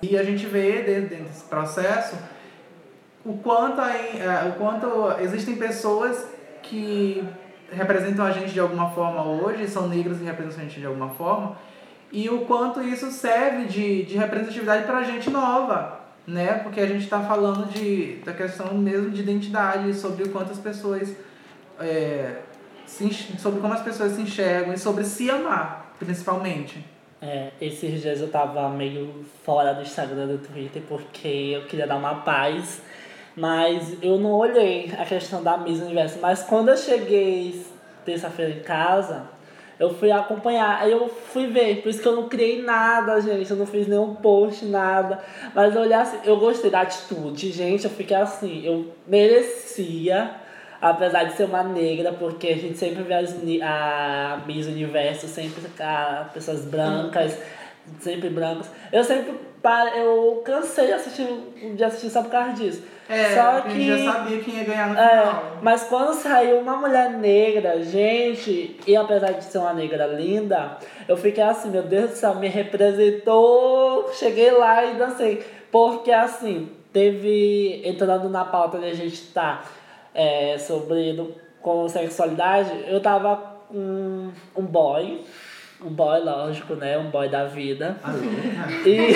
E 0.00 0.16
a 0.16 0.22
gente 0.22 0.46
vê 0.46 0.82
dentro, 0.82 1.10
dentro 1.10 1.24
desse 1.24 1.44
processo 1.44 2.16
o 3.24 3.36
quanto, 3.38 3.80
é, 3.80 4.48
o 4.48 4.52
quanto 4.58 5.20
existem 5.20 5.56
pessoas 5.56 6.26
que 6.62 7.22
representam 7.70 8.24
a 8.24 8.30
gente 8.30 8.52
de 8.52 8.60
alguma 8.60 8.90
forma 8.90 9.22
hoje, 9.24 9.68
são 9.68 9.88
negros 9.88 10.20
e 10.20 10.24
representam 10.24 10.60
a 10.60 10.64
gente 10.64 10.80
de 10.80 10.86
alguma 10.86 11.10
forma, 11.10 11.56
e 12.10 12.30
o 12.30 12.46
quanto 12.46 12.80
isso 12.80 13.10
serve 13.10 13.66
de, 13.66 14.04
de 14.04 14.16
representatividade 14.16 14.84
para 14.84 14.98
a 14.98 15.02
gente 15.02 15.28
nova, 15.28 16.00
né? 16.26 16.54
Porque 16.54 16.80
a 16.80 16.86
gente 16.86 17.04
está 17.04 17.20
falando 17.20 17.66
de, 17.70 18.16
da 18.24 18.32
questão 18.32 18.72
mesmo 18.74 19.10
de 19.10 19.20
identidade, 19.20 19.92
sobre 19.92 20.24
o 20.24 20.30
quanto 20.30 20.52
as 20.52 20.58
pessoas. 20.58 21.14
é, 21.78 22.36
se 22.86 23.12
sobre 23.38 23.60
como 23.60 23.74
as 23.74 23.82
pessoas 23.82 24.12
se 24.12 24.22
enxergam 24.22 24.72
e 24.72 24.78
sobre 24.78 25.04
se 25.04 25.30
amar, 25.30 25.94
principalmente. 25.98 26.84
É, 27.20 27.50
esses 27.60 28.00
dias 28.00 28.20
eu 28.20 28.30
tava 28.30 28.68
meio 28.68 29.24
fora 29.44 29.72
do 29.74 29.82
Instagram 29.82 30.28
do 30.28 30.38
Twitter 30.38 30.82
porque 30.88 31.52
eu 31.52 31.62
queria 31.66 31.86
dar 31.86 31.96
uma 31.96 32.16
paz, 32.16 32.80
mas 33.36 33.96
eu 34.00 34.18
não 34.18 34.32
olhei 34.32 34.92
a 34.96 35.04
questão 35.04 35.42
da 35.42 35.56
Miss 35.56 35.80
Universo. 35.80 36.18
Mas 36.20 36.42
quando 36.44 36.68
eu 36.68 36.76
cheguei 36.76 37.60
terça-feira 38.04 38.52
em 38.52 38.60
casa, 38.60 39.26
eu 39.78 39.94
fui 39.94 40.10
acompanhar, 40.10 40.80
aí 40.80 40.92
eu 40.92 41.08
fui 41.08 41.46
ver, 41.46 41.82
por 41.82 41.88
isso 41.88 42.00
que 42.00 42.08
eu 42.08 42.16
não 42.16 42.28
criei 42.28 42.62
nada, 42.62 43.20
gente, 43.20 43.50
eu 43.50 43.56
não 43.56 43.66
fiz 43.66 43.86
nenhum 43.86 44.14
post, 44.14 44.64
nada. 44.64 45.20
Mas 45.54 45.74
eu 45.74 45.82
olhei 45.82 45.94
assim, 45.94 46.18
eu 46.24 46.36
gostei 46.36 46.70
da 46.70 46.80
atitude, 46.82 47.50
gente, 47.50 47.84
eu 47.84 47.90
fiquei 47.90 48.16
assim, 48.16 48.64
eu 48.64 48.92
merecia 49.06 50.34
apesar 50.80 51.24
de 51.24 51.36
ser 51.36 51.44
uma 51.44 51.62
negra, 51.62 52.12
porque 52.12 52.48
a 52.48 52.56
gente 52.56 52.78
sempre 52.78 53.02
vê 53.02 53.14
as, 53.14 53.36
a 53.62 54.40
Miss 54.46 54.66
Universo, 54.66 55.26
sempre 55.26 55.62
a 55.80 56.28
pessoas 56.32 56.64
brancas, 56.64 57.38
sempre 58.00 58.30
brancas. 58.30 58.70
Eu 58.92 59.04
sempre 59.04 59.34
eu 59.96 60.42
cansei 60.44 60.86
de 60.86 60.92
assistir, 60.92 61.26
de 61.74 61.84
assistir 61.84 62.10
só 62.10 62.22
por 62.22 62.30
causa 62.30 62.52
disso. 62.52 62.82
É, 63.08 63.34
só 63.34 63.56
a 63.56 63.60
que 63.62 63.70
gente 63.70 64.04
já 64.04 64.12
sabia 64.12 64.38
quem 64.40 64.54
ia 64.54 64.64
ganhar 64.64 64.88
no 64.88 64.98
é, 64.98 65.08
final. 65.08 65.58
mas 65.62 65.84
quando 65.84 66.14
saiu 66.14 66.58
uma 66.58 66.76
mulher 66.76 67.10
negra, 67.10 67.82
gente, 67.82 68.78
e 68.86 68.94
apesar 68.94 69.32
de 69.32 69.44
ser 69.44 69.58
uma 69.58 69.72
negra 69.72 70.06
linda, 70.06 70.76
eu 71.08 71.16
fiquei 71.16 71.42
assim, 71.42 71.70
meu 71.70 71.82
Deus 71.82 72.10
do 72.10 72.16
céu, 72.16 72.34
me 72.34 72.48
representou, 72.48 74.12
cheguei 74.12 74.50
lá 74.50 74.84
e 74.84 74.96
dancei. 74.96 75.42
Porque 75.72 76.12
assim, 76.12 76.68
teve, 76.92 77.80
entrando 77.84 78.28
na 78.28 78.44
pauta 78.44 78.76
onde 78.76 78.86
a 78.86 78.94
gente 78.94 79.22
tá, 79.32 79.62
é, 80.14 80.56
sobre 80.58 81.12
do, 81.12 81.34
com 81.60 81.88
sexualidade, 81.88 82.70
eu 82.86 83.00
tava 83.00 83.36
com 83.68 84.30
um 84.56 84.62
boy, 84.62 85.24
um 85.84 85.90
boy, 85.90 86.20
lógico, 86.20 86.74
né? 86.74 86.98
Um 86.98 87.10
boy 87.10 87.28
da 87.28 87.44
vida. 87.44 87.96
E 88.84 89.14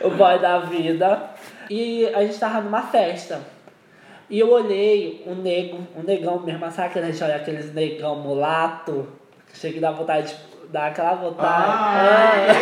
o 0.04 0.10
boy 0.10 0.38
da 0.38 0.58
vida. 0.60 1.30
E 1.68 2.06
a 2.14 2.22
gente 2.24 2.38
tava 2.38 2.60
numa 2.60 2.82
festa. 2.82 3.40
E 4.28 4.38
eu 4.38 4.50
olhei 4.50 5.22
um 5.26 5.34
nego, 5.34 5.78
um 5.96 6.02
negão 6.02 6.40
mesmo, 6.40 6.70
sabe 6.70 6.92
que 6.92 6.98
a 6.98 7.02
gente 7.02 7.22
olha 7.22 7.36
aqueles 7.36 7.74
negão 7.74 8.16
mulato? 8.16 9.06
Chega 9.52 9.78
a 9.78 9.80
dar 9.82 9.90
vontade 9.92 10.28
de 10.28 10.34
dar 10.72 10.88
aquela 10.88 11.14
vontade. 11.14 11.64
Ah, 11.68 12.32
é. 12.36 12.54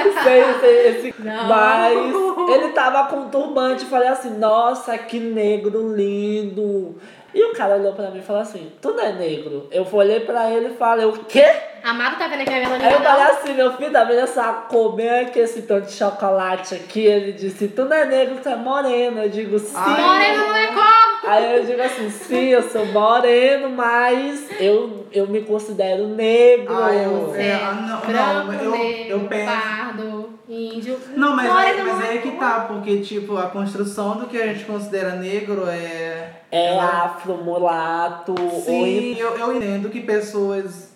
sei, 0.22 0.54
sei, 0.60 0.88
esse... 0.88 1.14
Não. 1.22 1.48
Mas 1.48 2.39
ele 2.52 2.68
tava 2.72 3.08
com 3.08 3.16
um 3.20 3.28
turbante 3.28 3.84
e 3.84 3.88
falei 3.88 4.08
assim, 4.08 4.30
nossa, 4.38 4.96
que 4.98 5.18
negro 5.18 5.94
lindo. 5.94 6.96
E 7.32 7.44
o 7.44 7.52
cara 7.52 7.76
olhou 7.76 7.92
pra 7.92 8.10
mim 8.10 8.18
e 8.18 8.22
falou 8.22 8.42
assim, 8.42 8.72
tu 8.82 8.90
não 8.92 9.04
é 9.04 9.12
negro? 9.12 9.68
Eu 9.70 9.86
olhei 9.92 10.18
pra 10.20 10.50
ele 10.50 10.68
e 10.68 10.76
falei, 10.76 11.06
o 11.06 11.12
quê? 11.12 11.46
Amado 11.82 12.18
tá 12.18 12.26
vendo 12.26 12.40
aqui 12.42 12.52
a 12.52 12.56
Aí 12.56 12.92
eu 12.92 13.00
falei 13.00 13.22
assim, 13.22 13.52
meu 13.54 13.72
filho, 13.74 13.92
tá 13.92 14.02
vendo 14.04 14.18
essa 14.20 14.52
comer 14.68 15.26
aqui 15.26 15.38
esse 15.38 15.62
tanto 15.62 15.86
de 15.86 15.92
chocolate 15.92 16.74
aqui? 16.74 17.06
Ele 17.06 17.32
disse, 17.32 17.68
tu 17.68 17.84
não 17.84 17.96
é 17.96 18.04
negro, 18.04 18.38
tu 18.42 18.48
é 18.48 18.56
moreno. 18.56 19.22
Eu 19.22 19.28
digo, 19.28 19.58
sim. 19.60 19.72
Ai. 19.76 20.00
Moreno 20.02 20.46
não 20.48 20.56
é 20.56 20.66
cor! 20.68 21.00
Aí 21.30 21.56
eu 21.58 21.64
digo 21.64 21.80
assim, 21.82 22.10
sim, 22.10 22.48
eu 22.48 22.62
sou 22.68 22.84
moreno, 22.86 23.68
mas 23.70 24.48
eu, 24.60 25.06
eu 25.12 25.26
me 25.28 25.42
considero 25.42 26.08
negro. 26.08 26.74
Ah, 26.74 26.92
eu- 26.94 27.34
É, 27.36 27.46
é 27.46 27.54
ah, 27.54 27.72
não, 27.74 28.00
branco, 28.00 28.52
não, 28.52 28.64
eu- 28.64 28.70
negro, 28.72 29.10
eu 29.12 29.20
penso- 29.20 29.50
pardo, 29.52 30.29
índio. 30.50 30.98
Não, 31.16 31.36
mas, 31.36 31.50
aí, 31.50 31.78
Moreno 31.78 31.96
mas 31.96 32.08
aí 32.08 32.18
é 32.18 32.20
que 32.20 32.32
tá, 32.32 32.60
porque, 32.66 33.00
tipo, 33.00 33.36
a 33.36 33.48
construção 33.48 34.18
do 34.18 34.26
que 34.26 34.36
a 34.36 34.52
gente 34.52 34.64
considera 34.64 35.16
negro 35.16 35.66
é. 35.68 36.40
É 36.50 36.78
afro, 36.80 37.36
mulato, 37.36 38.34
Sim, 38.64 39.14
ou 39.22 39.36
eu, 39.36 39.38
eu 39.38 39.56
entendo 39.56 39.88
que 39.88 40.00
pessoas 40.00 40.90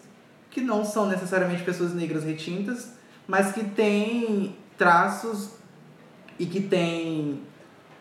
que 0.51 0.61
não 0.61 0.85
são 0.85 1.07
necessariamente 1.07 1.62
pessoas 1.62 1.95
negras 1.95 2.25
retintas, 2.25 2.93
mas 3.27 3.53
que 3.53 3.62
têm 3.62 4.57
traços 4.77 5.51
e 6.38 6.47
que 6.47 6.61
têm 6.61 7.40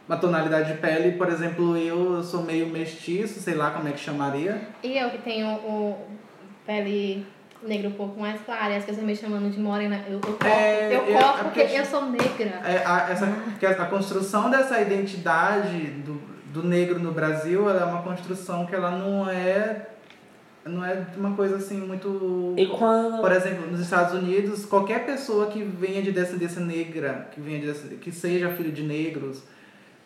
uma 0.08 0.18
tonalidade 0.18 0.74
de 0.74 0.80
pele, 0.80 1.14
por 1.14 1.30
exemplo, 1.30 1.78
eu 1.78 2.22
sou 2.24 2.44
meio 2.44 2.68
mestiço, 2.68 3.40
sei 3.40 3.56
lá 3.56 3.72
como 3.72 3.88
é 3.88 3.92
que 3.92 4.00
chamaria. 4.00 4.68
E 4.84 4.98
eu 4.98 5.10
que 5.12 5.20
tenho 5.20 5.48
o 5.48 5.98
pele 6.66 7.26
negra 7.66 7.90
um 7.90 7.94
pouco 7.94 8.20
mais 8.20 8.42
clara, 8.42 8.74
e 8.74 8.78
as 8.78 8.86
pessoas 8.86 9.06
me 9.06 9.16
chamando 9.16 9.52
de 9.52 9.60
morena, 9.60 10.04
eu, 10.08 10.14
eu 10.16 10.20
corto, 10.20 10.46
É, 10.46 10.96
eu 10.96 11.02
corto 11.02 11.40
é 11.40 11.44
porque 11.44 11.62
eu 11.62 11.86
sou 11.86 12.06
negra. 12.10 12.62
É, 12.66 12.84
a, 12.86 13.08
essa, 13.10 13.28
que 13.60 13.66
a, 13.66 13.72
a 13.72 13.86
construção 13.86 14.50
dessa 14.50 14.80
identidade 14.82 15.80
do, 16.06 16.22
do 16.54 16.64
negro 16.64 17.00
no 17.00 17.12
Brasil, 17.12 17.70
ela 17.70 17.82
é 17.82 17.86
uma 17.86 18.02
construção 18.02 18.66
que 18.66 18.76
ela 18.76 18.92
não 18.92 19.30
é 19.30 19.88
não 20.66 20.86
é 20.86 21.06
uma 21.18 21.36
coisa 21.36 21.58
assim 21.58 21.78
muito 21.78 22.54
E 22.58 22.68
quando. 22.68 23.20
Por 23.20 23.32
exemplo, 23.32 23.70
nos 23.70 23.82
Estados 23.82 24.14
Unidos, 24.14 24.66
qualquer 24.66 25.06
pessoa 25.06 25.48
que 25.48 25.62
venha 25.62 26.02
de 26.02 26.12
descendência 26.12 26.62
negra, 26.62 27.28
que 27.32 27.42
venha 27.42 27.60
de 27.60 27.68
descendência, 27.68 27.98
que 27.98 28.12
seja 28.12 28.50
filho 28.50 28.72
de 28.72 28.84
negros, 28.84 29.44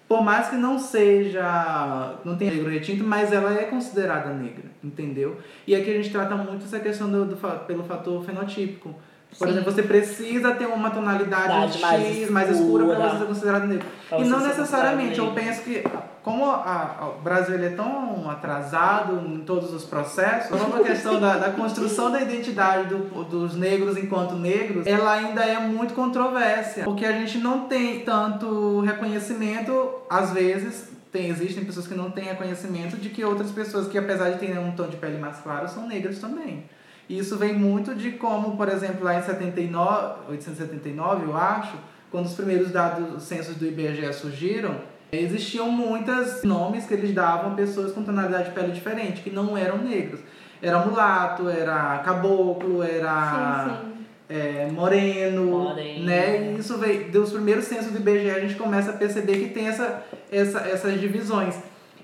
por 0.08 0.24
mais 0.24 0.50
que 0.50 0.56
não 0.56 0.80
seja, 0.80 2.16
não 2.24 2.38
tenha 2.38 2.52
negro 2.52 2.70
retinto, 2.70 3.04
mas 3.04 3.34
ela 3.34 3.54
é 3.54 3.66
considerada 3.66 4.34
negra, 4.34 4.64
entendeu? 4.82 5.38
E 5.66 5.76
aqui 5.76 5.92
a 5.92 5.94
gente 5.96 6.10
trata 6.10 6.36
muito 6.36 6.64
essa 6.64 6.80
questão 6.80 7.10
do, 7.10 7.26
do 7.26 7.36
pelo 7.66 7.84
fator 7.84 8.24
fenotípico. 8.24 8.96
Por 9.38 9.46
Sim. 9.48 9.54
exemplo, 9.54 9.72
você 9.72 9.84
precisa 9.84 10.56
ter 10.56 10.66
uma 10.66 10.90
tonalidade 10.90 11.46
Idade 11.46 11.80
mais 11.82 12.04
X 12.18 12.30
mais 12.30 12.50
escura 12.50 12.86
para 12.86 12.94
escura. 12.94 13.10
você 13.12 13.20
ser 13.20 13.26
considerado 13.26 13.68
negro. 13.68 13.86
Pra 14.10 14.18
E 14.20 14.24
não 14.26 14.40
necessariamente, 14.40 15.20
eu 15.20 15.32
penso 15.32 15.62
que 15.64 15.84
como 16.24 16.46
a- 16.50 16.96
a- 17.00 17.08
o 17.10 17.22
Brasil 17.22 17.54
ele 17.56 17.68
é 17.68 17.70
tão 17.70 18.30
atrasado 18.30 19.20
em 19.28 19.40
todos 19.42 19.72
os 19.74 19.84
processos, 19.86 20.60
a 20.62 20.80
questão 20.84 21.20
da, 21.20 21.38
da 21.38 21.52
construção 21.52 22.10
da 22.12 22.22
identidade 22.22 22.88
do- 22.90 23.24
dos 23.26 23.54
negros 23.56 23.98
enquanto 23.98 24.34
negros, 24.34 24.88
ela 24.88 25.12
ainda 25.14 25.44
é 25.44 25.60
muito 25.60 25.94
controvérsia, 25.94 26.84
porque 26.84 27.06
a 27.06 27.12
gente 27.12 27.38
não 27.38 27.68
tem 27.68 28.00
tanto 28.02 28.80
reconhecimento, 28.82 29.90
às 30.10 30.32
vezes, 30.32 30.90
tem, 31.12 31.30
existem 31.30 31.64
pessoas 31.64 31.88
que 31.88 31.94
não 31.96 32.10
têm 32.12 32.26
reconhecimento 32.26 32.98
de 32.98 33.10
que 33.10 33.24
outras 33.24 33.52
pessoas 33.52 33.88
que 33.88 33.98
apesar 33.98 34.32
de 34.32 34.40
terem 34.40 34.58
um 34.60 34.72
tom 34.72 34.88
de 34.88 34.98
pele 34.98 35.18
mais 35.18 35.38
claro, 35.38 35.68
são 35.70 35.88
negras 35.88 36.18
também. 36.20 36.66
E 37.10 37.18
isso 37.18 37.38
vem 37.38 37.54
muito 37.54 37.96
de 37.96 38.12
como, 38.12 38.58
por 38.58 38.68
exemplo, 38.68 39.04
lá 39.04 39.18
em 39.18 39.22
79, 39.24 40.30
879, 40.30 41.26
eu 41.26 41.38
acho, 41.38 41.76
quando 42.12 42.26
os 42.26 42.34
primeiros 42.34 42.72
dados 42.72 43.16
os 43.16 43.24
censos 43.24 43.56
do 43.56 43.66
IBGE 43.66 44.12
surgiram, 44.14 44.76
existiam 45.12 45.72
muitos 45.72 46.44
nomes 46.44 46.86
que 46.86 46.94
eles 46.94 47.14
davam 47.14 47.54
a 47.54 47.56
pessoas 47.56 47.94
com 47.94 48.04
tonalidade 48.04 48.46
de 48.50 48.52
pele 48.52 48.72
diferente, 48.74 49.22
que 49.22 49.30
não 49.30 49.58
eram 49.58 49.78
negros. 49.78 50.20
Era 50.62 50.80
mulato, 50.80 51.48
era 51.48 52.00
caboclo, 52.00 52.82
era 52.84 53.64
Sim, 53.64 53.70
sim. 53.70 54.06
é, 54.28 54.68
moreno, 54.72 55.46
Moreno. 55.46 56.06
né? 56.06 56.54
E 56.56 56.60
isso 56.60 56.78
veio 56.78 57.10
dos 57.12 57.32
primeiros 57.32 57.66
censos 57.66 57.92
do 57.92 58.00
IBGE, 58.00 58.32
a 58.32 58.40
gente 58.42 58.56
começa 58.56 58.90
a 58.90 58.94
perceber 58.94 59.38
que 59.38 59.54
tem 59.54 59.68
essa, 59.68 60.04
essa, 60.32 60.60
essas 60.60 61.00
divisões. 61.00 61.56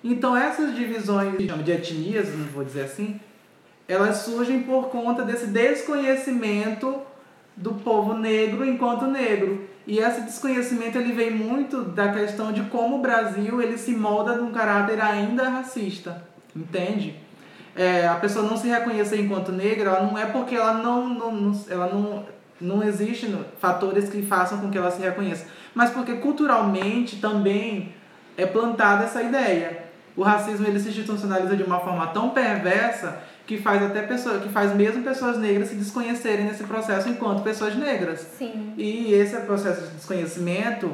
Então 0.04 0.36
essas 0.38 0.76
divisões, 0.76 1.38
de 1.38 1.72
etnias, 1.72 2.30
não 2.38 2.46
vou 2.46 2.64
dizer 2.64 2.84
assim, 2.84 3.20
elas 3.94 4.18
surgem 4.18 4.64
por 4.64 4.90
conta 4.90 5.24
desse 5.24 5.48
desconhecimento 5.48 7.02
do 7.56 7.76
povo 7.76 8.14
negro 8.14 8.66
enquanto 8.66 9.06
negro. 9.06 9.68
E 9.86 10.00
esse 10.00 10.22
desconhecimento 10.22 10.98
ele 10.98 11.12
vem 11.12 11.32
muito 11.32 11.82
da 11.84 12.12
questão 12.12 12.52
de 12.52 12.62
como 12.64 12.98
o 12.98 13.02
Brasil 13.02 13.62
ele 13.62 13.78
se 13.78 13.92
molda 13.92 14.36
num 14.36 14.52
caráter 14.52 15.00
ainda 15.02 15.50
racista, 15.50 16.24
entende? 16.56 17.16
É, 17.76 18.08
a 18.08 18.16
pessoa 18.16 18.48
não 18.48 18.56
se 18.56 18.68
reconhecer 18.68 19.20
enquanto 19.20 19.52
negra, 19.52 19.90
ela 19.90 20.04
não 20.04 20.18
é 20.18 20.26
porque 20.26 20.56
ela 20.56 20.76
não, 20.76 21.10
não, 21.10 21.62
ela 21.70 21.88
não, 21.88 22.26
não 22.62 22.84
existe 22.84 23.28
fatores 23.60 24.10
que 24.10 24.22
façam 24.22 24.60
com 24.60 24.70
que 24.70 24.78
ela 24.78 24.92
se 24.92 25.02
reconheça, 25.02 25.48
mas 25.74 25.90
porque 25.90 26.14
culturalmente 26.14 27.18
também 27.18 27.94
é 28.38 28.46
plantada 28.46 29.04
essa 29.04 29.22
ideia. 29.22 29.84
O 30.16 30.22
racismo 30.22 30.68
ele 30.68 30.80
se 30.80 30.90
institucionaliza 30.90 31.56
de 31.56 31.64
uma 31.64 31.80
forma 31.80 32.08
tão 32.08 32.30
perversa 32.30 33.18
que 33.46 33.58
faz 33.58 33.82
até 33.84 34.04
pessoa, 34.04 34.40
que 34.40 34.50
faz 34.50 34.74
mesmo 34.74 35.04
pessoas 35.04 35.38
negras 35.38 35.70
se 35.70 35.76
desconhecerem 35.76 36.46
nesse 36.46 36.64
processo 36.64 37.10
enquanto 37.10 37.44
pessoas 37.44 37.76
negras. 37.76 38.20
Sim. 38.38 38.74
E 38.78 39.14
esse 39.14 39.36
processo 39.42 39.82
de 39.82 39.96
desconhecimento 39.96 40.92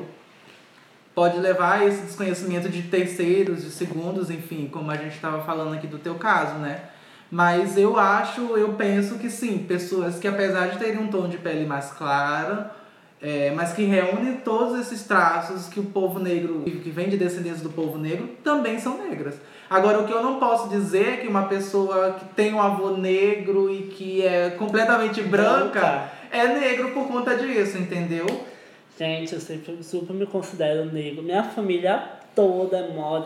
pode 1.14 1.38
levar 1.38 1.80
a 1.80 1.86
esse 1.86 2.02
desconhecimento 2.02 2.70
de 2.70 2.84
terceiros, 2.84 3.64
de 3.64 3.70
segundos, 3.72 4.32
enfim, 4.32 4.70
como 4.72 4.90
a 4.90 4.96
gente 4.96 5.16
estava 5.16 5.44
falando 5.44 5.74
aqui 5.76 5.86
do 5.86 6.00
teu 6.00 6.16
caso, 6.16 6.56
né? 6.56 6.80
Mas 7.30 7.78
eu 7.78 8.00
acho, 8.00 8.58
eu 8.58 8.74
penso 8.74 9.20
que 9.20 9.30
sim, 9.30 9.60
pessoas 9.60 10.18
que 10.18 10.28
apesar 10.28 10.70
de 10.70 10.80
terem 10.80 10.98
um 10.98 11.10
tom 11.10 11.28
de 11.28 11.38
pele 11.38 11.66
mais 11.66 11.92
claro, 11.92 12.66
é, 13.22 13.52
mas 13.52 13.74
que 13.74 13.84
reúnem 13.84 14.38
todos 14.38 14.80
esses 14.80 15.04
traços 15.04 15.68
que 15.68 15.80
o 15.80 15.84
povo 15.84 16.20
negro, 16.20 16.64
que 16.64 16.90
vem 16.90 17.10
de 17.10 17.18
descendência 17.18 17.62
do 17.62 17.70
povo 17.70 17.98
negro, 17.98 18.30
também 18.44 18.80
são 18.80 18.98
negras. 18.98 19.36
Agora, 19.70 20.00
o 20.00 20.08
que 20.08 20.14
eu 20.14 20.24
não 20.24 20.40
posso 20.40 20.70
dizer 20.70 21.08
é 21.08 21.18
que 21.18 21.28
uma 21.28 21.44
pessoa 21.44 22.14
que 22.14 22.26
tem 22.34 22.54
um 22.54 22.62
avô 22.62 22.92
negro 22.92 23.72
e 23.74 23.84
que 23.84 24.26
é 24.26 24.52
completamente 24.52 25.22
branca 25.22 26.10
é 26.32 26.48
negro 26.48 26.92
por 26.92 27.08
conta 27.08 27.36
disso, 27.36 27.78
entendeu? 27.78 28.26
Gente, 28.98 29.34
eu 29.34 29.40
sempre 29.40 29.84
super 29.84 30.14
me 30.14 30.26
considero 30.26 30.86
negro. 30.86 31.24
Minha 31.24 31.44
família 31.44 32.19
toda 32.40 32.78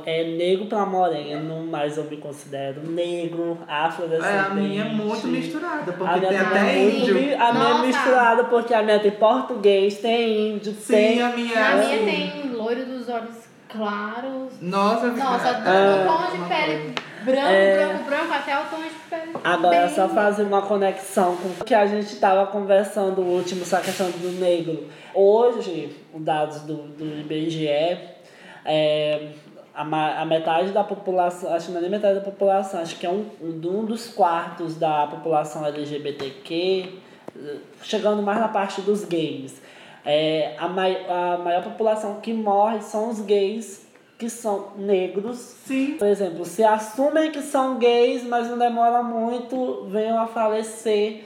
é, 0.05 0.21
é 0.21 0.23
negro 0.35 0.65
pra 0.65 0.85
moreno, 0.85 1.67
mas 1.69 1.97
eu 1.97 2.05
me 2.05 2.17
considero 2.17 2.81
negro, 2.81 3.59
afrodescendente. 3.67 4.35
É, 4.35 4.39
a 4.39 4.49
minha 4.49 4.81
é 4.81 4.85
muito 4.89 5.27
misturada, 5.27 5.91
A 5.91 5.93
porque 5.93 6.19
tem 6.19 6.29
também 6.29 6.39
até 6.41 6.75
é 6.75 6.89
índio. 6.89 7.13
mi- 7.15 7.33
A 7.35 7.53
minha 7.53 7.69
é 7.69 7.85
misturada 7.87 8.43
porque 8.45 8.73
a 8.73 8.81
minha 8.81 8.99
tem 8.99 9.11
português, 9.11 9.97
tem 9.99 10.53
índio, 10.55 10.73
Sim, 10.73 10.93
tem. 10.93 11.21
a 11.21 11.29
minha 11.29 11.53
é 11.59 11.73
minha 11.75 11.95
assim. 11.95 12.05
tem 12.05 12.49
loiro 12.53 12.85
dos 12.85 13.07
olhos 13.07 13.35
claros. 13.71 14.53
Nossa, 14.61 15.07
Nossa, 15.07 15.47
é, 15.49 16.05
tom 16.05 16.31
de 16.31 16.47
pele 16.49 16.95
branco, 17.23 17.47
É. 17.47 17.77
branco, 17.87 18.03
branco, 18.03 18.33
até 18.33 18.57
o 18.59 18.63
tom 18.65 18.77
de 18.81 18.89
pele. 19.09 19.31
Agora 19.43 19.75
é 19.75 19.85
bem- 19.85 19.95
só 19.95 20.09
fazer 20.09 20.43
uma 20.43 20.61
conexão 20.61 21.35
com 21.37 21.49
o 21.49 21.63
que 21.65 21.73
a 21.73 21.85
gente 21.85 22.13
estava 22.13 22.45
conversando 22.47 23.21
o 23.21 23.25
último, 23.25 23.61
essa 23.61 23.79
questão 23.79 24.09
do 24.09 24.39
negro. 24.39 24.87
Hoje, 25.13 25.95
os 26.13 26.21
dados 26.23 26.61
do, 26.61 26.73
do 26.75 27.05
IBGE, 27.21 27.97
é, 28.65 29.29
a, 29.73 30.21
a 30.21 30.25
metade 30.25 30.71
da 30.71 30.83
população, 30.83 31.53
acho 31.53 31.67
que 31.67 31.71
não 31.71 31.79
é 31.79 31.81
nem 31.81 31.91
metade 31.91 32.15
da 32.15 32.25
população, 32.25 32.79
acho 32.81 32.97
que 32.97 33.05
é 33.05 33.09
um, 33.09 33.25
um, 33.41 33.79
um 33.79 33.85
dos 33.85 34.07
quartos 34.07 34.75
da 34.75 35.07
população 35.07 35.65
LGBTQ, 35.65 36.89
chegando 37.81 38.21
mais 38.21 38.39
na 38.39 38.47
parte 38.47 38.81
dos 38.81 39.03
gays. 39.03 39.61
É, 40.05 40.55
a, 40.57 40.67
mai, 40.67 41.05
a 41.07 41.37
maior 41.37 41.63
população 41.63 42.19
que 42.19 42.33
morre 42.33 42.81
são 42.81 43.09
os 43.09 43.21
gays 43.21 43.83
que 44.17 44.29
são 44.29 44.71
negros 44.77 45.37
Sim. 45.37 45.95
por 45.97 46.07
exemplo, 46.07 46.45
se 46.45 46.63
assumem 46.63 47.31
que 47.31 47.41
são 47.41 47.77
gays, 47.77 48.23
mas 48.23 48.47
não 48.47 48.57
demora 48.57 49.01
muito, 49.01 49.87
venham 49.89 50.19
a 50.19 50.27
falecer 50.27 51.25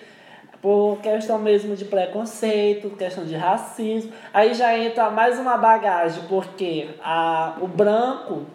por 0.61 0.99
questão 1.01 1.37
mesmo 1.39 1.75
de 1.75 1.85
preconceito, 1.85 2.89
questão 2.91 3.23
de 3.23 3.35
racismo. 3.35 4.11
Aí 4.33 4.53
já 4.53 4.77
entra 4.77 5.09
mais 5.09 5.39
uma 5.39 5.57
bagagem, 5.57 6.23
porque 6.27 6.89
a, 7.03 7.57
o 7.61 7.67
branco, 7.67 8.45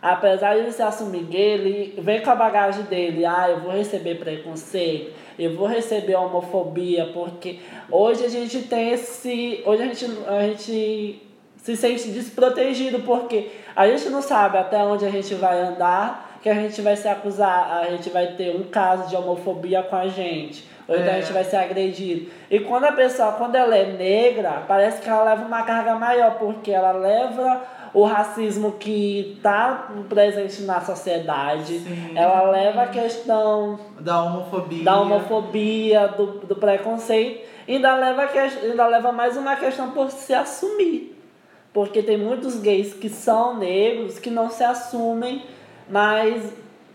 apesar 0.00 0.54
de 0.54 0.60
ele 0.60 0.72
se 0.72 0.82
assumir 0.82 1.24
gay, 1.24 1.52
ele 1.52 2.00
vem 2.00 2.20
com 2.20 2.30
a 2.30 2.34
bagagem 2.34 2.84
dele, 2.84 3.24
ah, 3.24 3.48
eu 3.48 3.60
vou 3.60 3.72
receber 3.72 4.16
preconceito, 4.16 5.12
eu 5.38 5.54
vou 5.56 5.66
receber 5.66 6.14
homofobia, 6.14 7.10
porque 7.12 7.60
hoje 7.90 8.24
a 8.24 8.28
gente 8.28 8.62
tem 8.62 8.90
esse. 8.90 9.62
Hoje 9.66 9.82
a 9.82 9.86
gente, 9.86 10.06
a 10.26 10.42
gente 10.42 11.22
se 11.56 11.76
sente 11.76 12.08
desprotegido, 12.10 13.00
porque 13.00 13.50
a 13.74 13.88
gente 13.88 14.08
não 14.08 14.22
sabe 14.22 14.56
até 14.56 14.78
onde 14.78 15.04
a 15.04 15.10
gente 15.10 15.34
vai 15.34 15.60
andar, 15.60 16.25
que 16.46 16.50
a 16.50 16.54
gente 16.54 16.80
vai 16.80 16.94
se 16.94 17.08
acusar, 17.08 17.82
a 17.82 17.90
gente 17.90 18.08
vai 18.08 18.28
ter 18.28 18.54
um 18.54 18.62
caso 18.62 19.08
de 19.08 19.16
homofobia 19.16 19.82
com 19.82 19.96
a 19.96 20.06
gente 20.06 20.64
ou 20.86 20.94
então 20.94 21.12
a 21.12 21.20
gente 21.20 21.32
vai 21.32 21.42
ser 21.42 21.56
agredido. 21.56 22.30
E 22.48 22.60
quando 22.60 22.84
a 22.84 22.92
pessoa, 22.92 23.32
quando 23.32 23.56
ela 23.56 23.76
é 23.76 23.86
negra, 23.86 24.62
parece 24.68 25.02
que 25.02 25.08
ela 25.08 25.24
leva 25.24 25.44
uma 25.44 25.64
carga 25.64 25.96
maior, 25.96 26.38
porque 26.38 26.70
ela 26.70 26.92
leva 26.92 27.64
o 27.92 28.04
racismo 28.04 28.76
que 28.78 29.34
está 29.36 29.88
presente 30.08 30.62
na 30.62 30.80
sociedade, 30.80 31.80
Sim. 31.80 32.12
ela 32.14 32.48
leva 32.48 32.82
a 32.82 32.86
questão 32.86 33.80
da 33.98 34.22
homofobia, 34.22 34.84
da 34.84 35.00
homofobia 35.00 36.06
do, 36.06 36.26
do 36.46 36.54
preconceito, 36.54 37.44
e 37.66 37.74
ainda 37.74 37.96
leva, 37.96 38.28
que, 38.28 38.38
ainda 38.38 38.86
leva 38.86 39.10
mais 39.10 39.36
uma 39.36 39.56
questão 39.56 39.90
por 39.90 40.12
se 40.12 40.32
assumir. 40.32 41.20
Porque 41.72 42.04
tem 42.04 42.16
muitos 42.16 42.60
gays 42.60 42.94
que 42.94 43.08
são 43.08 43.58
negros 43.58 44.20
que 44.20 44.30
não 44.30 44.48
se 44.48 44.62
assumem, 44.62 45.42
mas 45.88 46.52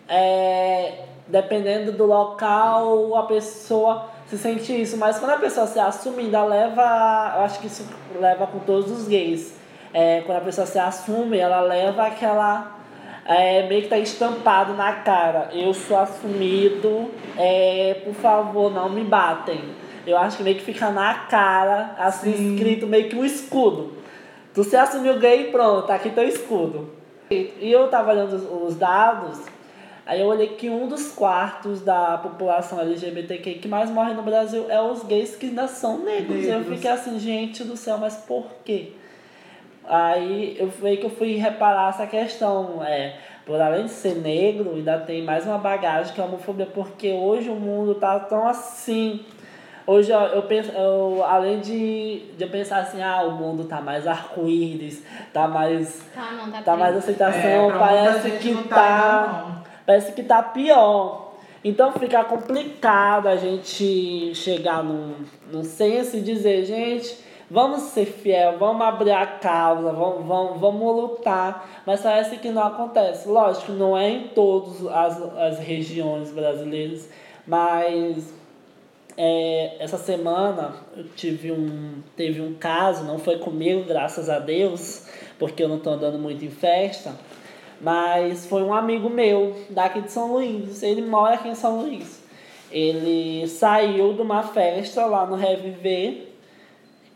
é, 0.07 1.05
dependendo 1.27 1.93
do 1.93 2.05
local, 2.05 3.15
a 3.15 3.23
pessoa 3.23 4.09
se 4.27 4.37
sente 4.37 4.81
isso. 4.81 4.97
Mas 4.97 5.19
quando 5.19 5.31
a 5.31 5.37
pessoa 5.37 5.67
se 5.67 5.79
assume, 5.79 6.23
ainda 6.23 6.43
leva. 6.43 7.33
Eu 7.37 7.43
acho 7.43 7.59
que 7.59 7.67
isso 7.67 7.85
leva 8.19 8.45
com 8.47 8.59
todos 8.59 8.91
os 8.91 9.07
gays. 9.07 9.53
É, 9.93 10.21
quando 10.25 10.37
a 10.37 10.41
pessoa 10.41 10.67
se 10.67 10.79
assume, 10.79 11.37
ela 11.37 11.61
leva 11.61 12.07
aquela. 12.07 12.79
É, 13.25 13.67
meio 13.67 13.83
que 13.83 13.87
tá 13.87 13.97
estampado 13.97 14.73
na 14.73 14.93
cara. 14.93 15.49
Eu 15.53 15.73
sou 15.73 15.97
assumido, 15.97 17.11
é, 17.37 18.01
por 18.03 18.13
favor, 18.15 18.73
não 18.73 18.89
me 18.89 19.03
batem. 19.03 19.61
Eu 20.05 20.17
acho 20.17 20.37
que 20.37 20.43
meio 20.43 20.55
que 20.55 20.63
fica 20.63 20.89
na 20.89 21.13
cara, 21.13 21.95
assim, 21.99 22.33
Sim. 22.33 22.55
escrito 22.55 22.87
meio 22.87 23.07
que 23.07 23.15
um 23.15 23.23
escudo. 23.23 23.93
Tu 24.53 24.63
se 24.63 24.75
assumiu 24.75 25.19
gay 25.19 25.51
pronto, 25.51 25.87
tá 25.87 25.95
aqui 25.95 26.09
teu 26.09 26.27
escudo. 26.27 27.00
E 27.31 27.71
eu 27.71 27.87
tava 27.87 28.11
olhando 28.11 28.65
os 28.65 28.75
dados, 28.75 29.39
Aí 30.05 30.19
eu 30.19 30.27
olhei 30.27 30.47
que 30.47 30.69
um 30.69 30.87
dos 30.87 31.11
quartos 31.11 31.81
da 31.81 32.17
população 32.17 32.81
LGBTQ 32.81 33.53
que 33.55 33.67
mais 33.67 33.89
morre 33.89 34.13
no 34.13 34.23
Brasil 34.23 34.65
é 34.67 34.81
os 34.81 35.03
gays 35.03 35.35
que 35.35 35.45
ainda 35.45 35.67
são 35.67 35.99
negros. 35.99 36.43
negros. 36.43 36.67
Eu 36.67 36.75
fiquei 36.75 36.91
assim, 36.91 37.19
gente 37.19 37.63
do 37.63 37.77
céu, 37.77 37.97
mas 37.97 38.17
por 38.17 38.45
quê? 38.65 38.93
Aí 39.85 40.55
eu 40.59 40.69
fui 40.69 40.97
que 40.97 41.05
eu 41.05 41.09
fui 41.09 41.35
reparar 41.35 41.89
essa 41.89 42.07
questão. 42.07 42.83
É, 42.83 43.15
por 43.45 43.61
além 43.61 43.85
de 43.85 43.91
ser 43.91 44.15
negro, 44.15 44.75
ainda 44.75 44.97
tem 44.99 45.23
mais 45.23 45.45
uma 45.45 45.57
bagagem 45.57 46.13
que 46.13 46.19
é 46.19 46.23
a 46.23 46.27
homofobia, 46.27 46.65
porque 46.65 47.11
hoje 47.11 47.49
o 47.49 47.55
mundo 47.55 47.95
tá 47.95 48.19
tão 48.19 48.47
assim. 48.47 49.23
Hoje 49.85 50.11
eu 50.11 50.43
penso, 50.43 50.71
eu, 50.71 51.23
além 51.23 51.59
de, 51.59 52.23
de 52.37 52.43
eu 52.43 52.49
pensar 52.49 52.79
assim, 52.79 53.01
ah, 53.01 53.23
o 53.23 53.31
mundo 53.31 53.65
tá 53.65 53.81
mais 53.81 54.07
arco-íris, 54.07 55.03
tá 55.33 55.47
mais. 55.47 56.01
Tá, 56.13 56.31
não, 56.31 56.51
tá, 56.51 56.61
tá 56.61 56.77
mais 56.77 56.95
aceitação, 56.95 57.71
é, 57.71 57.79
parece 57.79 58.31
que 58.31 58.55
tá. 58.63 58.75
tá 58.75 59.61
parece 59.85 60.13
que 60.13 60.23
tá 60.23 60.41
pior. 60.41 61.31
Então 61.63 61.91
fica 61.93 62.23
complicado 62.23 63.27
a 63.27 63.35
gente 63.35 64.33
chegar 64.33 64.83
num, 64.83 65.13
num 65.51 65.63
senso 65.63 66.17
e 66.17 66.21
dizer, 66.21 66.65
gente, 66.65 67.19
vamos 67.49 67.81
ser 67.81 68.05
fiel, 68.05 68.57
vamos 68.57 68.81
abrir 68.81 69.11
a 69.11 69.27
causa, 69.27 69.91
vamos, 69.91 70.25
vamos, 70.25 70.59
vamos 70.59 70.95
lutar. 70.95 71.83
Mas 71.85 72.01
parece 72.01 72.37
que 72.37 72.49
não 72.49 72.63
acontece. 72.63 73.27
Lógico, 73.27 73.73
não 73.73 73.95
é 73.95 74.09
em 74.09 74.27
todas 74.29 74.87
as, 74.87 75.21
as 75.37 75.59
regiões 75.59 76.31
brasileiras, 76.31 77.07
mas 77.45 78.33
é, 79.23 79.75
essa 79.79 79.97
semana 79.97 80.73
eu 80.97 81.05
tive 81.15 81.51
um, 81.51 82.01
teve 82.15 82.41
um 82.41 82.55
caso, 82.55 83.03
não 83.03 83.19
foi 83.19 83.37
comigo, 83.37 83.83
graças 83.83 84.29
a 84.29 84.39
Deus, 84.39 85.07
porque 85.37 85.63
eu 85.63 85.67
não 85.67 85.77
estou 85.77 85.93
andando 85.93 86.17
muito 86.17 86.43
em 86.43 86.49
festa 86.49 87.13
mas 87.81 88.45
foi 88.45 88.61
um 88.61 88.73
amigo 88.73 89.09
meu 89.09 89.55
daqui 89.69 90.01
de 90.01 90.11
São 90.11 90.33
Luís. 90.33 90.83
Ele 90.83 91.01
mora 91.01 91.35
aqui 91.35 91.49
em 91.49 91.55
São 91.55 91.81
Luís. 91.81 92.21
Ele 92.71 93.47
saiu 93.47 94.13
de 94.13 94.21
uma 94.21 94.43
festa 94.43 95.05
lá 95.05 95.25
no 95.25 95.35
Reviver. 95.35 96.27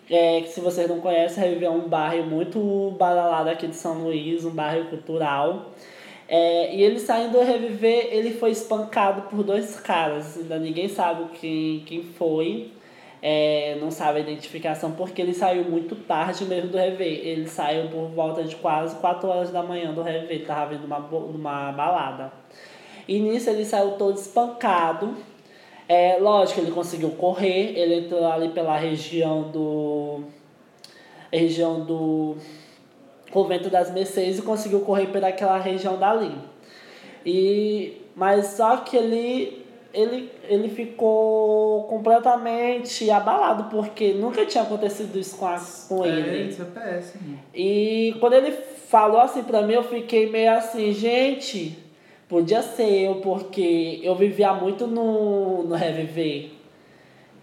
É, 0.09 0.41
que 0.41 0.49
se 0.49 0.59
vocês 0.59 0.87
não 0.87 0.99
conhecem, 0.99 1.43
Reviver 1.43 1.69
é 1.69 1.71
um 1.71 1.87
bairro 1.87 2.25
muito 2.27 2.95
badalado 2.97 3.49
aqui 3.49 3.67
de 3.67 3.75
São 3.75 4.03
Luís, 4.03 4.43
um 4.43 4.51
bairro 4.51 4.89
cultural. 4.89 5.71
É, 6.27 6.75
e 6.75 6.81
ele 6.81 6.99
saindo 6.99 7.33
do 7.33 7.43
Reviver, 7.43 8.07
ele 8.11 8.31
foi 8.31 8.51
espancado 8.51 9.23
por 9.23 9.43
dois 9.43 9.79
caras. 9.79 10.37
Ainda 10.37 10.57
ninguém 10.57 10.89
sabe 10.89 11.25
quem, 11.39 11.81
quem 11.85 12.03
foi 12.03 12.71
é, 13.27 13.75
não 13.81 13.89
sabe 13.89 14.19
a 14.19 14.21
identificação 14.21 14.91
porque 14.91 15.19
ele 15.19 15.33
saiu 15.33 15.63
muito 15.63 15.95
tarde 15.95 16.45
mesmo 16.45 16.69
do 16.69 16.77
Rever. 16.77 17.25
Ele 17.25 17.47
saiu 17.47 17.89
por 17.89 18.07
volta 18.09 18.43
de 18.43 18.55
quase 18.55 18.95
4 18.97 19.27
horas 19.27 19.49
da 19.49 19.63
manhã 19.63 19.91
do 19.91 20.03
Rever, 20.03 20.41
estava 20.41 20.75
vindo 20.75 20.85
uma, 20.85 20.99
uma 20.99 21.71
balada. 21.71 22.31
E 23.07 23.19
nisso 23.19 23.49
ele 23.49 23.65
saiu 23.65 23.93
todo 23.93 24.15
espancado. 24.15 25.15
É, 25.89 26.17
lógico, 26.19 26.59
ele 26.59 26.71
conseguiu 26.71 27.11
correr, 27.11 27.77
ele 27.77 28.01
entrou 28.01 28.25
ali 28.25 28.49
pela 28.49 28.77
região 28.77 29.49
do. 29.51 30.23
região 31.31 31.83
do 31.83 32.37
Convento 33.35 33.69
das 33.69 33.91
Mercedes 33.91 34.39
e 34.39 34.41
conseguiu 34.41 34.79
correr 34.79 35.07
pelaquela 35.07 35.57
região 35.57 35.97
dali. 35.97 36.31
E, 37.25 38.01
mas 38.15 38.45
só 38.47 38.77
que 38.77 38.95
ele 38.95 39.65
ele, 39.93 40.29
ele 40.47 40.69
ficou 40.69 41.83
completamente 41.83 43.09
abalado, 43.09 43.65
porque 43.65 44.13
nunca 44.13 44.45
tinha 44.45 44.63
acontecido 44.63 45.17
isso 45.17 45.37
com, 45.37 45.47
a, 45.47 45.61
com 45.87 46.05
é, 46.05 46.09
ele. 46.09 46.49
Isso 46.49 46.61
é 46.61 46.65
péssimo. 46.65 47.39
E 47.53 48.15
quando 48.19 48.33
ele 48.33 48.51
falou 48.51 49.19
assim 49.19 49.43
pra 49.43 49.61
mim, 49.61 49.73
eu 49.73 49.83
fiquei 49.83 50.29
meio 50.29 50.51
assim, 50.51 50.93
gente, 50.93 51.77
podia 52.27 52.61
ser 52.61 53.03
eu, 53.03 53.15
porque 53.15 53.99
eu 54.01 54.15
vivia 54.15 54.53
muito 54.53 54.87
no, 54.87 55.63
no 55.63 55.75
Reviver. 55.75 56.54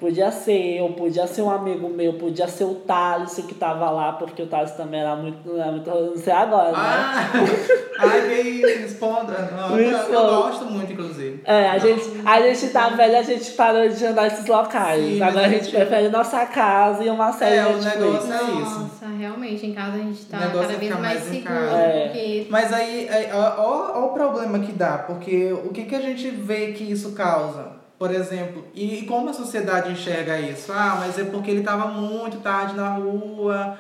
Podia 0.02 0.32
ser 0.32 0.78
eu, 0.78 0.88
podia 0.94 1.28
ser 1.28 1.42
um 1.42 1.50
amigo 1.50 1.88
meu, 1.88 2.14
podia 2.14 2.48
ser 2.48 2.64
o 2.64 2.74
Thales 2.74 3.34
que 3.34 3.54
tava 3.54 3.88
lá, 3.88 4.14
porque 4.14 4.42
o 4.42 4.48
Thales 4.48 4.72
também 4.72 4.98
era 4.98 5.14
muito. 5.14 5.56
Era 5.56 5.70
muito 5.70 5.88
não 5.88 6.16
sei 6.16 6.32
agora, 6.32 6.72
né? 6.72 6.76
ah, 6.76 7.30
né? 7.32 7.46
Ai, 8.00 8.40
isso, 8.40 8.80
responda. 8.80 9.32
Não, 9.56 9.78
eu, 9.78 9.96
eu, 9.96 10.26
gosto 10.26 10.64
muito, 10.64 10.92
inclusive. 10.92 11.40
É, 11.44 11.68
a 11.70 11.78
gente, 11.78 12.02
a 12.26 12.40
gente 12.40 12.72
tá 12.72 12.88
velho, 12.88 13.16
a 13.16 13.22
gente 13.22 13.52
parou 13.52 13.88
de 13.88 14.04
andar 14.04 14.22
nesses 14.24 14.46
locais. 14.46 15.04
Sim, 15.04 15.22
Agora 15.22 15.46
a 15.46 15.48
gente, 15.48 15.66
gente 15.66 15.76
prefere 15.76 16.08
nossa 16.08 16.46
casa 16.46 17.04
e 17.04 17.08
uma 17.08 17.32
série 17.32 17.58
é, 17.58 17.64
de 17.64 17.72
o 17.72 17.80
negócio 17.80 18.32
é 18.32 18.42
isso. 18.60 18.80
Nossa, 18.80 19.06
realmente, 19.16 19.66
em 19.66 19.72
casa 19.72 19.98
a 19.98 19.98
gente 19.98 20.24
tá 20.24 20.38
cada 20.38 20.64
é 20.64 20.66
vez 20.66 20.90
mais, 20.90 21.00
mais 21.00 21.22
seguro. 21.22 21.54
É. 21.54 22.08
Porque... 22.08 22.46
Mas 22.50 22.72
aí, 22.72 23.08
olha 23.32 24.04
o 24.04 24.08
problema 24.08 24.58
que 24.58 24.72
dá, 24.72 24.98
porque 24.98 25.52
o 25.52 25.68
que, 25.68 25.84
que 25.84 25.94
a 25.94 26.00
gente 26.00 26.28
vê 26.28 26.72
que 26.72 26.82
isso 26.82 27.12
causa? 27.12 27.81
Por 28.02 28.12
exemplo, 28.12 28.64
e 28.74 29.02
como 29.02 29.30
a 29.30 29.32
sociedade 29.32 29.92
enxerga 29.92 30.40
isso? 30.40 30.72
Ah, 30.72 30.96
mas 30.98 31.16
é 31.20 31.22
porque 31.22 31.48
ele 31.48 31.60
estava 31.60 31.86
muito 31.86 32.38
tarde 32.38 32.74
na 32.74 32.94
rua. 32.94 33.78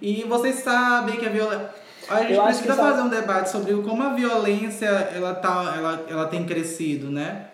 E 0.00 0.24
vocês 0.24 0.60
sabem 0.60 1.16
que 1.16 1.26
a 1.26 1.28
violência. 1.28 1.68
A 2.08 2.22
gente 2.22 2.32
Eu 2.32 2.44
precisa 2.44 2.74
fazer 2.74 3.02
um 3.02 3.10
debate 3.10 3.50
sobre 3.50 3.74
como 3.82 4.02
a 4.02 4.14
violência 4.14 4.86
ela, 4.86 5.34
tá, 5.34 5.74
ela, 5.76 6.06
ela 6.08 6.26
tem 6.28 6.46
crescido, 6.46 7.10
né? 7.10 7.48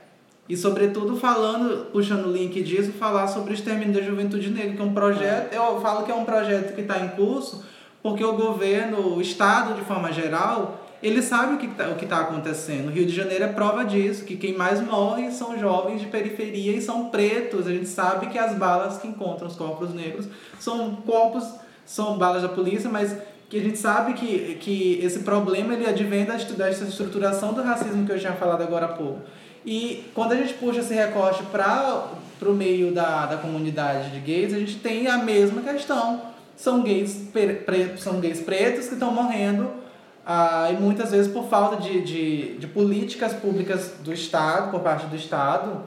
E, 0.49 0.57
sobretudo, 0.57 1.17
falando, 1.17 1.87
puxando 1.91 2.27
o 2.27 2.33
link 2.33 2.63
disso, 2.63 2.93
falar 2.93 3.27
sobre 3.27 3.51
o 3.51 3.55
extermínio 3.55 3.95
da 3.95 4.01
juventude 4.01 4.51
negra, 4.51 4.77
que 4.77 4.83
é 4.83 4.85
um 4.85 4.95
projeto. 4.95 5.53
Eu 5.53 5.81
falo 5.81 6.05
que 6.05 6.13
é 6.13 6.15
um 6.15 6.25
projeto 6.25 6.77
que 6.77 6.83
está 6.83 7.01
em 7.01 7.09
curso, 7.09 7.65
porque 8.01 8.25
o 8.25 8.35
governo, 8.35 9.17
o 9.17 9.21
Estado, 9.21 9.75
de 9.75 9.81
forma 9.81 10.13
geral, 10.13 10.84
ele 11.05 11.21
sabe 11.21 11.55
o 11.55 11.59
que 11.59 11.67
está 11.67 12.17
tá 12.17 12.21
acontecendo. 12.23 12.89
O 12.89 12.91
Rio 12.91 13.05
de 13.05 13.15
Janeiro 13.15 13.45
é 13.45 13.49
prova 13.49 13.85
disso, 13.85 14.25
que 14.25 14.37
quem 14.37 14.57
mais 14.57 14.81
morre 14.81 15.31
são 15.31 15.59
jovens 15.59 16.01
de 16.01 16.07
periferia 16.07 16.75
e 16.75 16.81
são 16.81 17.11
pretos. 17.11 17.67
A 17.67 17.71
gente 17.71 17.87
sabe 17.89 18.29
que 18.29 18.39
as 18.39 18.57
balas 18.57 18.97
que 18.97 19.07
encontram 19.07 19.47
os 19.47 19.55
corpos 19.55 19.93
negros 19.93 20.27
são 20.59 20.97
corpos, 21.07 21.45
são 21.85 22.17
balas 22.17 22.41
da 22.41 22.49
polícia, 22.49 22.89
mas 22.89 23.15
que 23.51 23.59
a 23.59 23.63
gente 23.63 23.77
sabe 23.77 24.15
que, 24.15 24.55
que 24.55 24.99
esse 25.03 25.19
problema 25.19 25.75
ele 25.75 25.87
advém 25.87 26.25
da, 26.25 26.37
estruturação 26.37 27.53
do 27.53 27.63
racismo 27.63 28.07
que 28.07 28.13
eu 28.13 28.19
tinha 28.19 28.33
falado 28.33 28.63
agora 28.63 28.87
há 28.87 28.93
pouco. 28.95 29.21
E 29.67 30.07
quando 30.15 30.33
a 30.33 30.37
gente 30.37 30.55
puxa 30.55 30.81
esse 30.81 30.95
recorte 30.95 31.43
para 31.43 32.09
o 32.41 32.55
meio 32.55 32.93
da, 32.93 33.27
da 33.27 33.37
comunidade 33.37 34.11
de 34.11 34.21
gays, 34.21 34.55
a 34.55 34.59
gente 34.59 34.77
tem 34.77 35.07
a 35.07 35.19
mesma 35.19 35.61
questão. 35.61 36.23
São 36.57 36.83
gays, 36.83 37.29
pre, 37.31 37.93
são 37.99 38.21
gays 38.21 38.41
pretos 38.41 38.87
que 38.87 38.95
estão 38.95 39.13
morrendo 39.13 39.84
ah, 40.27 40.69
e 40.71 40.75
muitas 40.81 41.11
vezes 41.11 41.31
por 41.31 41.45
falta 41.49 41.77
de, 41.77 42.01
de, 42.03 42.57
de 42.59 42.67
políticas 42.67 43.33
públicas 43.35 43.93
do 44.01 44.13
Estado, 44.13 44.71
por 44.71 44.81
parte 44.81 45.07
do 45.07 45.17
Estado, 45.17 45.83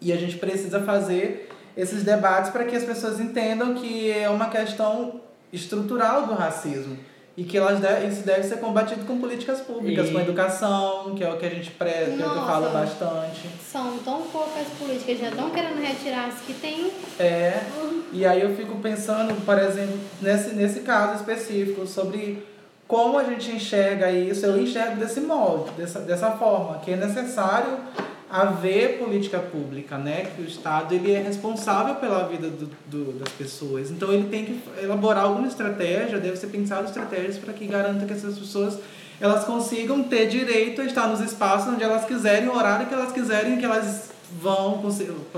e 0.00 0.12
a 0.12 0.16
gente 0.16 0.36
precisa 0.36 0.80
fazer 0.80 1.48
esses 1.76 2.02
debates 2.02 2.50
para 2.50 2.64
que 2.64 2.74
as 2.74 2.84
pessoas 2.84 3.20
entendam 3.20 3.74
que 3.74 4.10
é 4.10 4.28
uma 4.30 4.48
questão 4.48 5.20
estrutural 5.52 6.26
do 6.26 6.34
racismo 6.34 6.96
e 7.36 7.44
que 7.44 7.58
elas 7.58 7.80
deve, 7.80 8.06
isso 8.06 8.22
deve 8.24 8.44
ser 8.44 8.56
combatido 8.60 9.04
com 9.04 9.18
políticas 9.20 9.60
públicas, 9.60 10.08
E- 10.08 10.12
com 10.12 10.20
educação, 10.20 11.14
que 11.14 11.22
é 11.22 11.30
o 11.30 11.36
que 11.36 11.44
a 11.44 11.50
gente 11.50 11.70
preza, 11.72 12.16
que 12.16 12.22
é 12.22 12.26
o 12.26 12.30
que 12.30 12.38
eu 12.38 12.46
falo 12.46 12.70
bastante. 12.70 13.50
São 13.70 13.98
tão 13.98 14.22
poucas 14.22 14.66
políticas, 14.78 15.18
já 15.18 15.28
estão 15.28 15.50
querendo 15.50 15.78
retirar 15.78 16.28
as 16.28 16.40
que 16.40 16.54
tem. 16.54 16.90
É, 17.18 17.60
e 18.10 18.24
aí 18.24 18.40
eu 18.40 18.56
fico 18.56 18.76
pensando, 18.76 19.34
por 19.44 19.58
exemplo, 19.58 19.98
nesse, 20.22 20.54
nesse 20.54 20.80
caso 20.80 21.16
específico, 21.16 21.86
sobre 21.86 22.42
como 22.86 23.18
a 23.18 23.24
gente 23.24 23.50
enxerga 23.50 24.10
isso. 24.10 24.46
Eu 24.46 24.60
enxergo 24.60 24.96
desse 24.96 25.20
modo, 25.20 25.70
dessa, 25.76 26.00
dessa 26.00 26.32
forma, 26.32 26.78
que 26.78 26.92
é 26.92 26.96
necessário 26.96 27.78
haver 28.30 28.98
política 28.98 29.38
pública, 29.38 29.96
né? 29.96 30.26
Que 30.34 30.42
o 30.42 30.44
Estado 30.44 30.94
ele 30.94 31.12
é 31.12 31.20
responsável 31.20 31.96
pela 31.96 32.26
vida 32.28 32.48
do, 32.48 32.70
do, 32.86 33.12
das 33.18 33.32
pessoas. 33.32 33.90
Então 33.90 34.12
ele 34.12 34.28
tem 34.28 34.44
que 34.44 34.60
elaborar 34.82 35.24
alguma 35.24 35.46
estratégia, 35.46 36.18
deve 36.18 36.36
ser 36.36 36.48
pensado 36.48 36.86
estratégias 36.86 37.38
para 37.38 37.52
que 37.52 37.66
garanta 37.66 38.04
que 38.04 38.12
essas 38.12 38.38
pessoas 38.38 38.78
elas 39.20 39.44
consigam 39.44 40.02
ter 40.02 40.26
direito 40.26 40.82
a 40.82 40.84
estar 40.84 41.06
nos 41.06 41.20
espaços 41.20 41.72
onde 41.72 41.82
elas 41.82 42.04
quiserem, 42.04 42.48
o 42.48 42.54
horário 42.54 42.86
que 42.86 42.92
elas 42.92 43.12
quiserem, 43.12 43.56
que 43.56 43.64
elas 43.64 44.10
vão, 44.40 44.78
com, 44.78 44.88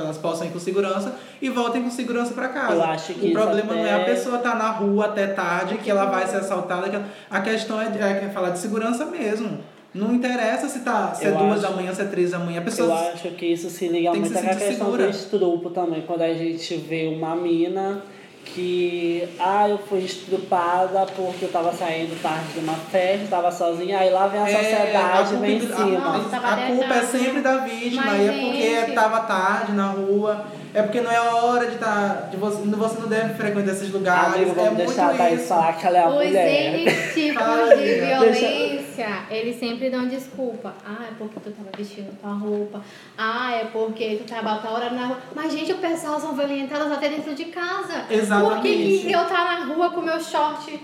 elas 0.01 0.19
possam 0.19 0.47
ir 0.47 0.51
com 0.51 0.59
segurança 0.59 1.15
e 1.43 1.49
voltem 1.49 1.83
com 1.83 1.91
segurança 1.91 2.33
para 2.33 2.49
casa. 2.49 2.75
Eu 2.75 2.83
acho 2.85 3.15
que 3.15 3.29
o 3.29 3.33
problema 3.33 3.75
não 3.75 3.85
é 3.87 3.93
a 3.93 3.97
até- 3.97 4.15
pessoa 4.15 4.37
estar 4.39 4.57
na 4.57 4.71
rua 4.71 5.07
até 5.07 5.27
tarde, 5.29 5.79
que 5.79 5.91
ela 5.91 6.07
vai 6.07 6.27
ser 6.27 6.37
assaltada. 6.39 6.89
que 6.89 6.97
ela- 6.97 7.07
A 7.31 7.41
questão 7.41 7.81
é, 7.81 7.89
de- 7.91 7.99
é 7.99 8.31
falar 8.33 8.51
de 8.51 8.59
segurança 8.59 9.05
mesmo. 9.07 9.59
Não 9.95 10.15
interessa 10.15 10.69
se, 10.69 10.81
tá, 10.81 11.15
se 11.15 11.25
é 11.25 11.29
Eu 11.29 11.37
duas 11.37 11.53
acho- 11.53 11.63
da 11.63 11.71
manhã, 11.71 11.95
se 11.95 12.03
é 12.03 12.05
três 12.05 12.31
da 12.33 12.39
manhã. 12.39 12.59
A 12.59 12.61
Eu 12.61 12.65
pessoa 12.65 12.95
acho 13.13 13.31
que 13.31 13.47
isso 13.47 13.71
se 13.71 13.89
liga 13.89 14.11
muito 14.13 14.29
se 14.29 14.37
a 14.39 14.55
questão 14.55 14.87
segura. 14.87 15.05
do 15.05 15.11
estrupo 15.11 15.71
também. 15.71 16.03
Quando 16.03 16.23
a 16.23 16.33
gente 16.35 16.77
vê 16.77 17.07
uma 17.09 17.35
mina 17.35 18.03
que, 18.45 19.29
ah, 19.39 19.69
eu 19.69 19.79
fui 19.79 20.01
estrupada 20.01 21.07
porque 21.15 21.45
eu 21.45 21.53
tava 21.53 21.73
saindo 21.73 22.21
tarde 22.23 22.55
de 22.55 22.61
uma 22.61 22.75
festa, 22.75 23.27
tava 23.31 23.51
sozinha, 23.53 23.99
aí 23.99 24.11
lá 24.11 24.27
vem 24.27 24.41
a 24.43 24.49
É, 24.49 24.53
sociedade 24.55 25.29
culpa 25.31 25.47
vem 25.47 25.57
em 25.57 25.57
é- 25.59 25.61
cima. 25.77 26.17
a- 26.17 26.21
tava 26.31 26.49
a, 26.49 26.67
culpa 26.67 26.85
é 26.85 26.89
verdade. 27.01 27.07
sempre 27.07 27.41
da 27.43 27.57
vítima, 27.59 28.03
Mas, 28.07 28.21
e 28.21 28.27
é 28.29 28.33
porque 28.33 28.81
gente- 28.87 28.95
tava 28.95 29.21
tarde 29.21 29.73
na 29.73 29.87
rua, 29.89 30.45
é 30.75 30.83
porque 30.83 31.01
não 31.01 31.11
é 31.11 31.17
a 31.17 31.35
hora 31.37 31.67
de 31.67 31.75
estar. 31.75 32.29
de 32.31 32.37
você, 32.37 32.63
você 32.63 33.01
não 33.01 33.09
deve 33.09 33.35
frequentar 33.35 33.73
esses 33.73 33.93
lugares. 33.93 34.35
Amigo, 34.35 34.51
é 34.51 34.55
vamos 34.55 34.73
muito 34.73 34.87
deixar 34.87 35.11
a 35.11 35.15
Thaís 35.15 35.41
isso. 35.41 35.49
falar 35.49 35.73
que 35.75 35.87
ela 35.87 35.99
é 35.99 36.03
a 36.03 36.09
Os 36.09 36.15
mulher. 36.15 37.35
Fala, 37.35 37.77
de 37.77 38.01
amiga. 38.03 38.78
Violência, 38.99 39.27
eles 39.31 39.57
sempre 39.57 39.91
dão 39.91 40.09
desculpa. 40.09 40.75
Ah, 40.85 41.07
é 41.09 41.15
porque 41.17 41.41
tu 41.41 41.51
tava 41.53 41.71
vestindo 41.77 42.19
tua 42.21 42.33
roupa. 42.33 42.83
Ah, 43.17 43.53
é 43.53 43.65
porque 43.67 44.17
tu 44.17 44.25
tava 44.25 44.53
a 44.53 44.59
tal 44.59 44.75
hora 44.75 44.91
na 44.91 45.07
rua. 45.07 45.19
Mas, 45.35 45.53
gente, 45.53 45.73
o 45.73 45.79
pessoal 45.79 46.21
são 46.21 46.35
violentados 46.35 46.91
até 46.91 47.09
dentro 47.09 47.35
de 47.35 47.47
casa. 47.47 48.07
Exatamente. 48.11 48.55
Por 48.55 48.63
que, 48.63 49.07
que 49.07 49.13
eu 49.13 49.25
tá 49.27 49.45
na 49.45 49.65
rua 49.67 49.91
com 49.91 50.01
meu 50.01 50.21
short 50.21 50.81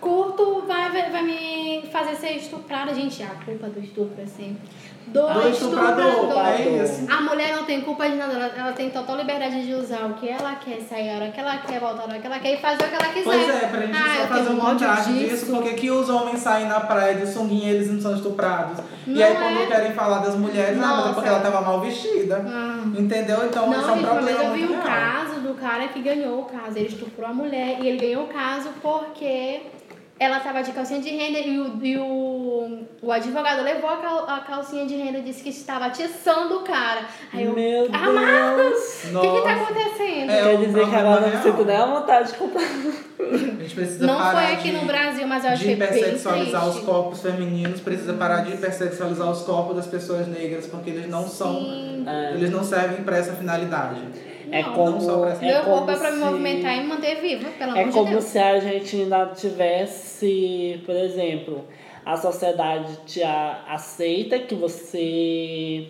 curto 0.00 0.62
vai, 0.66 0.90
vai, 0.90 1.10
vai 1.10 1.22
me 1.22 1.88
fazer 1.90 2.16
ser 2.16 2.32
estuprada? 2.36 2.94
Gente, 2.94 3.22
a 3.22 3.34
culpa 3.44 3.68
do 3.68 3.80
estupro 3.80 4.20
é 4.20 4.26
sempre 4.26 4.68
do, 5.06 5.22
Do 5.32 5.48
estuprador, 5.48 6.04
estuprador. 6.08 6.46
é 6.46 6.82
isso. 6.82 7.06
A 7.10 7.20
mulher 7.22 7.54
não 7.56 7.64
tem 7.64 7.80
culpa 7.80 8.08
de 8.08 8.16
nada, 8.16 8.32
ela, 8.32 8.46
ela 8.56 8.72
tem 8.72 8.90
total 8.90 9.16
liberdade 9.16 9.64
de 9.64 9.72
usar 9.72 10.04
o 10.06 10.14
que 10.14 10.28
ela 10.28 10.56
quer, 10.56 10.80
sair 10.80 11.10
a 11.10 11.14
hora 11.16 11.30
que 11.30 11.38
ela 11.40 11.56
quer, 11.58 11.78
voltar 11.78 12.02
a 12.02 12.04
hora 12.06 12.18
que 12.18 12.26
ela 12.26 12.38
quer 12.40 12.54
e 12.54 12.56
fazer 12.56 12.84
o 12.84 12.88
que 12.88 12.94
ela 12.94 13.12
quiser. 13.12 13.24
Pois 13.24 13.48
é, 13.48 13.66
pra 13.68 13.80
gente 13.82 13.96
ah, 13.96 14.16
só 14.22 14.34
fazer 14.34 14.50
um 14.50 14.58
contraste 14.58 15.12
disso. 15.12 15.28
disso, 15.30 15.46
porque 15.52 15.74
que 15.74 15.90
os 15.90 16.08
homens 16.10 16.40
saem 16.40 16.66
na 16.66 16.80
praia 16.80 17.14
de 17.14 17.26
sunguinha 17.26 17.70
e 17.70 17.74
eles 17.76 17.90
não 17.92 18.00
são 18.00 18.14
estuprados. 18.16 18.78
e 19.06 19.10
Não 19.10 19.24
aí 19.24 19.32
é. 19.32 19.34
quando 19.36 19.68
querem 19.68 19.92
falar 19.92 20.18
das 20.18 20.34
mulheres, 20.34 20.76
ah, 20.76 20.80
mas 20.86 20.90
é 20.90 20.96
Nossa. 20.96 21.14
porque 21.14 21.28
ela 21.28 21.40
tava 21.40 21.60
mal 21.60 21.80
vestida. 21.80 22.44
Ah. 22.46 22.82
Entendeu? 22.96 23.46
Então 23.46 23.70
Não, 23.70 23.78
isso 23.80 23.88
é 23.88 23.92
um 23.92 24.02
problema 24.02 24.42
eu 24.42 24.52
vi 24.52 24.64
um 24.64 24.72
real. 24.72 24.82
caso 24.82 25.40
do 25.40 25.54
cara 25.54 25.86
que 25.88 26.00
ganhou 26.02 26.40
o 26.40 26.44
caso. 26.44 26.76
Ele 26.76 26.88
estuprou 26.88 27.28
a 27.28 27.32
mulher 27.32 27.78
e 27.80 27.86
ele 27.88 27.98
ganhou 27.98 28.24
o 28.24 28.28
caso 28.28 28.70
porque 28.82 29.60
ela 30.18 30.40
tava 30.40 30.62
de 30.62 30.72
calcinha 30.72 31.00
de 31.00 31.10
renda 31.10 31.38
e 31.38 31.58
o, 31.60 31.84
e 31.84 31.98
o, 31.98 32.78
o 33.02 33.12
advogado 33.12 33.62
levou 33.62 33.90
a, 33.90 33.96
cal, 33.98 34.30
a 34.30 34.40
calcinha 34.40 34.86
de 34.86 34.96
renda 34.96 35.18
e 35.18 35.22
disse 35.22 35.42
que 35.42 35.50
estava 35.50 35.86
atiçando 35.86 36.56
o 36.56 36.60
cara. 36.62 37.02
Aí 37.32 37.44
eu, 37.44 37.52
Meu! 37.52 37.86
Deus! 37.88 39.04
o 39.14 39.20
que 39.20 39.30
que 39.30 39.42
tá 39.42 39.52
acontecendo? 39.54 40.30
É, 40.30 40.42
Quer 40.42 40.66
dizer 40.66 40.88
que 40.88 40.94
agora 40.94 41.26
não 41.28 41.42
sinto 41.42 41.64
nem 41.66 41.76
a 41.76 41.86
vontade 41.86 42.32
de 42.32 42.38
comprar. 42.38 42.62
A 42.62 43.36
gente 43.36 43.74
precisa 43.74 44.06
Não 44.06 44.16
parar 44.18 44.42
foi 44.46 44.54
aqui 44.54 44.70
de... 44.70 44.76
no 44.76 44.84
Brasil, 44.86 45.26
mas 45.26 45.44
eu 45.44 45.50
de 45.50 45.54
achei 45.56 45.76
bem 45.76 45.88
hipersexualizar 45.88 46.64
os 46.64 46.70
triste. 46.72 46.86
corpos 46.86 47.20
femininos, 47.22 47.80
precisa 47.80 48.14
parar 48.14 48.40
de 48.44 48.54
hipersexualizar 48.54 49.30
os 49.30 49.42
corpos 49.42 49.76
das 49.76 49.86
pessoas 49.86 50.26
negras, 50.28 50.66
porque 50.66 50.90
eles 50.90 51.08
não 51.08 51.26
são, 51.28 51.54
Sim. 51.56 52.04
É, 52.06 52.32
eles 52.34 52.50
não 52.50 52.64
servem 52.64 53.02
para 53.04 53.18
essa 53.18 53.32
finalidade. 53.32 54.00
É 54.52 54.62
Não, 54.62 54.72
como, 54.74 55.00
não 55.02 55.28
é 55.28 55.36
Meu 55.40 55.62
como 55.62 55.76
corpo 55.76 55.90
é 55.90 55.96
pra 55.96 56.10
me 56.10 56.18
se- 56.18 56.24
movimentar 56.24 56.76
e 56.76 56.80
me 56.80 56.86
manter 56.86 57.16
viva, 57.20 57.48
pelo 57.58 57.76
É 57.76 57.80
amor 57.80 57.86
de 57.86 57.92
como 57.98 58.10
Deus. 58.10 58.24
se 58.24 58.38
a 58.38 58.58
gente 58.60 58.96
ainda 58.96 59.26
tivesse, 59.26 60.80
por 60.84 60.94
exemplo, 60.96 61.64
a 62.04 62.16
sociedade 62.16 62.96
te 63.06 63.22
a- 63.22 63.64
aceita 63.68 64.38
que 64.38 64.54
você. 64.54 65.88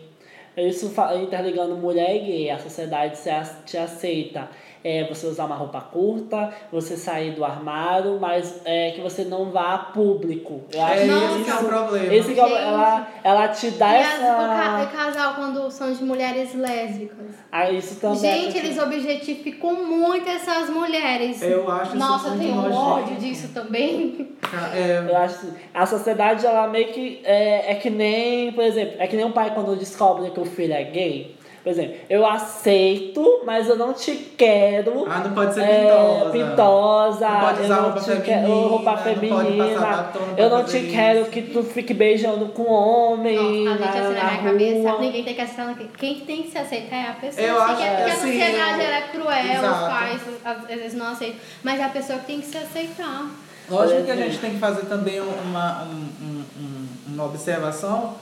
Isso 0.56 0.90
interligando 1.22 1.76
mulher 1.76 2.16
e 2.16 2.20
gay, 2.20 2.50
a 2.50 2.58
sociedade 2.58 3.18
se 3.18 3.28
a- 3.28 3.42
te 3.66 3.76
aceita. 3.76 4.48
É, 4.88 5.02
você 5.08 5.26
usar 5.26 5.46
uma 5.46 5.56
roupa 5.56 5.80
curta, 5.80 6.52
você 6.70 6.96
sair 6.96 7.32
do 7.32 7.44
armário, 7.44 8.20
mas 8.20 8.60
é 8.64 8.92
que 8.92 9.00
você 9.00 9.24
não 9.24 9.50
vá 9.50 9.74
a 9.74 9.78
público. 9.78 10.60
Eu 10.72 10.80
acho 10.80 11.00
É 11.00 11.04
Nossa. 11.06 11.24
esse 11.34 11.44
que 11.44 11.50
é 11.50 11.54
o 11.54 11.64
problema. 11.64 12.14
esse 12.14 12.34
que 12.34 12.40
é 12.40 12.62
ela, 12.62 13.08
ela 13.24 13.48
te 13.48 13.70
dá 13.72 13.92
E 13.94 14.02
as- 14.02 14.14
o 14.18 14.20
ca- 14.20 14.78
essa. 14.82 14.96
casal 14.96 15.34
quando 15.34 15.68
são 15.72 15.92
de 15.92 16.04
mulheres 16.04 16.54
lésbicas. 16.54 17.34
Ah, 17.50 17.68
isso 17.68 17.96
também. 17.98 18.18
Gente, 18.20 18.58
eles 18.58 18.78
objetificam 18.78 19.84
muito 19.84 20.28
essas 20.28 20.70
mulheres. 20.70 21.42
Eu 21.42 21.68
acho 21.68 21.96
isso 21.96 21.98
Nossa, 21.98 22.28
eu 22.28 22.34
muito 22.36 22.42
tenho 22.46 22.54
um 22.54 22.62
nojento. 22.62 22.78
ódio 22.78 23.16
disso 23.16 23.48
também. 23.52 24.36
É, 24.72 24.98
Eu 25.10 25.16
acho 25.16 25.52
a 25.74 25.84
sociedade, 25.84 26.46
ela 26.46 26.68
meio 26.68 26.92
que. 26.92 27.20
É, 27.24 27.72
é 27.72 27.74
que 27.74 27.90
nem, 27.90 28.52
por 28.52 28.62
exemplo, 28.62 28.94
é 29.00 29.06
que 29.08 29.16
nem 29.16 29.24
um 29.24 29.32
pai 29.32 29.52
quando 29.52 29.74
descobre 29.76 30.30
que 30.30 30.38
o 30.38 30.44
filho 30.44 30.74
é 30.74 30.84
gay. 30.84 31.34
Por 31.66 31.70
exemplo, 31.72 31.96
eu 32.08 32.24
aceito, 32.24 33.42
mas 33.44 33.68
eu 33.68 33.74
não 33.74 33.92
te 33.92 34.12
quero. 34.38 35.04
ah, 35.10 35.18
não 35.18 35.32
pode 35.34 35.52
ser 35.52 35.62
é, 35.62 35.80
pintosa. 36.30 36.30
pintosa, 36.30 37.28
Não 37.28 37.40
pode 37.40 37.58
eu 37.58 37.64
usar 37.64 37.74
não 37.76 37.82
roupa 37.82 37.98
te 37.98 38.04
feminina, 38.06 38.24
quero, 38.24 38.68
roupa 38.68 38.90
não 38.92 39.02
pode 39.02 39.14
feminina. 39.18 39.74
passar 39.80 39.96
batom 39.96 40.20
eu 40.36 40.50
não 40.50 40.58
te 40.64 40.64
fazer 40.72 40.90
quero 40.92 41.20
isso. 41.22 41.30
que 41.30 41.42
tu 41.42 41.62
fique 41.64 41.92
beijando 41.92 42.46
com 42.50 42.62
homem. 42.70 43.64
Nossa, 43.64 43.74
a 43.74 43.76
gente 43.78 43.80
na, 43.80 43.88
assim 43.88 44.14
na 44.14 44.22
na 44.22 44.52
minha 44.52 44.82
cabeça, 44.82 44.98
ninguém 45.00 45.24
tem 45.24 45.34
que 45.34 45.40
aceitar. 45.40 45.76
Quem 45.98 46.14
tem 46.20 46.42
que 46.44 46.50
se 46.52 46.58
aceitar 46.58 46.96
é 46.96 47.08
a 47.08 47.12
pessoa. 47.14 47.44
Eu 47.46 47.60
Assim, 47.60 47.72
acho 47.72 47.82
que, 47.82 47.88
que 47.88 47.96
que 47.96 48.02
a 48.02 48.06
assim, 48.06 48.20
sociedade 48.32 48.78
eu- 48.80 48.86
ela 48.86 48.96
é 48.96 49.00
cruel, 49.08 49.54
Exato. 49.58 49.82
os 49.82 49.88
pais 49.88 50.20
às 50.44 50.66
vezes 50.68 50.94
não 50.94 51.06
aceitam. 51.08 51.36
Mas 51.64 51.80
é 51.80 51.84
a 51.84 51.88
pessoa 51.88 52.18
que 52.20 52.26
tem 52.26 52.40
que 52.40 52.46
se 52.46 52.58
aceitar. 52.58 53.26
Lógico 53.68 54.04
que 54.04 54.10
a 54.12 54.16
gente 54.16 54.38
tem 54.38 54.50
que 54.52 54.58
fazer 54.60 54.82
também 54.86 55.20
uma, 55.20 55.82
um- 55.82 56.08
um- 56.22 56.44
um- 56.60 56.86
uma 57.08 57.24
observação 57.24 58.14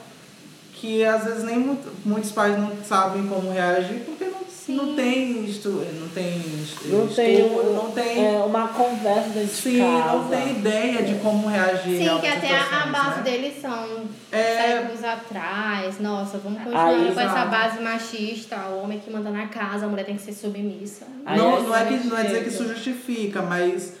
que 0.79 1.03
às 1.05 1.23
vezes 1.23 1.43
nem 1.43 1.57
muito- 1.57 1.89
muitos 2.05 2.31
pais 2.31 2.57
não 2.59 2.71
sabem 2.83 3.25
como 3.27 3.51
reagir 3.51 4.01
porque 4.05 4.25
não, 4.25 4.39
Sim. 4.49 4.75
não 4.75 4.93
tem 4.95 5.45
estu, 5.45 5.69
não 5.69 6.09
tem 6.09 6.37
estu- 6.61 6.87
Não 6.87 7.07
tem, 7.07 7.39
estudo, 7.39 7.69
um- 7.71 7.73
não 7.75 7.91
tem 7.91 8.25
é, 8.25 8.37
uma 8.39 8.67
conversa 8.67 9.29
dentro 9.29 9.55
sim, 9.55 9.79
casa. 9.79 10.13
não 10.17 10.27
tem 10.27 10.49
ideia 10.51 11.03
de 11.03 11.15
como 11.15 11.47
reagir 11.47 11.97
Sim, 12.09 12.19
que 12.19 12.27
até 12.27 12.57
a, 12.57 12.85
base 12.87 13.17
né? 13.17 13.21
deles 13.23 13.61
são 13.61 14.03
É. 14.31 14.61
séculos 14.81 15.03
atrás. 15.03 15.99
Nossa, 15.99 16.37
vamos 16.39 16.57
continuar 16.59 16.87
Aí, 16.87 17.13
com 17.13 17.19
essa 17.21 17.45
base 17.45 17.81
machista. 17.81 18.57
O 18.71 18.83
homem 18.83 18.99
que 18.99 19.09
manda 19.09 19.29
na 19.29 19.47
casa, 19.47 19.85
a 19.85 19.89
mulher 19.89 20.05
tem 20.05 20.17
que 20.17 20.23
ser 20.23 20.33
submissa. 20.33 21.05
Aí 21.25 21.37
não, 21.37 21.57
é 21.57 21.61
não 21.61 21.75
é 21.75 21.85
que 21.85 22.07
não 22.07 22.17
é 22.17 22.23
dizer 22.23 22.43
que 22.43 22.49
isso 22.49 22.67
justifica, 22.67 23.41
mas 23.41 23.93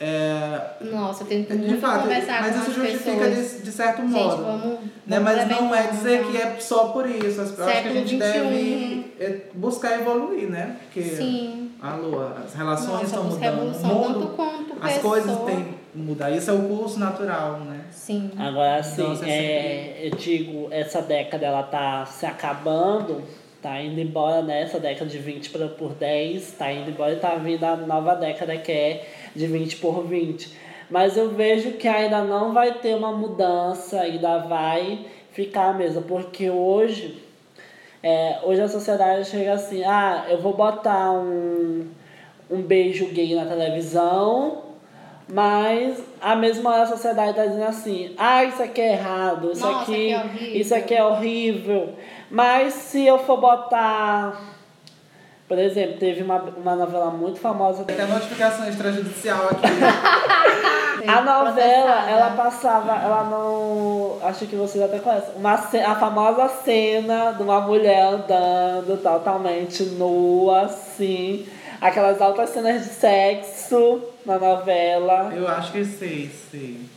é, 0.00 0.60
Nossa, 0.80 1.24
eu 1.24 1.26
tento 1.26 1.56
de 1.56 1.76
fato, 1.78 2.02
conversar 2.02 2.40
mas 2.40 2.54
com 2.54 2.62
isso 2.62 2.72
justifica 2.80 3.30
de, 3.30 3.62
de 3.62 3.72
certo 3.72 4.02
Gente, 4.02 4.12
modo. 4.12 4.42
vamos, 4.44 4.62
vamos 4.62 4.80
né? 5.06 5.18
Mas 5.18 5.48
não 5.48 5.74
é 5.74 5.88
dizer 5.88 6.24
que 6.24 6.36
é 6.36 6.56
só 6.60 6.88
por 6.88 7.08
isso. 7.08 7.40
Eu 7.40 7.44
acho 7.44 7.82
que 7.82 7.88
a 7.88 7.92
gente 7.92 8.16
21. 8.16 8.18
deve 8.18 9.14
é, 9.18 9.40
buscar 9.54 9.98
evoluir, 10.00 10.48
né? 10.48 10.76
Porque 10.84 11.02
Sim. 11.02 11.72
Alô, 11.80 12.20
as 12.44 12.54
relações 12.54 12.88
Nossa, 12.88 13.04
estão 13.04 13.24
mudando. 13.24 13.68
o 13.68 13.72
tanto 13.72 13.86
mundo, 13.86 14.32
quanto 14.34 14.72
as 14.80 14.94
pessoa. 14.94 15.14
coisas 15.14 15.38
têm 15.44 15.64
que 15.64 15.98
mudar. 15.98 16.30
Isso 16.30 16.50
é 16.50 16.54
o 16.54 16.62
curso 16.62 16.98
natural, 16.98 17.60
né? 17.60 17.80
Sim. 17.90 18.30
Agora 18.36 18.82
sim, 18.82 19.02
Então, 19.02 19.24
é, 19.24 20.06
eu 20.06 20.10
digo, 20.16 20.68
essa 20.70 21.00
década 21.00 21.46
ela 21.46 21.62
tá 21.62 22.04
se 22.06 22.26
acabando, 22.26 23.22
tá 23.62 23.80
indo 23.80 24.00
embora 24.00 24.42
nessa 24.42 24.78
década 24.78 25.10
de 25.10 25.18
20 25.18 25.50
por, 25.50 25.68
por 25.70 25.94
10, 25.94 26.52
tá 26.52 26.72
indo 26.72 26.90
embora 26.90 27.12
e 27.12 27.16
tá 27.16 27.34
vindo 27.34 27.64
a 27.64 27.76
nova 27.76 28.14
década 28.14 28.56
que 28.56 28.72
é 28.72 29.06
de 29.34 29.46
20 29.46 29.76
por 29.76 30.06
20. 30.06 30.56
Mas 30.90 31.16
eu 31.16 31.30
vejo 31.30 31.72
que 31.72 31.86
ainda 31.86 32.22
não 32.24 32.52
vai 32.52 32.74
ter 32.74 32.94
uma 32.94 33.12
mudança, 33.12 34.00
ainda 34.00 34.38
vai 34.38 35.04
ficar 35.32 35.76
mesmo, 35.76 36.02
porque 36.02 36.48
hoje, 36.48 37.22
é, 38.02 38.38
hoje 38.42 38.60
a 38.60 38.68
sociedade 38.68 39.28
chega 39.28 39.52
assim, 39.52 39.84
ah, 39.84 40.26
eu 40.28 40.40
vou 40.40 40.54
botar 40.54 41.12
um, 41.12 41.86
um 42.50 42.62
beijo 42.62 43.06
gay 43.06 43.34
na 43.34 43.44
televisão, 43.44 44.62
mas 45.30 46.02
a 46.20 46.34
mesma 46.34 46.70
hora 46.70 46.82
a 46.84 46.86
sociedade 46.86 47.30
está 47.30 47.44
dizendo 47.44 47.66
assim, 47.66 48.14
ah, 48.16 48.44
isso 48.44 48.62
aqui 48.62 48.80
é 48.80 48.92
errado, 48.94 49.52
isso 49.52 49.60
Nossa, 49.60 49.82
aqui, 49.82 50.14
isso 50.58 50.74
aqui 50.74 50.94
é 50.94 51.04
horrível. 51.04 51.94
Mas 52.30 52.74
se 52.74 53.06
eu 53.06 53.18
for 53.20 53.38
botar 53.38 54.38
Por 55.46 55.58
exemplo, 55.58 55.98
teve 55.98 56.22
uma, 56.22 56.36
uma 56.42 56.76
novela 56.76 57.10
muito 57.10 57.40
famosa. 57.40 57.84
Tem 57.84 57.96
até 57.96 58.06
notificação 58.06 58.68
extrajudicial 58.68 59.48
aqui. 59.48 59.62
A 61.06 61.20
novela, 61.20 62.10
ela 62.10 62.30
passava, 62.30 62.92
ela 62.92 63.24
não. 63.24 64.18
Acho 64.22 64.46
que 64.46 64.56
vocês 64.56 64.82
até 64.82 64.98
conhecem. 64.98 65.34
Uma, 65.36 65.54
a 65.54 65.94
famosa 65.94 66.48
cena 66.48 67.32
de 67.32 67.42
uma 67.42 67.60
mulher 67.60 68.14
andando 68.14 69.00
totalmente 69.00 69.84
nua, 69.84 70.62
assim. 70.62 71.46
Aquelas 71.80 72.20
altas 72.20 72.50
cenas 72.50 72.82
de 72.82 72.88
sexo 72.88 74.02
na 74.26 74.38
novela. 74.38 75.32
Eu 75.34 75.46
acho 75.46 75.70
que 75.70 75.84
sei, 75.84 76.30
sei. 76.50 76.87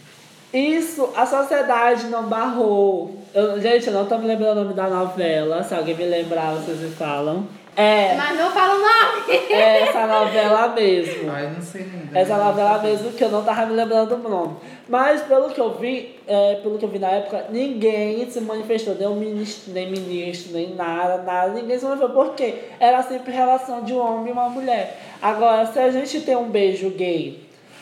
Isso, 0.53 1.09
a 1.15 1.25
sociedade 1.25 2.07
não 2.07 2.23
barrou. 2.23 3.15
Eu- 3.33 3.59
gente, 3.61 3.87
eu 3.87 3.93
não 3.93 4.05
tô 4.05 4.17
me 4.17 4.27
lembrando 4.27 4.57
o 4.59 4.63
nome 4.63 4.73
da 4.73 4.87
novela. 4.87 5.63
Se 5.63 5.73
alguém 5.73 5.95
me 5.95 6.03
lembrar, 6.05 6.53
vocês 6.55 6.79
me 6.79 6.89
falam. 6.91 7.47
É, 7.73 8.15
Mas 8.17 8.37
não 8.37 8.51
fala 8.51 8.73
o 8.75 8.79
nome. 8.79 9.37
é 9.49 9.83
essa 9.83 10.05
novela 10.05 10.67
mesmo. 10.75 11.31
Ai, 11.31 11.49
não 11.55 11.61
sei 11.61 11.83
ainda. 11.83 12.19
Essa 12.19 12.35
novela 12.35 12.79
mesmo 12.79 13.13
que 13.13 13.23
eu 13.23 13.29
não 13.31 13.43
tava 13.45 13.65
me 13.65 13.73
lembrando 13.77 14.17
do 14.17 14.27
nome. 14.29 14.57
Mas 14.89 15.21
pelo 15.21 15.49
que 15.51 15.61
eu 15.61 15.73
vi, 15.75 16.19
é, 16.27 16.55
pelo 16.55 16.77
que 16.77 16.83
eu 16.83 16.89
vi 16.89 16.99
na 16.99 17.07
época, 17.07 17.45
ninguém 17.49 18.29
se 18.29 18.41
manifestou, 18.41 18.95
nem 18.95 19.07
o 19.07 19.15
ministro, 19.15 19.71
nem 19.71 19.89
ministro, 19.89 20.51
nem 20.51 20.75
nada, 20.75 21.23
nada, 21.23 21.53
ninguém 21.53 21.79
se 21.79 21.85
manifestou, 21.85 22.13
porque 22.25 22.55
era 22.77 23.01
sempre 23.03 23.31
relação 23.31 23.81
de 23.83 23.93
um 23.93 23.99
homem 23.99 24.27
e 24.27 24.31
uma 24.33 24.49
mulher. 24.49 24.99
Agora, 25.21 25.65
se 25.67 25.79
a 25.79 25.89
gente 25.89 26.19
tem 26.19 26.35
um 26.35 26.49
beijo 26.49 26.89
gay 26.89 27.39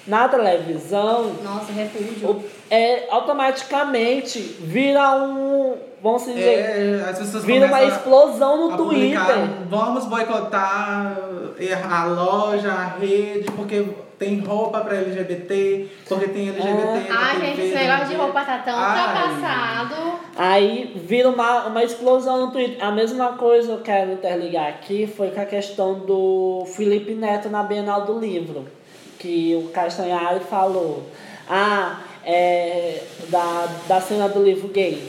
na 0.09 0.27
televisão, 0.27 1.31
Nossa, 1.43 1.71
refúgio. 1.71 2.43
é, 2.69 3.07
automaticamente 3.11 4.39
vira 4.59 5.15
um, 5.23 5.75
vamos 6.01 6.25
dizer, 6.25 6.41
É, 6.41 7.05
as 7.09 7.19
pessoas 7.19 7.45
vira 7.45 7.67
uma 7.67 7.83
explosão 7.83 8.71
no 8.71 8.77
Twitter. 8.77 9.19
publicar, 9.19 9.47
Vamos 9.69 10.05
boicotar 10.05 11.15
a 11.91 12.05
loja, 12.05 12.71
a 12.71 12.85
rede, 12.99 13.51
porque 13.51 13.85
tem 14.17 14.39
roupa 14.39 14.81
pra 14.81 14.97
LGBT, 14.97 15.87
porque 16.07 16.27
tem 16.27 16.49
LGBT. 16.49 17.09
na 17.09 17.19
Ai, 17.19 17.39
gente, 17.39 17.61
esse 17.61 17.75
negócio 17.75 18.07
de 18.07 18.15
roupa 18.15 18.41
tá 18.41 18.57
tão 18.57 18.73
ultrapassado. 18.77 20.19
Aí 20.35 20.91
vira 21.05 21.29
uma, 21.29 21.67
uma 21.67 21.83
explosão 21.83 22.45
no 22.47 22.51
Twitter. 22.51 22.83
A 22.83 22.91
mesma 22.91 23.33
coisa 23.33 23.71
eu 23.73 23.77
quero 23.81 24.11
interligar 24.13 24.67
aqui 24.67 25.05
foi 25.07 25.29
com 25.31 25.39
a 25.39 25.45
questão 25.45 25.99
do 25.99 26.65
Felipe 26.75 27.13
Neto 27.13 27.49
na 27.49 27.63
Bienal 27.63 28.05
do 28.05 28.19
Livro. 28.19 28.65
Que 29.19 29.55
o 29.55 29.69
Castanhari 29.69 30.39
falou. 30.45 31.03
Ah, 31.47 32.01
é, 32.25 33.03
da, 33.29 33.67
da 33.87 34.01
cena 34.01 34.27
do 34.27 34.43
livro 34.43 34.67
gay. 34.69 35.03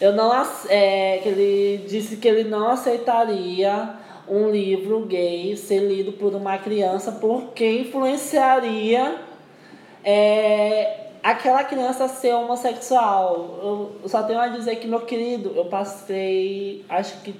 Eu 0.00 0.12
não 0.12 0.32
é, 0.68 1.18
que 1.22 1.28
ele 1.28 1.86
disse 1.86 2.16
que 2.16 2.26
ele 2.26 2.44
não 2.44 2.68
aceitaria 2.68 3.90
um 4.28 4.50
livro 4.50 5.00
gay 5.06 5.56
ser 5.56 5.80
lido 5.80 6.12
por 6.12 6.34
uma 6.34 6.58
criança 6.58 7.12
porque 7.12 7.80
influenciaria 7.80 9.16
é, 10.02 11.08
aquela 11.22 11.64
criança 11.64 12.08
ser 12.08 12.34
homossexual. 12.34 13.98
Eu 14.02 14.08
só 14.08 14.22
tenho 14.22 14.40
a 14.40 14.48
dizer 14.48 14.76
que, 14.76 14.86
meu 14.86 15.00
querido, 15.00 15.52
eu 15.56 15.66
passei 15.66 16.84
acho 16.88 17.20
que 17.22 17.34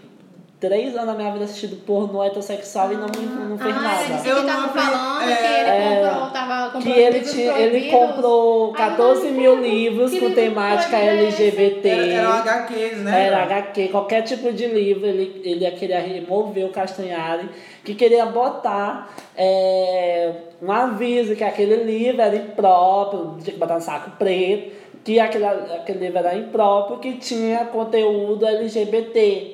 três 0.60 0.94
anos 0.94 1.08
da 1.08 1.14
minha 1.14 1.32
vida 1.32 1.44
assistindo 1.44 1.76
pornô 1.84 2.24
heterossexual 2.24 2.92
e 2.92 2.96
não, 2.96 3.06
me- 3.06 3.48
não 3.50 3.58
fez 3.58 3.76
ah, 3.76 3.80
nada. 3.80 4.02
Ele 4.02 4.14
disse 4.14 4.28
Eu 4.28 4.36
que 4.36 4.46
tava 4.46 4.68
falando 4.68 5.30
é, 5.30 5.36
que 5.36 5.44
ele 5.44 5.70
é, 5.70 6.02
comprou, 6.10 6.30
tava 6.30 6.66
que 6.66 6.72
comprando 6.72 6.96
ele, 6.96 7.18
livros 7.18 7.32
tinha, 7.32 7.58
ele 7.58 7.90
comprou 7.90 8.64
Aí 8.64 8.70
eu 8.70 8.72
14 8.90 9.24
não 9.26 9.32
mil 9.32 9.60
livros 9.60 10.10
Que 10.10 10.20
com 10.20 10.30
temática 10.30 10.96
é? 10.96 11.24
LGBT. 11.24 11.88
Era, 11.88 12.06
eram 12.06 12.32
HQs, 12.32 12.98
né? 12.98 13.26
Era 13.26 13.42
HQ, 13.42 13.88
qualquer 13.88 14.22
tipo 14.22 14.52
de 14.52 14.66
livro, 14.66 15.06
ele, 15.06 15.42
ele 15.44 15.70
queria 15.72 16.00
remover 16.00 16.64
o 16.64 16.70
Castanhari, 16.70 17.48
que 17.84 17.94
queria 17.94 18.24
botar 18.26 19.14
é, 19.36 20.32
um 20.62 20.72
aviso 20.72 21.36
que 21.36 21.44
aquele 21.44 21.76
livro 21.84 22.22
era 22.22 22.36
impróprio, 22.36 23.36
tinha 23.42 23.52
que 23.52 23.60
botar 23.60 23.74
no 23.74 23.80
saco 23.82 24.12
preto, 24.18 24.72
que 25.04 25.20
aquele, 25.20 25.44
aquele 25.44 25.98
livro 25.98 26.18
era 26.18 26.34
impróprio, 26.34 26.98
que 26.98 27.18
tinha 27.18 27.66
conteúdo 27.66 28.46
LGBT. 28.46 29.53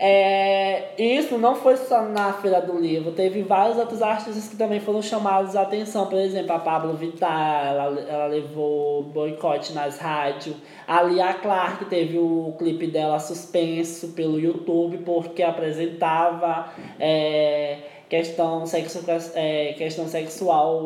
É, 0.00 0.92
isso 0.96 1.36
não 1.38 1.56
foi 1.56 1.76
só 1.76 2.02
na 2.02 2.32
Feira 2.34 2.60
do 2.60 2.78
Livro, 2.78 3.10
teve 3.10 3.42
vários 3.42 3.76
outros 3.76 4.00
artistas 4.00 4.46
que 4.46 4.56
também 4.56 4.78
foram 4.78 5.02
chamados 5.02 5.56
a 5.56 5.62
atenção. 5.62 6.06
Por 6.06 6.18
exemplo, 6.18 6.52
a 6.52 6.58
Pablo 6.60 6.94
Vittar, 6.94 7.66
ela, 7.66 8.00
ela 8.00 8.26
levou 8.26 9.02
boicote 9.02 9.72
nas 9.72 9.98
rádios. 9.98 10.54
A 10.86 11.02
Lia 11.02 11.34
Clark 11.34 11.86
teve 11.86 12.16
o 12.16 12.54
clipe 12.56 12.86
dela 12.86 13.18
suspenso 13.18 14.08
pelo 14.08 14.38
YouTube 14.38 14.98
porque 14.98 15.42
apresentava 15.42 16.72
é, 17.00 17.78
questão, 18.08 18.64
sexo, 18.66 19.04
é, 19.34 19.74
questão 19.74 20.08
sexual 20.08 20.80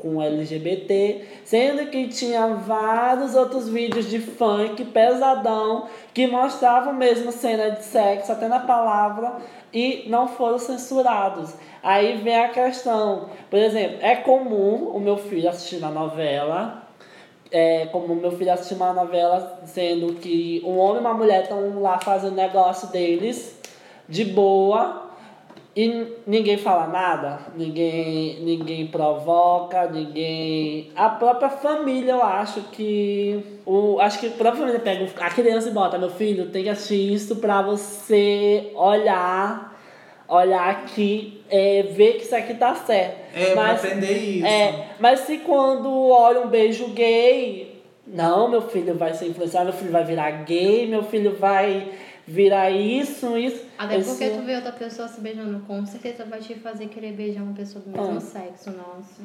com 0.00 0.22
LGBT, 0.22 1.24
sendo 1.44 1.90
que 1.90 2.08
tinha 2.08 2.46
vários 2.54 3.34
outros 3.34 3.68
vídeos 3.68 4.08
de 4.08 4.20
funk 4.20 4.84
pesadão 4.86 5.88
que 6.14 6.26
mostravam 6.26 6.92
mesmo 6.92 7.32
cena 7.32 7.70
de 7.70 7.84
sexo, 7.84 8.30
até 8.30 8.46
na 8.46 8.60
palavra, 8.60 9.36
e 9.72 10.04
não 10.08 10.28
foram 10.28 10.58
censurados. 10.58 11.54
Aí 11.82 12.18
vem 12.18 12.36
a 12.36 12.48
questão, 12.50 13.28
por 13.50 13.58
exemplo, 13.58 13.98
é 14.00 14.14
comum 14.16 14.92
o 14.94 15.00
meu 15.00 15.16
filho 15.16 15.48
assistir 15.48 15.82
a 15.84 15.90
novela, 15.90 16.82
é 17.50 17.86
como 17.86 18.14
meu 18.14 18.32
filho 18.32 18.52
assistir 18.52 18.74
uma 18.74 18.92
novela 18.92 19.60
sendo 19.66 20.14
que 20.14 20.62
um 20.64 20.78
homem 20.78 20.98
e 20.98 21.00
uma 21.00 21.12
mulher 21.12 21.42
estão 21.42 21.82
lá 21.82 21.98
fazendo 21.98 22.34
negócio 22.34 22.88
deles 22.88 23.60
de 24.08 24.24
boa 24.24 25.11
e 25.74 26.06
ninguém 26.26 26.58
fala 26.58 26.86
nada, 26.86 27.38
ninguém, 27.56 28.40
ninguém 28.40 28.86
provoca, 28.86 29.86
ninguém. 29.88 30.90
A 30.94 31.08
própria 31.08 31.48
família, 31.48 32.12
eu 32.12 32.22
acho 32.22 32.60
que. 32.72 33.42
O, 33.64 33.98
acho 34.00 34.18
que 34.20 34.26
a 34.26 34.30
própria 34.30 34.60
família 34.60 34.80
pega 34.80 35.08
a 35.20 35.30
criança 35.30 35.68
e 35.68 35.72
bota, 35.72 35.96
meu 35.98 36.10
filho, 36.10 36.50
tem 36.50 36.64
que 36.64 36.68
assistir 36.68 37.12
isso 37.12 37.36
pra 37.36 37.62
você 37.62 38.70
olhar, 38.74 39.78
olhar 40.28 40.68
aqui, 40.68 41.40
é, 41.48 41.82
ver 41.84 42.14
que 42.14 42.24
isso 42.24 42.36
aqui 42.36 42.54
tá 42.54 42.74
certo. 42.74 43.16
É, 43.34 43.46
pra 43.52 43.62
Mas- 43.62 43.84
aprender 43.84 44.12
isso. 44.18 44.46
é, 44.46 44.86
mas 45.00 45.20
se 45.20 45.38
quando 45.38 45.90
olha 46.10 46.40
um 46.42 46.48
beijo 46.48 46.88
gay, 46.88 47.80
não, 48.06 48.46
meu 48.48 48.60
filho 48.60 48.94
vai 48.94 49.14
ser 49.14 49.28
influenciado, 49.28 49.66
meu 49.70 49.74
filho 49.74 49.90
vai 49.92 50.04
virar 50.04 50.30
gay, 50.44 50.86
meu 50.86 51.02
filho 51.04 51.34
vai 51.36 51.88
virar 52.26 52.70
isso, 52.70 53.36
isso. 53.36 53.64
Até 53.76 53.98
Isso- 53.98 54.10
porque 54.10 54.30
tu 54.30 54.42
vê 54.42 54.54
outra 54.56 54.72
pessoa 54.72 55.08
se 55.08 55.20
beijando, 55.20 55.58
com 55.66 55.84
certeza 55.84 56.24
vai 56.24 56.38
te 56.38 56.54
fazer 56.54 56.86
querer 56.86 57.12
beijar 57.12 57.42
uma 57.42 57.52
pessoa 57.54 57.84
do 57.84 57.90
mesmo 57.90 58.16
Ah. 58.16 58.20
sexo, 58.20 58.70
nossa. 58.70 59.22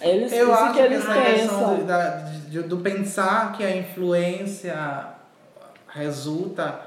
Eles, 0.00 0.32
Eu 0.32 0.52
acho 0.54 0.72
que 0.72 0.78
que, 0.78 0.84
eles 0.86 0.98
essa 1.00 1.22
questão 1.22 1.76
do, 1.76 1.84
da- 1.84 2.16
de- 2.48 2.62
do 2.62 2.78
pensar 2.78 3.52
que 3.52 3.62
a 3.62 3.76
influência 3.76 5.08
resulta 5.88 6.80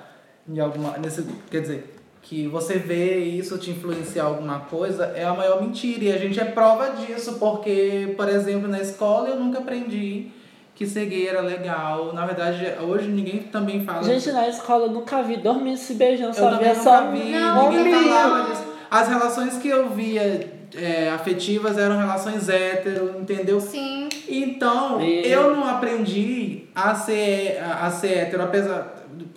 em 0.47 0.59
alguma. 0.59 0.97
Nesse, 0.97 1.23
quer 1.49 1.61
dizer, 1.61 1.95
que 2.21 2.47
você 2.47 2.77
vê 2.77 3.17
isso 3.19 3.57
te 3.57 3.71
influenciar 3.71 4.25
alguma 4.25 4.59
coisa 4.61 5.05
é 5.15 5.23
a 5.23 5.33
maior 5.33 5.61
mentira. 5.61 6.03
E 6.05 6.11
a 6.11 6.17
gente 6.17 6.39
é 6.39 6.45
prova 6.45 6.91
disso, 6.91 7.37
porque, 7.39 8.13
por 8.15 8.29
exemplo, 8.29 8.67
na 8.67 8.79
escola 8.79 9.29
eu 9.29 9.39
nunca 9.39 9.59
aprendi 9.59 10.27
que 10.85 11.27
era 11.27 11.41
legal. 11.41 12.11
Na 12.13 12.25
verdade, 12.25 12.65
hoje 12.81 13.07
ninguém 13.07 13.39
também 13.39 13.83
fala 13.83 14.03
Gente, 14.03 14.31
na 14.31 14.47
escola 14.47 14.85
eu 14.85 14.91
nunca 14.91 15.21
vi 15.23 15.37
dormir 15.37 15.77
se 15.77 15.93
beijando, 15.95 16.35
só 16.35 16.57
via 16.57 16.75
só 16.75 17.09
vi, 17.11 17.31
Não, 17.31 17.71
ninguém 17.71 17.93
falava 17.93 18.49
disso. 18.49 18.63
As 18.89 19.07
relações 19.07 19.57
que 19.57 19.69
eu 19.69 19.89
via 19.89 20.49
é, 20.75 21.09
afetivas 21.09 21.77
eram 21.77 21.97
relações 21.97 22.47
hétero, 22.49 23.15
entendeu? 23.19 23.59
Sim. 23.59 24.07
Então, 24.27 25.01
E- 25.01 25.27
eu 25.27 25.55
não 25.55 25.67
aprendi 25.67 26.63
a 26.75 26.95
ser, 26.95 27.59
a, 27.61 27.85
a 27.87 27.91
ser 27.91 28.13
hétero, 28.17 28.43
apesar. 28.43 28.97
do- 29.13 29.27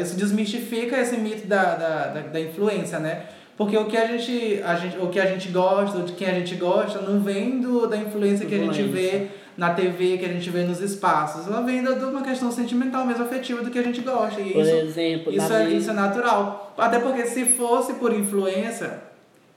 Isso 0.00 0.16
desmistifica 0.16 0.98
esse 0.98 1.16
mito 1.16 1.46
da, 1.46 1.62
da, 1.74 2.06
da, 2.08 2.20
da 2.20 2.40
influência, 2.40 2.98
né? 2.98 3.22
Porque 3.56 3.76
o 3.76 3.86
que 3.86 3.96
a 3.96 4.06
gente, 4.06 4.60
a 4.64 4.74
gente, 4.74 4.98
o 4.98 5.08
que 5.08 5.18
a 5.18 5.26
gente 5.26 5.48
gosta, 5.48 6.00
de 6.00 6.12
quem 6.12 6.28
a 6.28 6.34
gente 6.34 6.56
gosta, 6.56 7.00
não 7.00 7.20
vem 7.20 7.58
do, 7.60 7.86
da 7.86 7.96
influência 7.96 8.44
que 8.44 8.54
a 8.54 8.58
gente 8.58 8.82
vê 8.82 9.28
na 9.56 9.70
TV, 9.70 10.18
que 10.18 10.24
a 10.24 10.28
gente 10.28 10.50
vê 10.50 10.62
nos 10.62 10.80
espaços. 10.80 11.46
Ela 11.46 11.62
vem 11.62 11.82
de 11.82 12.04
uma 12.04 12.22
questão 12.22 12.52
sentimental 12.52 13.06
mesmo, 13.06 13.24
afetiva 13.24 13.62
do 13.62 13.70
que 13.70 13.78
a 13.78 13.82
gente 13.82 14.00
gosta. 14.02 14.40
E 14.40 14.52
Por 14.52 14.62
isso, 14.62 14.74
exemplo, 14.74 15.32
isso, 15.32 15.52
é, 15.52 15.70
isso 15.70 15.90
é 15.90 15.94
natural. 15.94 16.74
Até 16.76 16.98
porque 16.98 17.26
se 17.26 17.44
fosse 17.44 17.94
por 17.94 18.12
influência, 18.12 19.00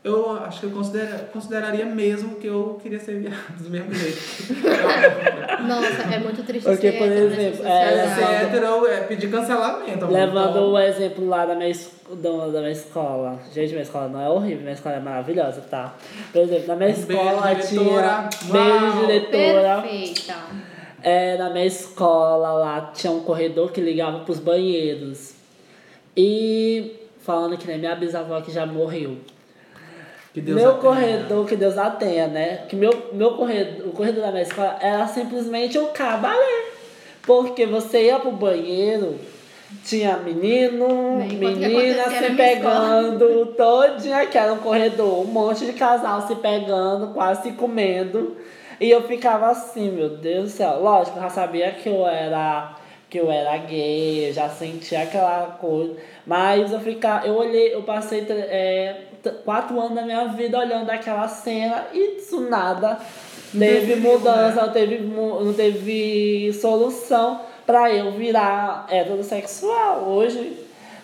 eu 0.04 0.32
acho 0.32 0.62
que 0.62 0.66
eu 0.68 0.72
considera, 0.72 1.30
consideraria 1.34 1.86
mesmo 1.86 2.36
que 2.36 2.48
eu 2.48 2.80
queria 2.82 3.00
ser 3.00 3.20
viado 3.20 3.58
do 3.64 3.70
mesmo 3.70 3.94
jeito. 3.94 4.18
Nossa, 5.68 6.16
é 6.16 6.20
muito 6.20 6.44
triste 6.44 6.66
Porque, 6.66 6.92
ser 6.92 6.98
por 6.98 7.08
hétero 7.08 7.30
nessa 7.30 7.42
exemplo, 7.42 7.68
É, 7.68 7.90
sociedade. 8.06 8.16
ser 8.16 8.46
hétero 8.46 8.88
é 8.88 8.98
pedir 9.02 9.30
cancelamento. 9.30 10.06
Levando 10.06 10.50
Então, 10.52 10.72
o 10.72 10.80
exemplo 10.80 11.28
lá 11.28 11.46
da 11.46 11.56
minha, 11.56 11.74
do- 12.10 12.52
da 12.52 12.60
minha 12.60 12.72
escola. 12.72 13.40
Gente, 13.54 13.72
minha 13.72 13.82
escola 13.84 14.08
não 14.08 14.22
é 14.22 14.30
horrível, 14.30 14.62
minha 14.62 14.74
escola 14.74 14.96
é 14.96 15.00
maravilhosa, 15.00 15.62
tá? 15.70 15.96
Por 16.32 16.42
exemplo, 16.42 16.68
na 16.68 16.76
minha 16.76 16.90
Um 16.90 16.94
beijo, 16.94 17.12
escola 17.12 17.56
diretora. 17.56 18.30
tinha. 18.32 18.54
Beijo, 18.54 19.06
diretora. 19.06 19.82
Perfeita. 19.82 20.36
É, 21.02 21.38
na 21.38 21.50
minha 21.50 21.66
escola 21.66 22.52
lá 22.54 22.92
tinha 22.94 23.12
um 23.12 23.22
corredor 23.22 23.72
que 23.72 23.80
ligava 23.82 24.20
pros 24.20 24.40
banheiros. 24.40 25.34
E 26.16 26.94
falando 27.22 27.58
que 27.58 27.68
nem 27.68 27.78
minha 27.78 27.96
bisavó 27.96 28.40
que 28.42 28.52
já 28.52 28.66
morreu. 28.66 29.18
Que 30.34 30.42
Deus 30.42 30.62
meu 30.62 30.76
corredor, 30.76 31.46
que 31.48 31.56
Deus 31.56 31.78
a 31.78 31.90
tenha, 31.90 32.28
né? 32.28 32.66
Que 32.68 32.76
meu, 32.76 33.10
meu 33.14 33.34
corredor, 33.34 33.88
o 33.88 33.92
corredor 33.92 34.24
da 34.24 34.32
minha 34.32 34.44
escola 34.44 34.78
era 34.80 35.08
simplesmente 35.08 35.78
um 35.80 35.88
cabaré. 35.88 36.66
Porque 37.24 37.66
você 37.66 38.06
ia 38.06 38.20
pro 38.20 38.32
banheiro, 38.32 39.20
tinha 39.84 40.18
menino, 40.18 41.24
que 41.28 41.36
menina 41.36 42.10
se 42.10 42.34
pegando, 42.36 43.48
todinha 43.58 44.26
que 44.26 44.38
era 44.38 44.54
um 44.54 44.60
corredor, 44.60 45.22
um 45.22 45.26
monte 45.26 45.66
de 45.66 45.74
casal 45.74 46.28
se 46.28 46.36
pegando, 46.36 47.14
quase 47.14 47.44
se 47.44 47.52
comendo. 47.54 48.38
E 48.80 48.90
eu 48.90 49.04
ficava 49.04 49.48
assim, 49.48 49.92
meu 49.92 50.10
Deus 50.10 50.46
do 50.46 50.50
céu. 50.50 50.80
Lógico, 50.82 51.18
eu 51.18 51.24
já 51.24 51.30
sabia 51.30 51.72
que 51.72 51.90
eu 51.90 52.08
era 52.08 52.76
que 53.10 53.20
eu 53.20 53.32
era 53.32 53.58
gay, 53.58 54.30
eu 54.30 54.34
já 54.34 54.48
sentia 54.48 55.02
aquela 55.02 55.58
coisa. 55.60 55.96
Mas 56.26 56.72
eu 56.72 56.80
ficava, 56.80 57.26
eu 57.26 57.36
olhei, 57.36 57.74
eu 57.74 57.82
passei 57.82 58.22
é, 58.30 59.09
quatro 59.46 59.80
anos 59.80 59.96
da 59.96 60.02
minha 60.04 60.26
vida 60.28 60.58
olhando 60.60 60.90
aquela 60.90 61.28
cena 61.28 61.86
e 61.94 62.18
isso 62.18 62.42
nada 62.42 63.00
teve 63.58 63.96
mudança, 63.96 64.56
né? 64.56 64.62
não 64.66 64.74
teve, 64.74 64.98
mu- 65.00 65.44
não 65.44 65.54
teve 65.54 66.52
solução 66.54 67.42
pra 67.66 67.92
eu 67.94 68.12
virar 68.12 68.86
heterossexual. 68.90 70.04
Hoje 70.08 70.54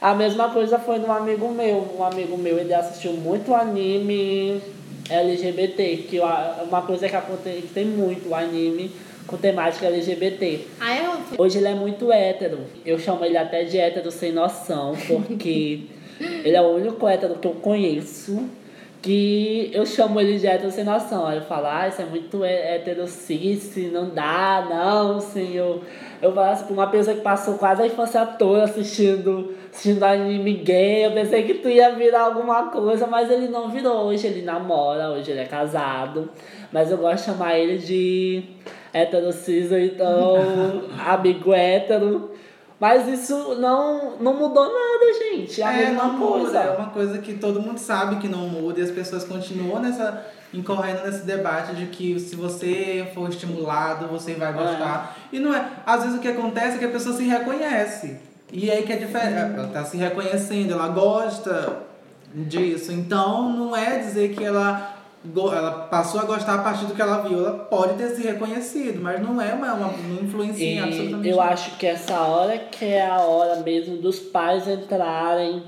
a 0.02 0.14
mesma 0.14 0.50
coisa 0.50 0.78
foi 0.80 1.00
num 1.00 1.12
amigo 1.12 1.50
meu. 1.52 1.96
Um 1.98 2.04
amigo 2.04 2.38
meu, 2.38 2.58
ele 2.60 2.74
assistiu 2.74 3.14
muito 3.14 3.54
anime 3.54 4.62
LGBT, 5.10 5.98
que 6.10 6.20
uma 6.20 6.82
coisa 6.82 7.08
que 7.08 7.16
acontece 7.16 7.62
que 7.62 7.68
tem 7.74 7.86
muito, 7.86 8.34
anime 8.34 8.92
com 9.28 9.38
temática 9.38 9.88
LGBT. 9.88 10.60
Aí 10.80 11.04
eu 11.04 11.16
Hoje 11.38 11.58
ele 11.58 11.68
é 11.68 11.74
muito 11.74 12.12
hétero. 12.12 12.60
Eu 12.86 13.00
chamo 13.00 13.26
ele 13.26 13.38
até 13.38 13.64
de 13.64 13.78
hétero 13.78 14.12
sem 14.12 14.32
noção, 14.32 14.94
porque 15.08 15.82
ele 16.20 16.56
é 16.56 16.62
o 16.62 16.76
único 16.76 17.08
hétero 17.08 17.36
que 17.36 17.48
eu 17.48 17.54
conheço 17.56 18.48
que 19.02 19.70
eu 19.72 19.86
chamo 19.86 20.20
ele 20.20 20.40
de 20.40 20.48
hétero 20.48 20.72
sem 20.72 20.84
noção. 20.84 21.28
Aí 21.28 21.38
eu 21.38 21.44
falo, 21.44 21.68
ah, 21.68 21.88
isso 21.88 22.02
é 22.02 22.06
muito 22.06 22.44
hé- 22.44 22.76
hétero 22.78 23.06
cis, 23.06 23.76
não 23.92 24.10
dá, 24.10 24.66
não, 24.68 25.20
sim. 25.20 25.54
Eu, 25.56 25.84
eu 26.24 26.34
falo 26.34 26.52
assim, 26.52 26.64
pra 26.66 26.74
uma 26.74 26.88
pessoa 26.88 27.16
que 27.16 27.22
passou 27.22 27.54
quase 27.56 27.84
a 27.84 27.86
infância 27.86 28.26
toda 28.26 28.64
assistindo, 28.64 29.54
assistindo 29.72 30.02
anime 30.02 30.54
gay, 30.54 31.06
eu 31.06 31.12
pensei 31.12 31.44
que 31.44 31.54
tu 31.56 31.70
ia 31.70 31.92
virar 31.94 32.22
alguma 32.22 32.72
coisa, 32.72 33.06
mas 33.06 33.30
ele 33.30 33.48
não 33.48 33.70
virou. 33.70 34.06
Hoje 34.08 34.26
ele 34.26 34.42
namora, 34.42 35.12
hoje 35.12 35.30
ele 35.30 35.42
é 35.42 35.46
casado. 35.46 36.28
Mas 36.72 36.90
eu 36.90 36.98
gosto 36.98 37.18
de 37.18 37.26
chamar 37.32 37.60
ele 37.60 37.78
de 37.78 38.44
hétero 38.92 39.32
cis, 39.32 39.72
ou 39.72 39.78
então 39.78 40.82
amigo 40.98 41.54
hétero. 41.54 42.32
Mas 42.80 43.08
isso 43.08 43.56
não, 43.56 44.18
não 44.18 44.34
mudou 44.34 44.66
nada, 44.66 45.14
gente. 45.20 45.62
É 45.62 45.66
a 45.66 45.74
É, 45.74 45.86
mesma 45.88 46.18
coisa. 46.18 46.46
muda. 46.48 46.60
É 46.60 46.70
uma 46.78 46.90
coisa 46.90 47.18
que 47.20 47.36
todo 47.36 47.62
mundo 47.62 47.78
sabe 47.78 48.18
que 48.18 48.28
não 48.28 48.50
muda 48.50 48.80
e 48.80 48.84
as 48.84 48.92
pessoas 48.92 49.24
continuam 49.24 49.80
nessa, 49.82 50.26
incorrendo 50.54 51.04
nesse 51.04 51.26
debate 51.26 51.74
de 51.74 51.86
que 51.86 52.20
se 52.20 52.36
você 52.36 53.10
for 53.16 53.30
estimulado, 53.30 54.08
você 54.08 54.34
vai 54.34 54.52
gostar. 54.52 55.16
E 55.32 55.40
não 55.40 55.54
é. 55.56 55.66
Às 55.86 56.04
vezes 56.04 56.18
o 56.18 56.22
que 56.22 56.28
acontece 56.28 56.76
é 56.76 56.80
que 56.80 56.86
a 56.86 56.90
pessoa 56.90 57.16
se 57.16 57.24
reconhece. 57.24 58.18
E 58.52 58.70
aí 58.70 58.84
que 58.84 58.92
é 58.92 58.98
diferente. 58.98 59.58
Ela 59.58 59.68
tá 59.70 59.86
se 59.86 59.96
reconhecendo, 59.98 60.74
ela 60.74 60.90
gosta 60.90 61.78
disso. 62.34 62.92
Então 62.92 63.52
não 63.54 63.76
é 63.76 64.00
dizer 64.00 64.34
que 64.36 64.44
ela. 64.44 64.95
Ela 65.36 65.72
passou 65.90 66.20
a 66.22 66.26
gostar 66.26 66.56
a 66.56 66.64
partir 66.64 66.86
do 66.86 66.94
que 66.94 67.02
ela 67.02 67.28
viu. 67.28 67.40
Ela 67.40 67.60
pode 67.60 67.96
ter 67.96 68.10
se 68.10 68.22
reconhecido, 68.24 69.02
mas 69.02 69.20
não 69.22 69.42
é 69.42 69.54
uma, 69.54 69.74
uma 69.74 69.88
não 69.92 70.24
influencia 70.24 70.66
E 70.66 70.80
absolutamente 70.80 71.30
eu 71.30 71.38
nada. 71.38 71.50
acho 71.54 71.78
que 71.78 71.88
essa 71.88 72.20
hora 72.22 72.58
que 72.58 72.86
é 72.86 73.06
a 73.08 73.20
hora 73.20 73.58
mesmo 73.58 73.98
dos 73.98 74.20
pais 74.20 74.68
entrarem 74.68 75.64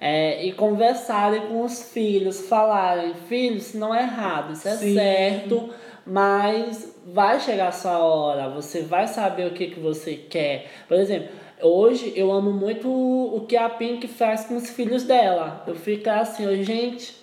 é, 0.00 0.44
e 0.44 0.52
conversarem 0.52 1.42
com 1.48 1.62
os 1.62 1.90
filhos, 1.92 2.48
falarem, 2.48 3.14
filhos, 3.28 3.68
isso 3.68 3.78
não 3.78 3.94
é 3.94 4.02
errado, 4.02 4.52
isso 4.52 4.66
é 4.66 4.76
Sim. 4.76 4.94
certo, 4.94 5.70
mas 6.04 6.96
vai 7.06 7.38
chegar 7.38 7.68
a 7.68 7.72
sua 7.72 7.98
hora, 7.98 8.48
você 8.48 8.82
vai 8.82 9.06
saber 9.06 9.46
o 9.46 9.52
que, 9.52 9.68
que 9.68 9.78
você 9.78 10.14
quer. 10.14 10.66
Por 10.88 10.96
exemplo, 10.96 11.28
hoje 11.60 12.12
eu 12.16 12.32
amo 12.32 12.52
muito 12.52 12.88
o 12.88 13.46
que 13.46 13.56
a 13.56 13.68
Pink 13.68 14.08
faz 14.08 14.44
com 14.44 14.56
os 14.56 14.70
filhos 14.70 15.04
dela. 15.04 15.62
Eu 15.68 15.76
fico 15.76 16.10
assim, 16.10 16.64
gente, 16.64 17.21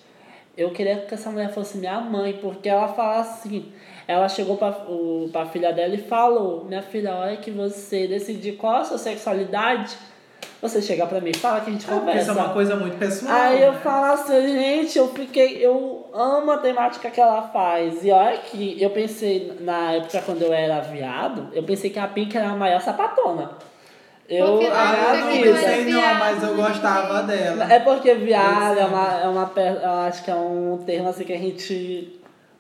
eu 0.61 0.71
queria 0.71 0.97
que 0.97 1.13
essa 1.13 1.29
mulher 1.29 1.51
fosse 1.53 1.77
minha 1.77 1.99
mãe, 1.99 2.33
porque 2.41 2.67
ela 2.69 2.87
fala 2.89 3.19
assim. 3.21 3.71
Ela 4.07 4.27
chegou 4.27 4.57
pra, 4.57 4.69
o, 4.87 5.29
pra 5.31 5.45
filha 5.45 5.71
dela 5.71 5.93
e 5.93 5.99
falou: 5.99 6.65
Minha 6.65 6.81
filha, 6.81 7.11
a 7.13 7.15
hora 7.17 7.37
que 7.37 7.51
você 7.51 8.07
decidir 8.07 8.53
qual 8.53 8.77
a 8.77 8.83
sua 8.83 8.97
sexualidade, 8.97 9.95
você 10.61 10.81
chega 10.81 11.05
pra 11.05 11.21
mim 11.21 11.29
e 11.29 11.37
fala 11.37 11.61
que 11.61 11.69
a 11.69 11.73
gente 11.73 11.85
É, 11.85 11.93
porque 11.93 12.17
isso 12.17 12.25
conversa. 12.25 12.31
é 12.31 12.33
uma 12.33 12.53
coisa 12.53 12.75
muito 12.75 12.97
pessoal. 12.97 13.33
Aí 13.35 13.61
eu 13.61 13.71
né? 13.73 13.79
falo 13.83 14.13
assim, 14.13 14.47
gente, 14.47 14.97
eu 14.97 15.07
fiquei. 15.09 15.57
Eu 15.63 16.07
amo 16.13 16.51
a 16.51 16.57
temática 16.57 17.09
que 17.11 17.21
ela 17.21 17.43
faz. 17.53 18.03
E 18.03 18.11
olha 18.11 18.37
que 18.39 18.81
eu 18.81 18.89
pensei, 18.89 19.53
na 19.61 19.93
época 19.93 20.21
quando 20.25 20.41
eu 20.41 20.51
era 20.51 20.79
viado, 20.79 21.47
eu 21.53 21.61
pensei 21.63 21.89
que 21.91 21.99
a 21.99 22.07
Pink 22.07 22.35
era 22.35 22.49
a 22.49 22.55
maior 22.55 22.81
sapatona. 22.81 23.51
Eu 24.29 24.45
Porque 24.45 24.67
Ah, 24.71 25.15
eu 25.15 25.55
Você 25.55 25.83
não 25.85 26.19
mas 26.19 26.43
eu 26.43 26.55
né? 26.55 26.63
gostava 26.67 27.23
dela. 27.23 27.73
É 27.73 27.79
porque 27.79 28.13
viado 28.13 28.77
é 28.77 28.85
uma, 28.85 29.21
é 29.21 29.27
uma. 29.27 29.51
Eu 29.57 29.91
acho 30.07 30.23
que 30.23 30.29
é 30.29 30.35
um 30.35 30.77
termo 30.85 31.09
assim 31.09 31.23
que 31.23 31.33
a 31.33 31.37
gente. 31.37 32.18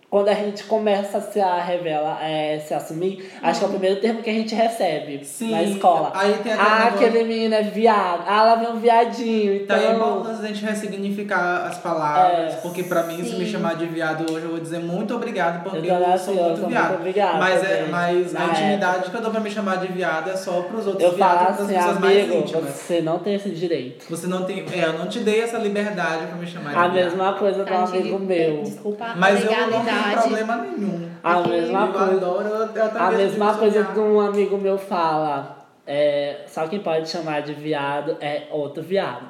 Quando 0.09 0.27
a 0.29 0.33
gente 0.33 0.63
começa 0.63 1.19
a 1.19 1.21
se 1.21 1.39
a 1.39 1.61
revela, 1.61 2.17
é, 2.23 2.57
se 2.57 2.73
assumir, 2.73 3.31
acho 3.43 3.59
que 3.59 3.65
é 3.65 3.67
o 3.67 3.71
primeiro 3.71 4.01
termo 4.01 4.23
que 4.23 4.29
a 4.31 4.33
gente 4.33 4.55
recebe 4.55 5.23
Sim, 5.23 5.51
na 5.51 5.61
escola. 5.61 6.11
aí 6.15 6.33
tem 6.41 6.51
aquele 6.51 6.67
ah, 6.67 6.83
negócio- 6.85 7.07
aquele 7.07 7.23
menino 7.25 7.53
é 7.53 7.61
viado. 7.61 8.23
Ah, 8.27 8.41
lá 8.41 8.55
vem 8.55 8.69
um 8.69 8.79
viadinho. 8.79 9.53
Então. 9.57 9.77
Então 9.77 9.91
é 9.91 9.95
importante 9.95 10.43
a 10.43 10.47
gente 10.47 10.65
ressignificar 10.65 11.67
as 11.67 11.77
palavras, 11.77 12.53
É. 12.53 12.57
porque 12.57 12.81
pra 12.81 13.03
mim, 13.03 13.23
se 13.23 13.35
me 13.35 13.45
Sim. 13.45 13.51
chamar 13.51 13.75
de 13.75 13.85
viado 13.85 14.21
hoje, 14.33 14.45
eu 14.45 14.49
vou 14.51 14.59
dizer 14.59 14.79
muito 14.79 15.13
obrigado, 15.13 15.61
porque 15.63 15.77
Eu 15.87 15.93
eu, 15.95 16.17
sou 16.17 16.33
eu 16.33 16.43
muito 16.43 16.59
sou 16.61 16.69
viado. 16.69 16.87
muito 16.87 16.99
obrigado 17.01 17.37
mas 17.37 17.63
é, 17.63 17.85
mas 17.91 18.33
Na 18.33 18.45
a 18.45 18.47
intimidade 18.47 19.11
que 19.11 19.15
eu 19.15 19.21
dou 19.21 19.29
pra 19.31 19.39
me 19.39 19.51
chamar 19.51 19.75
de 19.77 19.87
viado 19.89 20.31
é 20.31 20.35
só 20.35 20.61
pros 20.63 20.87
outros 20.87 21.03
Eu 21.03 21.17
falo 21.17 21.39
viados 21.39 21.53
e 21.53 21.55
pras 21.55 21.59
assim, 21.69 21.75
pessoas 21.75 21.99
mais 21.99 22.17
amigo, 22.23 22.33
íntimas. 22.39 22.69
você 22.71 23.01
não 23.01 23.19
tem 23.19 23.35
esse 23.35 23.49
direito. 23.51 24.05
Você 24.09 24.25
não 24.25 24.43
tem. 24.43 24.65
É, 24.73 24.85
eu 24.85 24.93
não 24.93 25.07
te 25.07 25.19
dei 25.19 25.41
essa 25.41 25.59
liberdade 25.59 26.25
pra 26.25 26.35
me 26.35 26.47
chamar 26.47 26.71
de 26.71 26.75
A 26.77 26.87
viado. 26.87 26.93
mesma 26.93 27.33
coisa 27.33 27.63
do 27.63 27.65
Tadinho, 27.69 28.01
amigo 28.15 28.19
meu. 28.19 28.63
Desculpa 28.63 29.13
Mas 29.15 29.47
a 29.47 29.51
eu 29.51 29.67
não 29.69 29.98
legalidade. 29.99 30.21
problema 30.27 30.55
nenhum. 30.57 31.09
A 31.23 31.35
mesma 31.41 31.81
eu 31.85 31.93
coisa. 31.93 32.11
adoro, 32.15 32.47
eu, 32.47 32.65
eu 32.75 33.01
A 33.01 33.11
mesma 33.11 33.53
coisa 33.55 33.83
que 33.83 33.99
um 33.99 34.19
amigo 34.21 34.57
meu 34.57 34.77
fala. 34.77 35.57
É, 35.85 36.41
só 36.47 36.67
quem 36.67 36.79
pode 36.79 37.09
chamar 37.09 37.41
de 37.41 37.53
viado 37.53 38.15
é 38.21 38.43
outro 38.51 38.83
viado. 38.83 39.25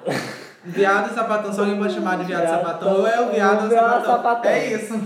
Viado 0.65 1.09
e 1.11 1.15
sapatão, 1.15 1.53
só 1.53 1.61
alguém 1.61 1.77
pode 1.79 1.93
chamar 1.93 2.17
de 2.17 2.25
viado 2.25 2.43
e 2.43 2.47
Viado, 2.47 2.59
sapatão, 2.59 2.93
ou 2.95 3.07
é 3.07 3.21
o 3.21 3.29
viado 3.29 3.61
ou 3.61 3.67
o 3.67 3.71
sapatão. 3.71 4.05
sapatão. 4.05 4.51
É 4.51 4.67
isso. 4.73 5.01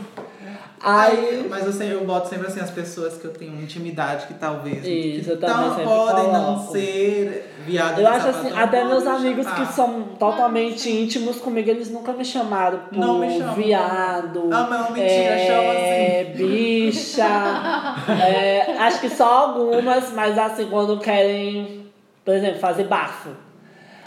Aí. 0.85 1.47
Mas 1.49 1.65
eu, 1.65 1.71
sempre, 1.71 1.93
eu 1.93 2.03
boto 2.03 2.27
sempre 2.27 2.47
assim 2.47 2.59
as 2.59 2.69
pessoas 2.69 3.15
que 3.15 3.23
eu 3.23 3.31
tenho 3.31 3.53
intimidade 3.61 4.27
que 4.27 4.33
talvez 4.33 4.85
Isso, 4.85 5.37
que 5.37 5.45
não 5.47 5.69
sempre 5.69 5.83
podem 5.85 6.27
não 6.27 6.55
coloco. 6.55 6.71
ser 6.73 7.53
viados 7.65 7.99
Eu 7.99 8.07
acho 8.07 8.27
assim, 8.27 8.51
até 8.53 8.83
meus 8.83 9.03
me 9.03 9.09
amigos 9.09 9.45
chamar. 9.45 9.55
que 9.67 9.73
são 9.73 10.03
totalmente 10.19 10.89
íntimos 10.91 11.37
comigo, 11.37 11.69
eles 11.69 11.89
nunca 11.89 12.11
me 12.11 12.25
chamaram 12.25 12.79
por 12.89 12.97
Não 12.97 13.19
me 13.19 13.37
chamam. 13.37 13.55
viado. 13.55 14.49
Ah, 14.51 14.67
não, 14.69 14.91
mentira, 14.91 15.05
é, 15.05 15.47
chama 15.47 15.71
assim. 15.71 16.37
bicha. 16.45 18.13
é, 18.27 18.75
acho 18.79 18.99
que 18.99 19.09
só 19.09 19.25
algumas, 19.45 20.11
mas 20.11 20.37
assim, 20.37 20.67
quando 20.69 20.99
querem, 20.99 21.89
por 22.25 22.33
exemplo, 22.33 22.59
fazer 22.59 22.83
bafo. 22.83 23.29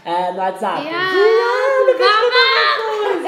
É, 0.05 0.31
no 0.31 0.39
WhatsApp. 0.39 0.83
Viado, 0.83 1.99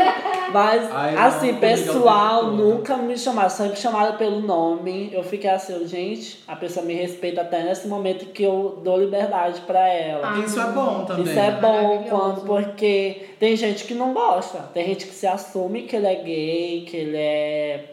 Mas, 0.53 0.91
Ai, 0.91 1.15
não, 1.15 1.23
assim, 1.23 1.49
comigo 1.49 1.67
é 1.67 1.69
o 1.69 1.77
pessoal 1.77 2.45
nunca 2.53 2.97
me 2.97 3.19
chamaram, 3.19 3.51
sempre 3.51 3.79
chamaram 3.79 4.17
pelo 4.17 4.41
nome. 4.41 5.11
Eu 5.13 5.23
fiquei 5.23 5.51
assim, 5.51 5.87
gente, 5.87 6.43
a 6.49 6.57
pessoa 6.57 6.85
me 6.87 6.95
respeita 6.95 7.43
até 7.43 7.63
nesse 7.63 7.87
momento 7.87 8.27
que 8.27 8.43
eu 8.43 8.81
dou 8.83 8.99
liberdade 8.99 9.61
pra 9.63 9.87
ela. 9.87 10.35
Ah, 10.35 10.39
Isso 10.39 10.59
é 10.59 10.67
bom 10.73 11.05
também. 11.05 11.25
Isso 11.25 11.39
é 11.39 11.51
bom 11.51 12.05
quando, 12.09 12.47
porque 12.47 13.27
tem 13.39 13.55
gente 13.57 13.85
que 13.85 13.95
não 13.95 14.15
gosta. 14.15 14.61
Tem 14.73 14.87
gente 14.87 15.07
que 15.07 15.15
se 15.15 15.27
assume 15.27 15.83
que 15.83 15.97
ele 15.97 16.07
é 16.07 16.15
gay, 16.15 16.85
que 16.89 16.97
ele 16.97 17.17
é. 17.17 17.85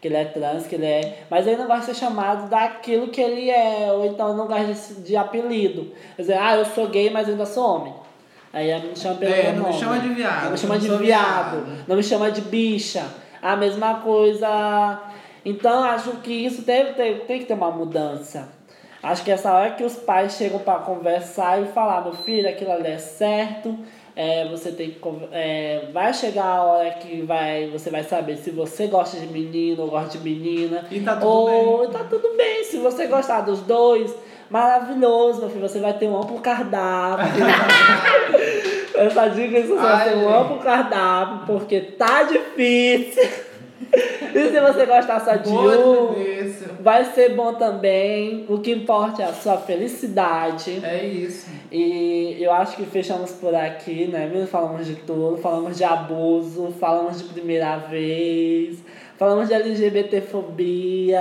que 0.00 0.06
ele 0.06 0.16
é 0.16 0.24
trans, 0.26 0.66
que 0.68 0.76
ele 0.76 0.86
é. 0.86 1.22
Mas 1.28 1.48
ele 1.48 1.56
não 1.56 1.66
gosta 1.66 1.80
de 1.92 1.98
ser 1.98 2.04
chamado 2.06 2.48
daquilo 2.48 3.08
que 3.08 3.20
ele 3.20 3.50
é, 3.50 3.90
ou 3.92 4.06
então 4.06 4.36
não 4.36 4.46
gosta 4.46 4.66
de, 4.66 5.02
de 5.02 5.16
apelido. 5.16 5.90
Quer 6.14 6.22
dizer, 6.22 6.38
ah, 6.38 6.56
eu 6.56 6.64
sou 6.64 6.86
gay, 6.86 7.10
mas 7.10 7.28
ainda 7.28 7.44
sou 7.44 7.64
homem. 7.64 7.94
Aí 8.52 8.88
me 8.88 8.96
chama 8.96 9.14
pelo 9.16 9.32
É, 9.32 9.52
não 9.52 9.66
me 9.68 9.72
chama 9.72 9.98
de 9.98 10.08
viado, 10.08 10.44
Não 10.44 10.50
me 10.52 10.58
chama 10.58 10.78
de 10.78 10.88
viado. 10.88 11.00
viado. 11.00 11.66
Não 11.86 11.96
me 11.96 12.02
chama 12.02 12.30
de 12.30 12.40
bicha. 12.40 13.04
A 13.42 13.54
mesma 13.56 13.96
coisa. 13.96 15.00
Então 15.44 15.84
acho 15.84 16.10
que 16.22 16.32
isso 16.32 16.62
deve 16.62 16.94
ter, 16.94 17.20
tem 17.26 17.38
que 17.40 17.44
ter 17.46 17.54
uma 17.54 17.70
mudança. 17.70 18.48
Acho 19.02 19.22
que 19.22 19.30
essa 19.30 19.52
hora 19.52 19.70
que 19.70 19.84
os 19.84 19.94
pais 19.94 20.32
chegam 20.34 20.58
para 20.58 20.80
conversar 20.80 21.62
e 21.62 21.66
falar, 21.66 22.02
meu 22.02 22.12
filho, 22.14 22.48
aquilo 22.48 22.72
ali 22.72 22.88
é 22.88 22.98
certo. 22.98 23.78
É, 24.16 24.48
você 24.48 24.72
tem 24.72 24.90
que 24.90 24.98
é, 25.30 25.90
vai 25.92 26.12
chegar 26.12 26.44
a 26.44 26.64
hora 26.64 26.90
que 26.90 27.22
vai, 27.22 27.68
você 27.68 27.88
vai 27.88 28.02
saber 28.02 28.36
se 28.36 28.50
você 28.50 28.88
gosta 28.88 29.16
de 29.16 29.28
menino 29.28 29.84
ou 29.84 29.90
gosta 29.90 30.18
de 30.18 30.24
menina. 30.24 30.84
E 30.90 30.98
tá 31.00 31.14
tudo 31.14 31.28
ou 31.28 31.78
bem. 31.82 31.90
tá 31.90 32.04
tudo 32.10 32.36
bem. 32.36 32.64
Se 32.64 32.78
você 32.78 33.06
gostar 33.06 33.42
dos 33.42 33.60
dois, 33.60 34.12
maravilhoso, 34.50 35.40
meu 35.40 35.50
filho. 35.50 35.68
Você 35.68 35.80
vai 35.80 35.92
ter 35.94 36.06
um 36.06 36.16
amplo 36.16 36.40
cardápio. 36.40 37.26
Essa 38.94 39.28
dica 39.28 39.58
é 39.58 39.60
Ai, 39.60 39.66
você 39.66 40.14
gente. 40.14 40.24
ama 40.24 40.54
o 40.54 40.58
cardápio, 40.58 41.46
porque 41.46 41.80
tá 41.80 42.24
difícil. 42.24 43.22
E 44.34 44.48
se 44.50 44.60
você 44.60 44.86
gostar 44.86 45.20
só 45.20 45.36
de 45.36 45.48
um, 45.50 46.14
vai 46.80 47.04
ser 47.04 47.34
bom 47.34 47.54
também. 47.54 48.44
O 48.48 48.58
que 48.58 48.72
importa 48.72 49.22
é 49.22 49.26
a 49.26 49.32
sua 49.32 49.56
felicidade. 49.56 50.80
É 50.84 51.04
isso. 51.04 51.46
E 51.70 52.36
eu 52.40 52.52
acho 52.52 52.76
que 52.76 52.84
fechamos 52.84 53.32
por 53.32 53.54
aqui, 53.54 54.06
né? 54.06 54.30
Falamos 54.50 54.86
de 54.86 54.96
tudo, 54.96 55.38
falamos 55.38 55.76
de 55.76 55.84
abuso, 55.84 56.74
falamos 56.78 57.18
de 57.18 57.24
primeira 57.24 57.76
vez, 57.76 58.78
falamos 59.18 59.48
de 59.48 59.54
LGBTfobia, 59.54 61.20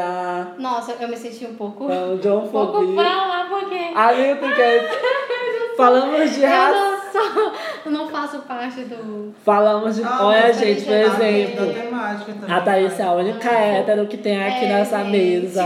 Nossa, 0.57 0.95
eu 0.99 1.07
me 1.07 1.17
senti 1.17 1.45
um 1.45 1.55
pouco. 1.55 1.87
falamos 1.87 2.21
de 2.21 2.29
Um 2.29 2.47
pouco 2.47 2.93
pra 2.93 3.03
lá, 3.03 3.47
porque. 3.49 3.75
Ailton, 3.95 4.47
que 4.53 4.87
falamos 5.77 6.31
de 6.33 6.41
Eu 6.43 6.49
raça. 6.49 6.73
não 6.73 6.97
sou. 7.11 7.51
Eu 7.85 7.91
não 7.91 8.07
faço 8.09 8.39
parte 8.39 8.81
do. 8.81 9.33
Falamos 9.43 9.95
de. 9.95 10.03
Ah, 10.03 10.25
Olha, 10.27 10.53
gente, 10.53 10.83
por 10.83 10.93
exemplo. 10.93 11.65
também. 11.65 11.87
A 12.49 12.61
Thaís 12.61 12.99
é 12.99 13.03
a 13.03 13.11
única 13.13 13.49
hétero 13.51 14.07
que 14.07 14.17
tem 14.17 14.41
aqui 14.43 14.65
É, 14.65 14.67
nessa 14.69 14.99
gente. 15.03 15.11
mesa. 15.11 15.65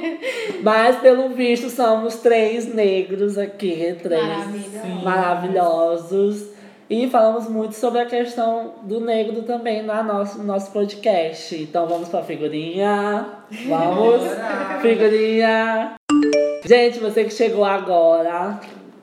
Mas, 0.62 0.96
pelo 0.96 1.28
visto, 1.30 1.68
somos 1.70 2.16
três 2.16 2.72
negros 2.72 3.36
aqui. 3.38 3.96
Três 4.02 5.02
maravilhosos. 5.02 6.57
E 6.90 7.06
falamos 7.10 7.46
muito 7.50 7.74
sobre 7.74 8.00
a 8.00 8.06
questão 8.06 8.76
do 8.84 8.98
negro 8.98 9.42
também 9.42 9.82
na 9.82 10.02
nosso, 10.02 10.38
no 10.38 10.44
nosso 10.44 10.72
podcast. 10.72 11.54
Então 11.54 11.86
vamos 11.86 12.08
pra 12.08 12.22
figurinha. 12.22 13.26
Vamos! 13.68 14.22
Figurinha! 14.80 15.96
Gente, 16.64 16.98
você 16.98 17.24
que 17.24 17.30
chegou 17.30 17.62
agora, 17.62 18.58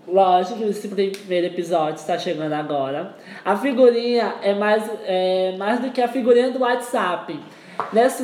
lógico 0.08 0.58
que 0.58 0.70
esse 0.70 0.88
primeiro 0.88 1.46
episódio 1.46 1.98
está 1.98 2.18
chegando 2.18 2.54
agora. 2.54 3.16
A 3.44 3.56
figurinha 3.56 4.34
é 4.42 4.56
mais, 4.56 4.84
é 5.06 5.56
mais 5.56 5.80
do 5.80 5.92
que 5.92 6.02
a 6.02 6.08
figurinha 6.08 6.50
do 6.50 6.62
WhatsApp. 6.62 7.40
Nesse, 7.92 8.24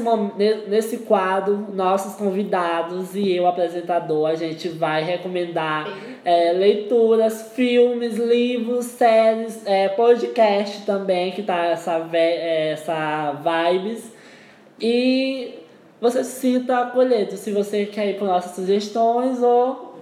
nesse 0.68 0.98
quadro, 1.00 1.68
nossos 1.74 2.16
convidados 2.16 3.16
e 3.16 3.36
eu, 3.36 3.48
apresentador, 3.48 4.28
a 4.30 4.36
gente 4.36 4.70
vai 4.70 5.04
recomendar 5.04 5.88
é, 6.24 6.54
leituras, 6.54 7.52
filmes, 7.54 8.18
livros, 8.18 8.86
séries, 8.86 9.66
é, 9.66 9.90
podcast 9.90 10.86
também, 10.86 11.32
que 11.32 11.44
tá 11.44 11.66
essa, 11.66 12.08
é, 12.14 12.72
essa 12.72 13.34
vibes. 13.34 14.12
E 14.80 15.60
você 16.00 16.24
se 16.24 16.40
sinta 16.40 16.80
acolhido 16.80 17.38
se 17.38 17.52
você 17.52 17.86
quer 17.86 18.10
ir 18.10 18.18
por 18.18 18.26
nossas 18.26 18.56
sugestões 18.56 19.42
ou 19.42 19.96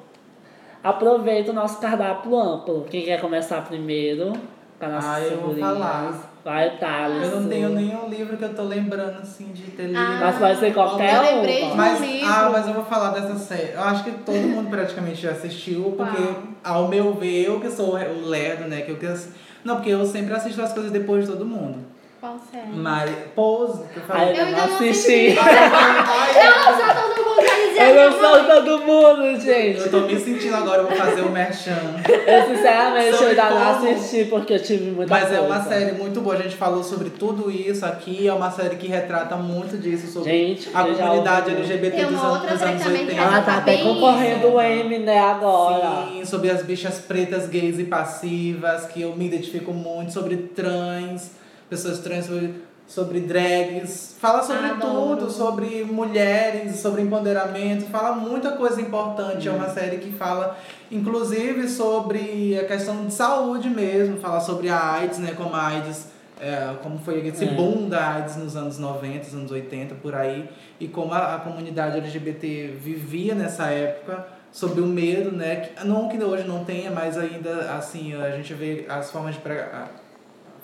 aproveita 0.84 1.52
o 1.52 1.54
nosso 1.54 1.80
cardápio 1.82 2.38
amplo. 2.38 2.86
Quem 2.90 3.04
quer 3.04 3.20
começar 3.20 3.66
primeiro? 3.68 4.34
Com 4.80 4.86
as 4.86 4.92
nossas 4.92 5.10
Ah, 5.10 5.22
eu 5.22 5.38
vou 5.42 5.56
falar. 5.56 6.29
Vai, 6.44 6.78
Thales. 6.78 7.32
Eu 7.32 7.42
não 7.42 7.50
tenho 7.50 7.70
nenhum 7.70 8.08
livro 8.10 8.38
que 8.38 8.44
eu 8.44 8.54
tô 8.54 8.64
lembrando 8.64 9.20
assim 9.22 9.52
de 9.52 9.64
ter 9.72 9.88
lido. 9.88 10.00
Ah, 10.00 10.20
Mas 10.22 10.38
pode 10.38 10.60
ser 10.60 10.74
qualquer 10.74 11.16
eu 11.16 11.42
um. 11.42 11.76
Mas, 11.76 12.02
livro. 12.02 12.28
ah, 12.28 12.50
mas 12.52 12.68
eu 12.68 12.74
vou 12.74 12.86
falar 12.86 13.10
dessa 13.12 13.36
série. 13.36 13.74
Eu 13.74 13.82
acho 13.82 14.04
que 14.06 14.12
todo 14.12 14.36
mundo 14.36 14.70
praticamente 14.70 15.22
já 15.22 15.32
assistiu, 15.32 15.94
porque, 15.98 16.18
Qual? 16.18 16.44
ao 16.64 16.88
meu 16.88 17.14
ver, 17.14 17.46
eu 17.46 17.60
que 17.60 17.70
sou 17.70 17.96
o 17.96 18.28
lerdo, 18.28 18.70
né? 18.70 18.82
Que 18.82 18.92
eu 18.92 18.98
que 18.98 19.08
Não, 19.64 19.76
porque 19.76 19.90
eu 19.90 20.06
sempre 20.06 20.34
assisto 20.34 20.62
as 20.62 20.72
coisas 20.72 20.92
depois 20.92 21.26
de 21.26 21.32
todo 21.32 21.46
mundo. 21.46 21.89
Qual 22.20 22.38
série? 22.52 22.68
Mas, 22.76 23.10
Pose, 23.34 23.84
que 23.94 23.98
eu 23.98 24.04
falei. 24.04 24.30
eu, 24.32 24.36
Eu 24.36 24.46
ainda 24.48 24.58
não 24.68 24.76
assisti. 24.76 25.38
Ai, 25.40 26.46
Eu 26.46 26.52
não 26.52 26.78
sou 26.78 26.94
todo 27.16 27.26
mundo 27.26 27.36
pra 27.36 27.56
dizer 27.56 27.82
Eu 27.82 27.96
não 27.96 28.20
sou 28.20 28.46
todo 28.46 28.80
mundo, 28.86 29.40
gente. 29.40 29.80
eu 29.80 29.90
tô 29.92 30.00
me 30.02 30.20
sentindo 30.20 30.56
agora, 30.56 30.82
eu 30.82 30.88
vou 30.88 30.98
fazer 30.98 31.22
o 31.22 31.30
merchan. 31.32 31.78
Eu, 32.30 32.56
sinceramente, 32.56 33.08
eu 33.08 33.14
Sobre 33.18 33.40
ainda 33.40 33.50
não 33.50 33.70
assisti 33.92 34.26
porque 34.26 34.54
eu 34.54 34.62
tive 34.62 34.92
muita 34.92 35.10
Mas 35.12 35.24
coisa. 35.30 35.38
é 35.38 35.42
uma 35.42 35.64
série 35.64 35.92
muito 35.94 36.20
boa, 36.22 36.36
a 36.36 36.42
gente 36.42 36.56
falou 36.56 36.84
sobre 36.84 37.10
tudo 37.10 37.50
isso 37.50 37.86
aqui, 37.86 38.28
é 38.28 38.34
uma 38.34 38.52
série 38.52 38.76
que 38.76 38.88
retrata 38.88 39.36
muito 39.38 39.78
disso, 39.78 40.12
sobre 40.12 40.30
Gente, 40.32 40.70
a 40.74 40.88
eu 40.88 40.96
comunidade. 40.96 41.52
LGBT 41.52 41.96
Tem 41.96 42.06
dos, 42.06 42.16
uma 42.16 42.22
anos- 42.24 42.34
outra 42.42 42.54
dos 42.56 42.62
anos 42.62 42.84
também 42.84 43.06
que 43.06 43.12
80. 43.14 43.22
Ela 43.24 43.42
tá 43.42 43.58
até 43.58 43.78
concorrendo 43.78 44.48
o 44.50 44.62
M, 44.62 45.00
né, 45.00 45.20
agora. 45.20 46.08
Sim, 46.12 46.26
sobre 46.26 46.52
as 46.52 46.62
bichas 46.64 47.00
pretas, 47.00 47.48
gays 47.48 47.80
e 47.80 47.86
passivas, 47.86 48.86
que 48.88 49.02
eu 49.02 49.16
me 49.16 49.26
identifico 49.26 49.72
muito, 49.74 50.12
sobre 50.12 50.36
trans, 50.38 51.32
pessoas 51.70 52.00
trans, 52.00 52.26
sobre, 52.26 52.64
sobre 52.88 53.20
drags. 53.22 54.16
Fala 54.20 54.42
sobre 54.44 54.66
Adoro. 54.66 55.16
tudo, 55.18 55.32
sobre 55.32 55.84
mulheres, 55.84 56.78
sobre 56.78 57.02
empoderamento, 57.02 57.86
fala 57.90 58.16
muita 58.16 58.52
coisa 58.54 58.82
importante. 58.82 59.48
É 59.48 59.52
uma 59.52 59.70
série 59.70 59.98
que 59.98 60.12
fala, 60.12 60.58
inclusive, 60.92 61.70
sobre 61.70 62.58
a 62.60 62.66
questão 62.66 63.06
de 63.06 63.14
saúde 63.14 63.70
mesmo, 63.70 64.18
fala 64.18 64.40
sobre 64.40 64.70
a 64.70 64.94
AIDS, 64.94 65.20
né, 65.20 65.34
como 65.36 65.56
a 65.56 65.68
AIDS. 65.68 66.08
é, 66.42 66.74
como 66.82 66.98
foi 67.00 67.28
esse 67.28 67.44
É. 67.44 67.48
boom 67.54 67.90
da 67.90 68.14
AIDS 68.14 68.38
nos 68.38 68.56
anos 68.56 68.78
90, 68.80 69.36
anos 69.36 69.52
80, 69.52 69.96
por 69.96 70.16
aí, 70.16 70.50
e 70.80 70.88
como 70.88 71.14
a, 71.14 71.36
a 71.36 71.40
comunidade 71.40 71.98
LGBT 71.98 72.76
vivia 72.82 73.36
nessa 73.36 73.66
época, 73.66 74.26
sobre 74.50 74.80
o 74.80 74.86
medo, 74.86 75.34
né? 75.34 75.58
Que, 75.58 75.86
não 75.86 76.08
que 76.08 76.18
hoje 76.24 76.48
não 76.48 76.64
tenha, 76.64 76.92
mas 76.92 77.18
ainda 77.18 77.74
assim 77.78 78.16
a 78.16 78.32
gente 78.32 78.54
vê 78.54 78.86
as 78.88 79.12
formas 79.12 79.36
de 79.36 79.42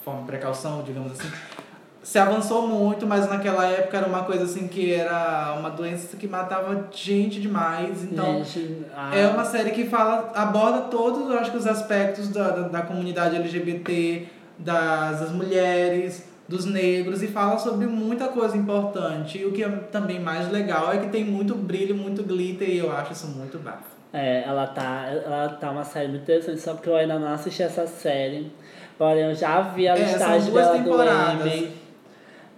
forma 0.06 0.22
de 0.22 0.28
precaução, 0.28 0.84
digamos 0.84 1.12
assim, 1.12 1.30
se 2.04 2.20
avançou 2.20 2.68
muito, 2.68 3.08
mas 3.08 3.28
naquela 3.28 3.66
época 3.66 3.98
era 3.98 4.08
uma 4.08 4.24
coisa 4.24 4.44
assim 4.44 4.68
que 4.68 4.94
era 4.94 5.56
uma 5.60 5.72
doença 5.72 6.16
que 6.16 6.28
matava 6.28 6.88
gente 6.92 7.42
demais, 7.42 8.04
então 8.04 8.44
Gente, 8.44 8.86
ah, 8.96 9.14
é 9.14 9.28
uma 9.28 9.44
série 9.44 9.72
que 9.72 9.86
fala, 9.86 10.32
aborda 10.36 10.82
todos, 10.84 11.28
eu 11.30 11.40
acho 11.40 11.50
que 11.50 11.58
os 11.58 11.66
aspectos 11.66 12.30
da, 12.30 12.52
da, 12.52 12.68
da 12.68 12.82
comunidade 12.84 13.36
LGBT, 13.36 14.28
das, 14.60 15.22
das 15.22 15.32
mulheres, 15.32 16.24
dos 16.48 16.66
negros 16.66 17.24
e 17.24 17.28
fala 17.28 17.58
sobre 17.58 17.88
muita 17.88 18.28
coisa 18.28 18.56
importante. 18.56 19.40
E 19.40 19.46
o 19.46 19.52
que 19.52 19.64
é 19.64 19.70
também 19.92 20.20
mais 20.20 20.52
legal 20.52 20.94
é 20.94 21.00
que 21.00 21.08
tem 21.08 21.26
muito 21.26 21.56
brilho, 21.56 21.96
muito 21.96 22.24
glitter 22.24 22.70
e 22.70 22.78
eu 22.78 22.96
acho 22.96 23.14
isso 23.14 23.28
muito 23.28 23.58
bafo. 23.58 23.96
É, 24.14 24.44
ela 24.44 24.68
tá, 24.68 25.08
ela 25.08 25.50
tá 25.50 25.72
uma 25.72 25.84
série 25.84 26.08
muito 26.08 26.22
interessante, 26.22 26.62
só 26.62 26.74
porque 26.74 26.88
eu 26.88 26.96
ainda 26.96 27.20
não 27.20 27.34
assisti 27.34 27.64
essa 27.64 27.86
série. 27.88 28.52
Porém, 28.98 29.24
eu 29.24 29.36
já 29.36 29.62
vi 29.62 29.88
a 29.88 29.94
É, 29.96 29.98
listagem 30.00 30.52
duas 30.52 30.66
dela 30.66 30.78
do 30.78 30.84
temporadas. 30.84 31.54
Emmy. 31.54 31.72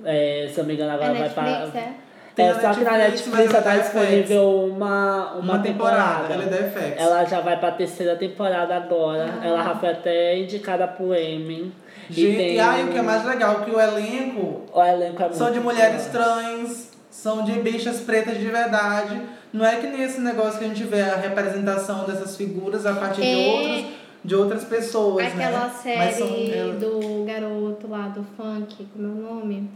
É, 0.05 0.47
se 0.51 0.59
eu 0.59 0.63
não 0.63 0.67
me 0.67 0.73
engano, 0.75 0.91
É 0.91 0.93
agora 0.93 1.13
vai 1.13 1.21
Netflix, 1.23 1.69
para. 1.71 1.79
é? 1.79 1.91
Tem 2.35 2.45
É, 2.45 2.53
só 2.53 2.71
que 2.71 2.83
na 2.83 2.97
Netflix, 2.97 3.51
ela 3.53 3.63
tá 3.63 3.77
disponível 3.77 4.49
uma, 4.65 5.31
uma, 5.33 5.39
Uma, 5.53 5.59
temporada, 5.59 6.27
temporada. 6.27 6.33
ela 6.33 6.43
é 6.43 6.45
da 6.45 6.57
FX. 6.69 7.01
Ela 7.01 7.25
já 7.25 7.41
vai 7.41 7.59
pra 7.59 7.71
terceira 7.71 8.15
temporada 8.15 8.75
agora. 8.75 9.27
Ah. 9.41 9.47
Ela 9.47 9.63
já 9.63 9.75
foi 9.75 9.89
até 9.89 10.37
indicada 10.37 10.87
pro 10.87 11.15
Emmy. 11.15 11.73
Gente, 12.09 12.21
e 12.33 12.37
tem 12.37 12.53
e 12.55 12.59
aí 12.59 12.83
o 12.83 12.87
que 12.89 12.97
é 12.99 13.01
mais 13.01 13.25
legal, 13.25 13.61
que 13.61 13.71
o 13.71 13.81
elenco 13.81 14.61
O 14.71 14.83
elenco 14.83 15.23
é 15.23 15.33
são 15.33 15.51
de 15.51 15.59
mulheres 15.59 16.05
bom. 16.05 16.11
trans, 16.11 16.91
são 17.09 17.43
de 17.43 17.53
bichas 17.53 18.01
pretas 18.01 18.37
de 18.37 18.45
verdade. 18.45 19.19
Não 19.51 19.65
é 19.65 19.77
que 19.77 19.87
nesse 19.87 20.21
negócio 20.21 20.59
que 20.59 20.65
a 20.65 20.67
gente 20.67 20.83
vê 20.83 21.01
a 21.01 21.15
representação 21.15 22.05
dessas 22.05 22.37
figuras 22.37 22.85
a 22.85 22.93
partir 22.93 23.21
de, 23.21 23.27
É. 23.33 23.47
outros, 23.51 23.85
de 24.27 24.35
outras 24.35 24.65
pessoas, 24.65 25.25
Aquela 25.25 25.67
né? 25.67 25.95
Mas 25.97 26.15
são, 26.15 26.27
série 26.27 26.51
é, 26.51 26.73
do 26.73 27.23
garoto 27.25 27.87
lá 27.87 28.09
do 28.09 28.21
funk, 28.35 28.85
como 28.93 29.07
é 29.07 29.09
o 29.09 29.35
nome? 29.35 29.69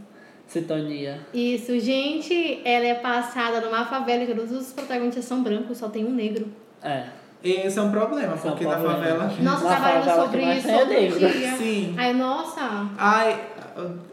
Sintonia. 0.46 1.20
Isso, 1.32 1.80
gente, 1.80 2.60
ela 2.62 2.84
é 2.84 2.94
passada 2.96 3.62
numa 3.62 3.86
favela 3.86 4.24
e 4.24 4.26
todos 4.26 4.52
os 4.52 4.70
protagonistas 4.74 5.24
são 5.24 5.42
brancos, 5.42 5.78
só 5.78 5.88
tem 5.88 6.04
um 6.04 6.10
negro. 6.10 6.46
É. 6.82 7.04
Esse 7.42 7.78
é 7.78 7.82
um 7.82 7.90
problema, 7.90 8.34
Esse 8.34 8.46
é 8.46 8.50
um 8.50 8.52
porque 8.52 8.66
na 8.66 8.76
problema. 8.76 8.98
favela. 8.98 9.32
Nossa, 9.40 9.64
Na 9.64 9.76
trabalhando 9.76 10.22
sobre 10.26 10.40
que 10.42 10.58
isso 10.58 10.68
é 10.68 10.78
todo 10.78 11.18
dia. 11.18 11.56
Sim. 11.56 11.94
Aí, 11.96 12.12
nossa, 12.12 12.88
Ai, 12.98 13.40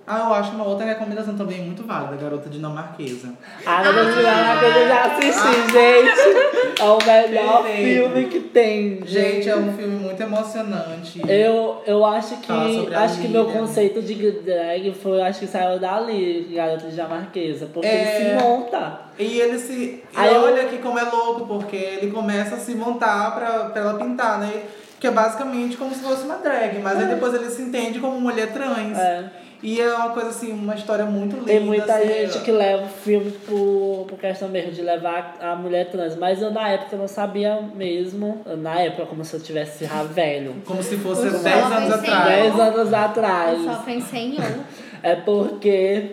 ah, 0.08 0.20
eu 0.28 0.34
acho 0.34 0.52
uma 0.52 0.66
outra 0.66 0.86
recomendação 0.86 1.36
também 1.36 1.62
muito 1.62 1.84
válida, 1.84 2.16
Garota 2.22 2.50
Dinamarquesa. 2.50 3.30
Ah, 3.66 3.82
Ah. 3.86 3.90
uma 3.90 4.60
coisa, 4.60 4.78
eu 4.80 4.88
já 4.88 5.06
assisti, 5.06 5.72
gente. 5.72 6.82
É 6.82 6.84
o 6.86 6.98
melhor 7.06 7.64
Perfeito. 7.64 7.84
filme 8.10 8.26
que 8.28 8.40
tem. 8.40 9.02
Gente, 9.06 9.50
é 9.50 9.56
um 9.56 9.74
filme 9.76 9.96
muito 9.98 10.22
emocionante. 10.22 11.22
Eu, 11.28 11.82
eu 11.86 12.06
acho 12.06 12.38
que 12.38 12.52
acho 12.96 13.22
que 13.22 13.28
meu 13.28 13.46
conceito 13.46 14.02
de 14.02 14.32
drag 14.32 14.94
foi, 14.94 15.22
acho 15.22 15.40
que 15.40 15.48
saiu 15.48 15.80
dali, 15.80 16.52
Garota 16.56 16.88
Dinamarquesa, 16.88 17.68
porque 17.74 17.88
É. 17.88 18.22
ele 18.22 18.40
se 18.40 18.44
monta. 18.44 19.00
E 19.18 19.40
ele 19.42 19.60
se. 19.60 20.04
Aí 20.16 20.34
eu- 20.34 20.42
olha 20.44 20.64
aqui 20.64 20.78
como 20.78 20.98
é 20.98 21.04
louco, 21.04 21.46
porque 21.46 21.76
ele 21.76 22.12
começa 22.12 22.56
a 22.56 22.60
se 22.60 22.74
montar 22.76 23.36
pra, 23.36 23.66
pra 23.70 23.82
ela 23.82 23.94
pintar, 23.96 24.40
né? 24.40 24.64
Que 25.00 25.08
é 25.08 25.12
basicamente 25.12 25.78
como 25.78 25.94
se 25.94 26.02
fosse 26.02 26.24
uma 26.26 26.36
drag, 26.38 26.80
mas 26.80 26.98
aí 27.00 27.06
depois 27.08 27.34
ele 27.34 27.50
se 27.50 27.62
entende 27.62 28.00
como 28.00 28.20
mulher 28.20 28.52
trans. 28.52 28.98
É. 28.98 29.26
E 29.62 29.80
é 29.82 29.94
uma 29.94 30.10
coisa 30.12 30.30
assim, 30.30 30.54
uma 30.54 30.74
história 30.74 31.06
muito 31.06 31.34
linda. 31.36 31.46
Tem 31.48 31.60
muita 31.60 31.96
assim, 31.96 32.08
gente 32.08 32.40
que 32.40 32.52
leva 32.52 32.86
o 32.86 32.88
filme 32.88 33.30
por, 33.32 34.06
por 34.08 34.18
questão 34.18 34.48
mesmo 34.48 34.72
de 34.72 34.82
levar 34.82 35.38
a 35.42 35.54
mulher 35.56 35.90
trans, 35.92 36.16
mas 36.16 36.42
eu 36.42 36.50
na 36.50 36.70
época 36.70 36.96
não 36.96 37.08
sabia 37.10 37.60
mesmo, 37.76 38.42
eu, 38.46 38.56
na 38.56 38.80
época 38.80 39.06
como 39.08 39.24
se 39.26 39.34
eu 39.36 39.40
tivesse 39.42 39.86
já 39.86 40.04
velho. 40.04 40.56
Como 40.66 40.82
se 40.82 40.96
fosse 40.98 41.28
Eu 41.28 41.40
10 41.40 41.44
só 41.44 41.74
anos 41.74 41.92
atrás. 41.94 42.26
Dez 42.26 42.60
anos 42.60 42.92
eu 42.92 42.98
atrás. 42.98 43.62
só 43.64 43.76
pensei 43.84 44.22
em 44.22 44.34
um. 44.36 44.64
É 45.04 45.16
porque, 45.16 46.12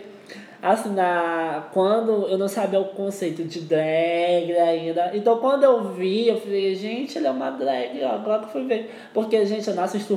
assim, 0.60 0.92
na, 0.92 1.68
quando 1.72 2.26
eu 2.28 2.38
não 2.38 2.48
sabia 2.48 2.80
o 2.80 2.86
conceito 2.86 3.44
de 3.44 3.60
drag 3.60 4.52
ainda. 4.58 5.12
Então, 5.14 5.38
quando 5.38 5.62
eu 5.62 5.92
vi, 5.92 6.26
eu 6.28 6.40
falei, 6.40 6.74
gente, 6.74 7.16
ele 7.16 7.28
é 7.28 7.30
uma 7.30 7.50
drag. 7.50 8.02
ó, 8.02 8.14
Agora 8.14 8.40
que 8.40 8.44
eu 8.46 8.50
fui 8.50 8.64
ver. 8.64 8.92
Porque, 9.14 9.44
gente, 9.46 9.68
eu 9.68 9.74
não 9.76 9.84
assisto 9.84 10.14
o 10.14 10.16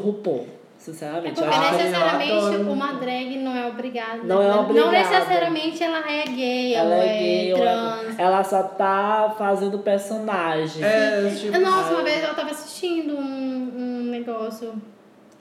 RuPaul. 0.79 1.29
É 1.29 1.31
Sinceramente. 1.33 1.35
porque 1.35 1.49
que- 1.59 1.71
necessariamente 1.77 2.31
eu 2.31 2.37
adoro. 2.47 2.71
uma 2.71 2.93
drag 2.93 3.37
não 3.37 3.55
é 3.55 3.67
obrigada. 3.67 4.23
Não 4.23 4.41
é 4.41 4.47
Não 4.47 4.59
obrigada. 4.61 4.91
necessariamente 4.91 5.83
ela 5.83 6.11
é 6.11 6.23
gay, 6.25 6.73
ela 6.73 6.95
ou 6.95 7.01
é 7.01 7.07
é, 7.07 7.19
gay, 7.19 7.53
ou 7.53 7.59
trans. 7.59 8.19
é- 8.19 8.21
ela 8.23 8.43
só 8.43 8.63
tá 8.63 9.35
fazendo 9.37 9.79
personagem. 9.79 10.83
É, 10.83 11.29
tipo, 11.35 11.59
Nossa, 11.59 11.91
uma 11.91 11.99
Ah, 11.99 12.03
vez 12.03 12.23
eu 12.23 12.33
tava 12.33 12.49
assistindo 12.51 13.13
um, 13.15 13.71
um 13.77 14.03
negócio 14.09 14.73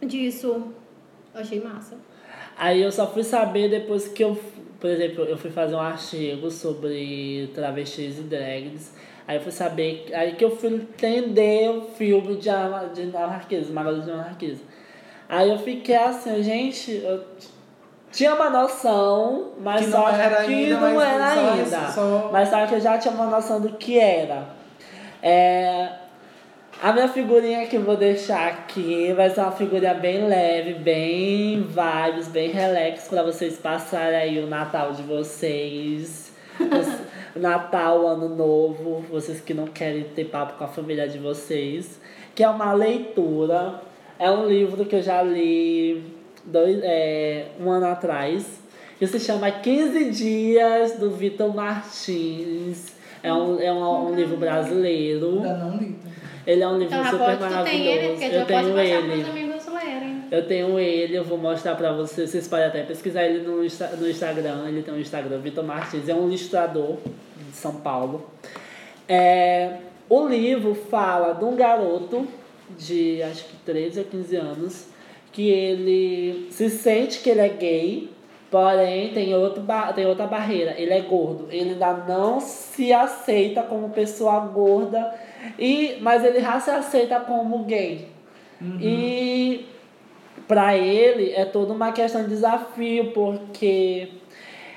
disso. 0.04 0.72
Eu 1.34 1.40
achei 1.40 1.60
massa. 1.60 1.96
Aí 2.56 2.82
eu 2.82 2.90
só 2.90 3.06
fui 3.06 3.22
saber 3.22 3.68
depois 3.70 4.08
que 4.08 4.24
eu, 4.24 4.36
por 4.80 4.90
exemplo, 4.90 5.24
eu 5.24 5.38
fui 5.38 5.50
fazer 5.50 5.74
um 5.76 5.80
artigo 5.80 6.50
sobre 6.50 7.50
travestis 7.54 8.18
e 8.18 8.22
drags. 8.22 8.92
Aí 9.26 9.36
eu 9.36 9.42
fui 9.42 9.52
saber, 9.52 10.06
aí 10.14 10.32
que 10.32 10.44
eu 10.44 10.56
fui 10.56 10.74
entender 10.74 11.68
o 11.70 11.82
filme 11.82 12.36
de, 12.36 12.48
de 12.94 13.16
anarquismo, 13.16 13.74
Magalhães 13.74 14.04
de 14.06 14.10
anarquismo. 14.10 14.66
Aí 15.28 15.50
eu 15.50 15.58
fiquei 15.58 15.94
assim, 15.96 16.42
gente, 16.42 16.90
eu 17.04 17.22
tinha 18.10 18.34
uma 18.34 18.48
noção, 18.48 19.52
mas 19.60 19.84
Que 19.84 19.90
só 19.90 19.98
não 19.98 20.08
era 20.08 20.44
que 20.44 20.54
ainda, 20.54 20.80
não 20.80 21.00
era 21.00 21.26
ainda. 21.52 21.64
só- 21.92 22.28
Mas 22.32 22.48
só 22.48 22.66
que 22.66 22.74
eu 22.74 22.80
já 22.80 22.96
tinha 22.98 23.12
uma 23.12 23.26
noção 23.26 23.60
do 23.60 23.70
que 23.76 23.98
era. 23.98 24.44
É, 25.22 25.88
a 26.82 26.92
minha 26.92 27.08
figurinha 27.08 27.66
que 27.66 27.76
eu 27.76 27.82
vou 27.82 27.96
deixar 27.96 28.46
aqui 28.48 29.12
vai 29.12 29.28
ser 29.28 29.40
uma 29.40 29.52
figurinha 29.52 29.94
bem 29.94 30.26
leve, 30.26 30.74
bem 30.74 31.62
vibes, 31.62 32.28
bem 32.28 32.50
relax 32.50 33.08
pra 33.08 33.22
vocês 33.22 33.58
passarem 33.58 34.16
aí 34.16 34.38
o 34.42 34.46
Natal 34.46 34.92
de 34.92 35.02
vocês. 35.02 36.32
Natal, 37.36 38.06
Ano 38.06 38.28
Novo, 38.34 39.04
vocês 39.10 39.40
que 39.40 39.54
não 39.54 39.66
querem 39.66 40.04
ter 40.04 40.24
papo 40.24 40.54
com 40.58 40.64
a 40.64 40.68
família 40.68 41.08
de 41.08 41.18
vocês. 41.18 42.00
Que 42.34 42.42
é 42.42 42.48
uma 42.48 42.72
leitura. 42.72 43.80
É 44.18 44.30
um 44.30 44.46
livro 44.46 44.84
que 44.84 44.96
eu 44.96 45.02
já 45.02 45.22
li 45.22 46.02
dois, 46.44 46.80
é, 46.82 47.46
um 47.60 47.70
ano 47.70 47.86
atrás. 47.86 48.58
Que 48.98 49.06
se 49.06 49.20
chama 49.20 49.48
15 49.50 50.10
Dias, 50.10 50.92
do 50.98 51.10
Vitor 51.10 51.54
Martins. 51.54 52.96
É 53.22 53.32
um, 53.32 53.60
é 53.60 53.72
um, 53.72 54.08
um 54.10 54.14
livro 54.14 54.36
brasileiro. 54.36 55.36
Ainda 55.36 55.54
não 55.56 55.76
li. 55.76 55.96
Ele 56.46 56.62
é 56.62 56.68
um 56.68 56.78
livro 56.78 56.94
Então, 56.96 57.10
super 57.10 57.26
tem 57.26 57.34
ele, 57.34 57.44
maravilhoso. 57.44 58.10
porque 58.12 58.24
Eu 58.24 58.40
eu 58.40 58.46
tenho 58.46 58.78
ele. 58.78 59.24
Eu 60.30 60.46
tenho 60.46 60.78
ele, 60.78 61.14
eu 61.16 61.24
vou 61.24 61.38
mostrar 61.38 61.74
pra 61.76 61.92
vocês. 61.92 62.30
Vocês 62.30 62.48
podem 62.48 62.66
até 62.66 62.82
pesquisar 62.82 63.24
ele 63.24 63.46
no, 63.46 63.64
Insta- 63.64 63.94
no 63.98 64.08
Instagram. 64.08 64.66
Ele 64.68 64.82
tem 64.82 64.92
um 64.94 64.98
Instagram, 65.00 65.38
Vitor 65.38 65.64
Martins. 65.64 66.08
É 66.08 66.14
um 66.14 66.26
ilustrador 66.28 66.96
de 67.50 67.56
São 67.56 67.74
Paulo. 67.76 68.26
É, 69.08 69.76
o 70.08 70.26
livro 70.26 70.74
fala 70.74 71.34
de 71.34 71.44
um 71.44 71.54
garoto 71.54 72.26
de 72.76 73.22
acho 73.22 73.44
que 73.44 73.56
13 73.64 74.00
ou 74.00 74.04
15 74.06 74.36
anos 74.36 74.88
que 75.32 75.48
ele 75.48 76.48
se 76.50 76.68
sente 76.68 77.20
que 77.20 77.30
ele 77.30 77.40
é 77.40 77.48
gay, 77.48 78.10
porém 78.50 79.12
tem, 79.12 79.34
outro 79.34 79.62
tem 79.94 80.06
outra 80.06 80.26
barreira. 80.26 80.74
Ele 80.76 80.92
é 80.92 81.00
gordo. 81.00 81.46
Ele 81.50 81.72
ainda 81.72 81.92
não 82.08 82.40
se 82.40 82.92
aceita 82.92 83.62
como 83.62 83.90
pessoa 83.90 84.40
gorda, 84.40 85.14
e, 85.58 85.98
mas 86.00 86.24
ele 86.24 86.40
já 86.40 86.58
se 86.58 86.70
aceita 86.70 87.20
como 87.20 87.64
gay. 87.64 88.08
E 88.80 89.66
para 90.48 90.76
ele 90.76 91.32
é 91.32 91.44
toda 91.44 91.72
uma 91.72 91.92
questão 91.92 92.22
de 92.22 92.30
desafio, 92.30 93.12
porque 93.12 94.08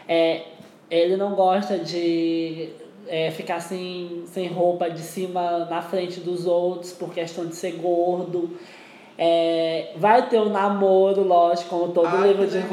é, 0.07 0.43
ele 0.89 1.15
não 1.15 1.33
gosta 1.33 1.79
de 1.79 2.69
é, 3.11 3.29
ficar 3.29 3.59
sem, 3.59 4.23
sem 4.27 4.47
roupa 4.47 4.89
de 4.89 5.01
cima 5.01 5.65
na 5.65 5.81
frente 5.81 6.21
dos 6.21 6.47
outros 6.47 6.93
por 6.93 7.13
questão 7.13 7.45
de 7.45 7.55
ser 7.55 7.73
gordo. 7.73 8.57
É, 9.17 9.91
vai 9.97 10.29
ter 10.29 10.39
o 10.39 10.49
namoro, 10.49 11.21
lógico, 11.21 11.69
como 11.69 11.91
todo 11.91 12.07
Ai, 12.07 12.29
livro 12.29 12.47
de 12.47 12.57
legal. 12.57 12.69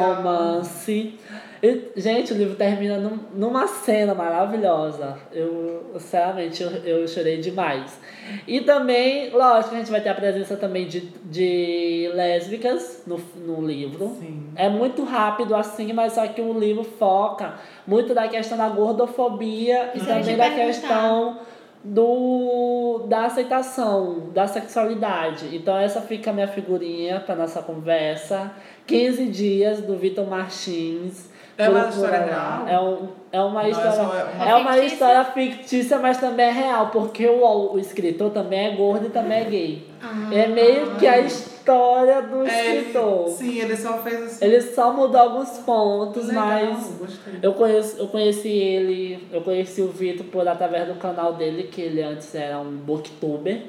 E, 1.62 1.88
gente, 1.96 2.32
o 2.32 2.36
livro 2.36 2.54
termina 2.54 2.98
num- 2.98 3.18
numa 3.34 3.66
cena 3.66 4.14
maravilhosa. 4.14 5.16
Eu, 5.32 5.90
sinceramente, 5.94 6.62
eu, 6.62 6.70
eu 6.70 7.08
chorei 7.08 7.38
demais. 7.38 7.98
E 8.46 8.60
também, 8.60 9.30
lógico, 9.30 9.74
a 9.74 9.78
gente 9.78 9.90
vai 9.90 10.00
ter 10.00 10.10
a 10.10 10.14
presença 10.14 10.56
também 10.56 10.86
de, 10.86 11.00
de 11.24 12.10
lésbicas 12.14 13.02
no, 13.06 13.18
no 13.44 13.66
livro. 13.66 14.16
Sim. 14.20 14.44
É 14.54 14.68
muito 14.68 15.02
rápido 15.04 15.54
assim, 15.56 15.92
mas 15.92 16.12
só 16.12 16.26
que 16.26 16.40
o 16.40 16.58
livro 16.58 16.84
foca 16.84 17.54
muito 17.86 18.14
da 18.14 18.28
questão 18.28 18.56
da 18.58 18.68
gordofobia 18.68 19.90
e 19.94 20.00
também 20.00 20.36
da 20.36 20.50
questão 20.50 21.38
do 21.84 23.04
da 23.08 23.24
aceitação, 23.26 24.30
da 24.34 24.46
sexualidade. 24.46 25.54
Então 25.54 25.76
essa 25.76 26.00
fica 26.00 26.30
a 26.30 26.32
minha 26.32 26.48
figurinha 26.48 27.20
para 27.20 27.34
nossa 27.34 27.62
conversa. 27.62 28.52
15 28.86 29.26
dias 29.26 29.80
do 29.82 29.96
Vitor 29.96 30.26
Martins. 30.26 31.27
É 31.58 31.68
uma 31.68 31.88
história 31.88 32.18
real? 32.24 32.68
É, 32.68 32.80
um, 32.80 33.08
é 33.32 33.40
uma 33.40 33.60
Não, 33.62 33.68
é 33.68 33.70
história. 33.70 33.92
só 33.92 34.02
uma- 34.04 34.44
É 34.48 34.54
uma 34.54 34.72
fictícia? 34.74 34.94
história 34.94 35.24
fictícia, 35.24 35.98
mas 35.98 36.18
também 36.18 36.46
é 36.46 36.50
real, 36.52 36.86
porque 36.90 37.26
o, 37.26 37.72
o 37.74 37.78
escritor 37.80 38.30
também 38.30 38.68
é 38.68 38.76
gordo 38.76 39.06
e 39.06 39.10
também 39.10 39.40
é 39.40 39.44
gay. 39.44 39.88
Ah. 40.00 40.32
É 40.32 40.46
meio 40.46 40.94
que 40.94 41.06
a 41.06 41.18
história 41.18 42.22
do 42.22 42.46
É, 42.46 42.76
escritor. 42.76 43.28
sim, 43.30 43.58
ele 43.58 43.76
só 43.76 43.94
fez 43.98 44.22
assim. 44.22 44.44
Ele 44.44 44.60
só 44.62 44.92
mudou 44.92 45.20
alguns 45.20 45.50
pontos, 45.58 46.28
Legal, 46.28 46.46
mas 46.46 46.92
gostei. 46.96 47.34
eu, 47.42 47.52
conheço, 47.54 47.98
eu 47.98 48.06
conheci 48.06 48.48
ele, 48.48 49.28
eu 49.32 49.40
conheci 49.40 49.82
o 49.82 49.88
Vitor 49.88 50.26
por 50.26 50.46
através 50.46 50.86
do 50.86 50.94
canal 50.94 51.32
dele, 51.32 51.64
que 51.64 51.80
ele 51.80 52.00
antes 52.02 52.32
era 52.36 52.60
um 52.60 52.70
booktuber. 52.70 53.62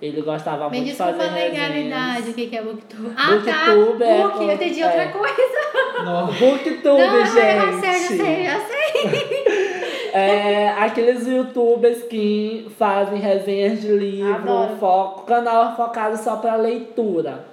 Ele 0.00 0.22
gostava 0.22 0.70
Me 0.70 0.76
muito 0.76 0.84
de 0.84 0.90
desculpa 0.96 1.12
fazer 1.14 1.28
a 1.28 1.34
legalidade, 1.34 2.12
resenhas. 2.16 2.28
o 2.28 2.34
que 2.34 2.46
que 2.46 2.56
é 2.56 2.62
booktube? 2.62 3.12
Ah, 3.16 3.30
Booktube 3.32 3.98
tá. 3.98 4.04
é 4.04 4.22
Book, 4.22 4.42
eu 4.44 4.50
entendi 4.52 4.82
outra 4.84 5.02
é. 5.02 5.08
coisa. 5.08 6.04
Nossa. 6.04 6.32
Booktube, 6.38 6.82
Não, 6.84 7.26
gente! 7.26 7.66
eu 7.66 7.80
sei, 7.80 7.94
eu 7.94 8.18
sei, 8.24 8.46
eu 8.46 8.60
sei. 8.60 9.68
É, 10.10 10.70
aqueles 10.70 11.26
youtubers 11.26 12.02
que 12.04 12.66
fazem 12.78 13.18
resenhas 13.18 13.82
de 13.82 13.88
livro, 13.88 14.34
Adoro. 14.36 14.76
foco, 14.80 15.26
canal 15.26 15.76
focado 15.76 16.16
só 16.16 16.36
para 16.36 16.56
leitura. 16.56 17.44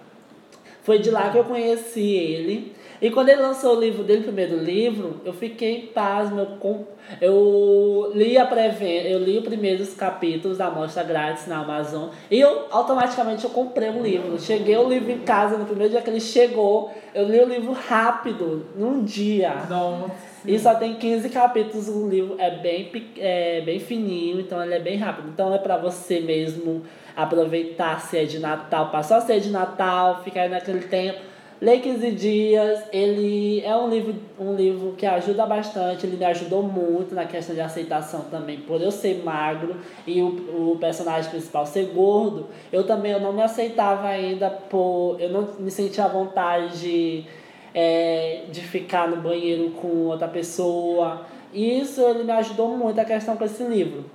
Foi 0.81 0.97
de 0.99 1.11
lá 1.11 1.29
que 1.31 1.37
eu 1.37 1.43
conheci 1.43 2.15
ele. 2.15 2.73
E 3.05 3.11
quando 3.11 3.29
ele 3.29 3.39
lançou 3.39 3.77
o 3.77 3.79
livro 3.79 4.03
dele, 4.03 4.21
o 4.21 4.23
primeiro 4.23 4.57
livro, 4.57 5.21
eu 5.23 5.31
fiquei 5.31 5.91
pasmo. 5.93 6.39
Eu, 6.39 6.45
com, 6.57 6.85
eu 7.21 8.11
li 8.15 8.35
a 8.35 8.47
pré 8.47 8.75
eu 9.05 9.19
li 9.19 9.37
os 9.37 9.43
primeiros 9.43 9.93
capítulos 9.93 10.57
da 10.57 10.65
amostra 10.65 11.03
grátis 11.03 11.45
na 11.45 11.59
Amazon. 11.59 12.09
E 12.31 12.39
eu 12.39 12.65
automaticamente 12.71 13.43
eu 13.43 13.51
comprei 13.51 13.91
um 13.91 14.01
livro. 14.01 14.41
Cheguei 14.41 14.75
o 14.75 14.89
livro 14.89 15.11
em 15.11 15.19
casa 15.19 15.55
no 15.55 15.65
primeiro 15.65 15.91
dia 15.91 16.01
que 16.01 16.09
ele 16.09 16.19
chegou. 16.19 16.91
Eu 17.13 17.29
li 17.29 17.39
o 17.39 17.47
livro 17.47 17.73
rápido, 17.73 18.65
num 18.75 19.03
dia. 19.03 19.53
Nossa. 19.69 20.11
E 20.43 20.57
só 20.57 20.73
tem 20.73 20.95
15 20.95 21.29
capítulos, 21.29 21.87
o 21.87 22.09
livro 22.09 22.37
é 22.39 22.49
bem, 22.57 22.91
é 23.19 23.61
bem 23.61 23.79
fininho, 23.79 24.39
então 24.39 24.63
ele 24.63 24.73
é 24.73 24.79
bem 24.79 24.97
rápido. 24.97 25.29
Então 25.29 25.53
é 25.53 25.59
pra 25.59 25.77
você 25.77 26.21
mesmo 26.21 26.81
aproveitar 27.15 28.01
se 28.01 28.17
é 28.17 28.23
de 28.23 28.39
Natal, 28.39 28.89
passar 28.89 29.17
a 29.17 29.21
ser 29.21 29.39
de 29.41 29.51
Natal, 29.51 30.23
ficar 30.23 30.41
aí 30.41 30.49
naquele 30.49 30.81
tempo. 30.87 31.34
Lê 31.61 31.79
15 31.79 32.11
dias, 32.11 32.83
ele 32.91 33.61
é 33.61 33.75
um 33.77 33.89
livro, 33.89 34.15
um 34.37 34.53
livro 34.55 34.93
que 34.97 35.05
ajuda 35.05 35.45
bastante, 35.45 36.05
ele 36.05 36.17
me 36.17 36.25
ajudou 36.25 36.61
muito 36.61 37.15
na 37.15 37.25
questão 37.25 37.55
de 37.55 37.61
aceitação 37.61 38.25
também. 38.29 38.59
Por 38.59 38.81
eu 38.81 38.91
ser 38.91 39.23
magro 39.23 39.77
e 40.05 40.21
o, 40.21 40.73
o 40.73 40.77
personagem 40.79 41.31
principal 41.31 41.65
ser 41.65 41.93
gordo, 41.93 42.47
eu 42.73 42.85
também 42.85 43.13
eu 43.13 43.21
não 43.21 43.31
me 43.31 43.41
aceitava 43.41 44.07
ainda 44.07 44.49
por. 44.49 45.15
Eu 45.19 45.29
não 45.29 45.47
me 45.57 45.71
sentia 45.71 46.03
à 46.03 46.07
vontade 46.09 46.77
de 46.79 47.25
é, 47.73 48.45
de 48.49 48.61
ficar 48.61 49.07
no 49.07 49.17
banheiro 49.17 49.71
com 49.71 50.07
outra 50.07 50.27
pessoa. 50.27 51.25
E 51.53 51.79
isso 51.79 52.01
ele 52.01 52.23
me 52.23 52.31
ajudou 52.31 52.69
muito 52.77 52.99
a 52.99 53.05
questão 53.05 53.37
com 53.37 53.45
esse 53.45 53.63
livro. 53.63 54.05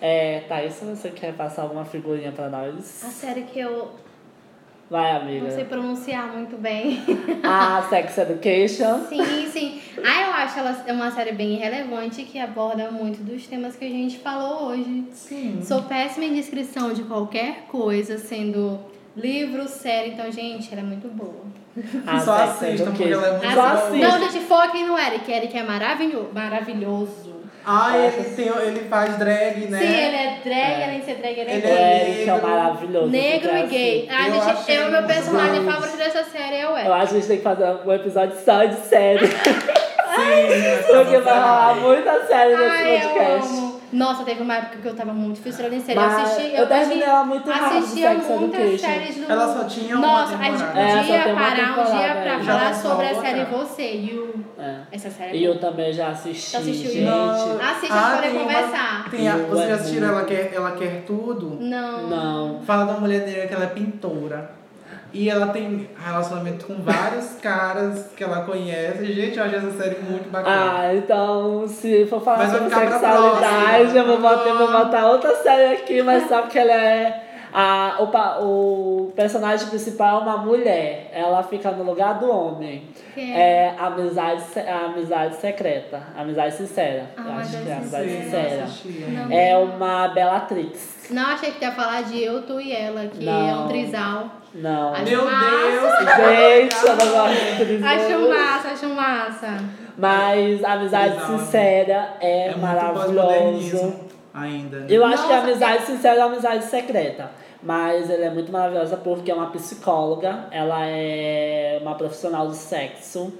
É, 0.00 0.40
Thaís, 0.48 0.74
você 0.74 1.10
quer 1.10 1.32
passar 1.34 1.62
alguma 1.62 1.84
figurinha 1.84 2.30
pra 2.30 2.46
A 2.46 2.50
nós, 2.50 2.84
série 2.84 3.42
que 3.42 3.58
eu 3.58 3.90
vai, 4.90 5.12
amiga. 5.12 5.44
não 5.44 5.50
sei 5.50 5.64
pronunciar 5.64 6.28
muito 6.32 6.56
bem. 6.56 7.02
A 7.42 7.82
Sex 7.90 8.18
Education. 8.18 9.04
Sim, 9.08 9.48
sim. 9.50 9.80
Ah, 10.04 10.22
eu 10.22 10.32
acho 10.32 10.58
ela 10.58 10.84
é 10.86 10.92
uma 10.92 11.10
série 11.10 11.32
bem 11.32 11.56
relevante 11.56 12.22
que 12.24 12.38
aborda 12.38 12.90
muito 12.90 13.22
dos 13.22 13.46
temas 13.46 13.76
que 13.76 13.84
a 13.84 13.88
gente 13.88 14.18
falou 14.18 14.68
hoje. 14.68 15.04
Sim. 15.12 15.60
Sou 15.62 15.82
péssima 15.82 16.24
em 16.26 16.34
descrição 16.34 16.92
de 16.92 17.02
qualquer 17.02 17.66
coisa, 17.68 18.18
sendo 18.18 18.78
livro, 19.16 19.68
série, 19.68 20.10
então, 20.10 20.30
gente, 20.30 20.72
ela 20.72 20.80
é 20.80 20.84
muito 20.84 21.08
boa. 21.08 21.44
A 22.06 22.20
Só 22.20 22.34
assistam, 22.34 22.86
porque 22.86 23.04
ela 23.04 23.26
é 23.26 23.30
muito 23.32 23.54
Só 23.54 23.88
boa. 23.88 23.90
Não, 23.90 24.30
gente, 24.30 24.44
foquem 24.44 24.86
no 24.86 24.98
Eric. 24.98 25.30
Eric 25.30 25.56
é 25.56 25.62
maravilhoso. 25.62 26.28
maravilhoso. 26.32 27.33
Ah, 27.66 27.96
ele, 27.96 28.24
tem, 28.36 28.46
ele 28.46 28.80
faz 28.90 29.16
drag, 29.18 29.66
né? 29.70 29.78
Sim, 29.78 29.86
ele 29.86 30.16
é 30.16 30.38
drag, 30.44 30.82
além 30.84 31.00
de 31.00 31.06
ser 31.06 31.14
drag, 31.14 31.40
ele 31.40 31.50
é 31.50 31.54
Ele 31.54 31.62
gay. 31.62 31.72
é 31.72 32.00
Eric 32.10 32.22
é 32.28 32.32
negro. 32.32 32.48
maravilhoso. 32.48 33.06
Negro 33.08 33.56
e 33.56 33.62
gay. 33.66 34.08
assim. 34.08 34.08
Ah, 34.10 34.28
Eu 34.28 34.56
gente, 34.56 34.72
eu, 34.72 34.90
meu 34.90 35.02
personagem 35.04 35.64
favorito 35.64 35.96
dessa 35.96 36.24
série 36.24 36.56
é 36.56 36.66
o 36.66 36.70
Eu 36.72 36.76
Eric. 36.76 36.90
acho 36.90 37.08
que 37.08 37.16
a 37.16 37.20
gente 37.20 37.28
tem 37.28 37.36
que 37.38 37.42
fazer 37.42 37.64
um 37.86 37.92
episódio 37.92 38.36
só 38.44 38.64
de 38.64 38.76
série. 38.76 39.26
Sim, 40.14 40.86
porque 40.86 41.18
vai 41.18 41.34
rolar 41.34 41.74
muita 41.76 42.26
série 42.26 42.56
nesse 42.56 42.82
eu 42.82 43.00
podcast. 43.10 43.63
Nossa, 43.94 44.24
teve 44.24 44.42
uma 44.42 44.54
época 44.56 44.78
que 44.82 44.88
eu 44.88 44.94
tava 44.94 45.12
muito 45.14 45.40
fissurada 45.40 45.74
em 45.74 45.80
série. 45.80 45.98
Eu 45.98 46.02
Mas 46.02 46.22
assisti, 46.22 46.54
eu 46.56 46.66
terminei 46.66 47.02
ela 47.02 47.24
muito 47.24 47.48
rápido, 47.50 47.78
assistia 47.78 48.10
Sex 48.10 48.28
muitas 48.40 48.60
Education. 48.60 48.86
séries 48.86 49.16
do. 49.16 49.32
Ela 49.32 49.54
só 49.54 49.64
tinha 49.64 49.96
uma 49.96 50.06
Nossa, 50.06 50.34
a 50.36 50.42
gente. 50.42 50.62
É, 50.62 50.88
só 50.90 50.96
podia 50.98 51.22
tem 51.24 51.32
uma 51.32 51.40
parar 51.40 51.52
um 51.52 51.54
dia 51.54 51.64
temporada, 51.84 52.20
pra 52.20 52.32
é. 52.34 52.42
Já 52.42 52.44
falar 52.44 52.64
lançou 52.68 52.90
sobre 52.90 53.06
a 53.06 53.08
outra? 53.10 53.22
série 53.28 53.44
Você, 53.44 53.90
You. 53.92 54.44
É. 54.58 54.76
Essa 54.92 55.10
série 55.10 55.30
é 55.30 55.36
E 55.40 55.44
eu 55.44 55.58
também 55.60 55.92
já 55.92 56.08
assisti, 56.08 56.50
Já 56.52 56.58
assistiu 56.58 56.90
gente. 56.90 57.04
Não. 57.04 57.60
Assiste 57.60 57.92
Ah, 57.92 57.96
pra 58.02 58.16
poder 58.16 58.22
tem 58.22 58.32
uma- 58.32 58.44
conversar. 58.52 59.10
Tem 59.10 59.28
a, 59.28 59.36
Eu 59.36 59.46
vocês 59.48 59.68
já 59.68 59.74
assistiram 59.76 60.08
ela 60.08 60.24
quer, 60.24 60.52
ela 60.54 60.70
quer 60.72 61.02
Tudo? 61.06 61.56
Não. 61.60 62.08
Não. 62.08 62.62
Fala 62.62 62.84
da 62.92 63.00
mulher 63.00 63.24
negra 63.26 63.46
que 63.46 63.54
ela 63.54 63.64
é 63.64 63.68
pintora. 63.68 64.63
E 65.14 65.30
ela 65.30 65.46
tem 65.46 65.88
relacionamento 65.96 66.66
com 66.66 66.74
vários 66.82 67.36
caras 67.40 68.10
que 68.16 68.24
ela 68.24 68.42
conhece. 68.42 69.06
Gente, 69.12 69.38
eu 69.38 69.44
acho 69.44 69.54
essa 69.54 69.70
série 69.70 70.00
muito 70.00 70.28
bacana. 70.28 70.78
Ah, 70.78 70.94
então 70.94 71.68
se 71.68 72.04
for 72.06 72.20
falar 72.20 72.38
Mas 72.38 72.50
sobre 72.50 72.74
sexualidade, 72.74 73.96
eu 73.96 74.06
vou 74.06 74.18
botar, 74.18 74.48
eu 74.48 74.58
vou 74.58 74.72
botar 74.72 75.06
outra 75.06 75.36
série 75.36 75.74
aqui, 75.76 76.02
mas 76.02 76.28
só 76.28 76.42
que 76.42 76.58
ela 76.58 76.72
é. 76.72 77.23
A, 77.56 77.98
o, 78.00 78.08
pa- 78.08 78.38
o 78.40 79.12
personagem 79.14 79.68
principal 79.68 80.18
é 80.18 80.22
uma 80.24 80.38
mulher. 80.38 81.08
Ela 81.14 81.40
fica 81.44 81.70
no 81.70 81.84
lugar 81.84 82.18
do 82.18 82.28
homem. 82.28 82.82
Quem 83.14 83.32
é? 83.32 83.38
É 83.38 83.74
amizade, 83.78 84.42
se- 84.42 84.58
amizade 84.58 85.36
secreta. 85.36 86.02
Amizade 86.18 86.56
sincera. 86.56 87.10
Ah, 87.16 87.22
eu 87.28 87.32
acho 87.34 87.62
que 87.62 87.70
é 87.70 87.74
amizade 87.74 88.08
Sim, 88.10 88.22
sincera. 88.24 88.64
assisti. 88.64 88.88
Não. 88.88 89.30
É 89.32 89.56
uma 89.56 90.08
Bellatrix. 90.08 91.06
Não, 91.10 91.26
achei 91.26 91.52
que 91.52 91.64
ia 91.64 91.70
falar 91.70 92.02
de 92.02 92.20
Eu, 92.24 92.42
Tu 92.42 92.60
e 92.60 92.72
Ela, 92.72 93.06
que 93.06 93.24
Não. 93.24 93.48
é 93.48 93.54
um 93.54 93.68
trisal. 93.68 94.30
Não. 94.52 94.92
Acho 94.92 95.04
Meu 95.04 95.24
massa. 95.24 95.46
Deus! 95.46 96.28
Gente, 96.36 96.86
eu 96.86 96.96
não 96.96 97.08
gosto 97.12 97.64
de. 97.66 97.84
Acho 97.84 98.28
massa, 98.30 98.68
acho 98.70 98.88
massa. 98.88 99.56
Mas 99.96 100.64
amizade 100.64 101.14
Trisal. 101.14 101.38
sincera 101.38 102.08
é, 102.20 102.48
É 102.48 102.52
pós-modernismo 102.54 104.00
ainda. 104.32 104.86
Eu 104.88 105.04
acho 105.04 105.24
que 105.26 105.32
a 105.32 105.36
Nossa, 105.36 105.48
amizade 105.50 105.82
sincera 105.86 106.16
é 106.16 106.18
uma 106.24 106.32
amizade 106.32 106.64
secreta. 106.64 107.30
Mas 107.64 108.10
ela 108.10 108.26
é 108.26 108.30
muito 108.30 108.52
maravilhosa 108.52 108.98
porque 108.98 109.30
é 109.30 109.34
uma 109.34 109.50
psicóloga, 109.50 110.46
ela 110.50 110.86
é 110.86 111.78
uma 111.80 111.94
profissional 111.94 112.46
do 112.46 112.54
sexo. 112.54 113.32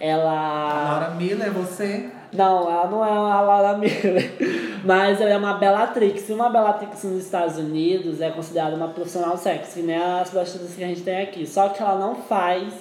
Ela. 0.00 0.98
Laura 0.98 1.10
Miller, 1.10 1.46
é 1.46 1.50
você? 1.50 2.10
Não, 2.32 2.70
ela 2.70 2.88
não 2.88 3.04
é 3.04 3.10
a 3.10 3.40
Laura 3.40 3.78
Miller. 3.78 4.32
Mas 4.84 5.20
ela 5.20 5.30
é 5.30 5.36
uma 5.36 5.54
Bellatrix. 5.54 6.28
E 6.28 6.32
uma 6.32 6.48
Bellatrix 6.48 7.04
nos 7.04 7.24
Estados 7.24 7.58
Unidos 7.58 8.20
é 8.20 8.30
considerada 8.30 8.74
uma 8.74 8.88
profissional 8.88 9.32
do 9.32 9.38
sexo, 9.38 9.74
que 9.74 9.82
nem 9.82 9.96
as 9.96 10.30
prostitutas 10.30 10.74
que 10.74 10.82
a 10.82 10.88
gente 10.88 11.02
tem 11.02 11.20
aqui. 11.20 11.46
Só 11.46 11.68
que 11.68 11.80
ela 11.80 11.96
não 11.96 12.16
faz 12.16 12.72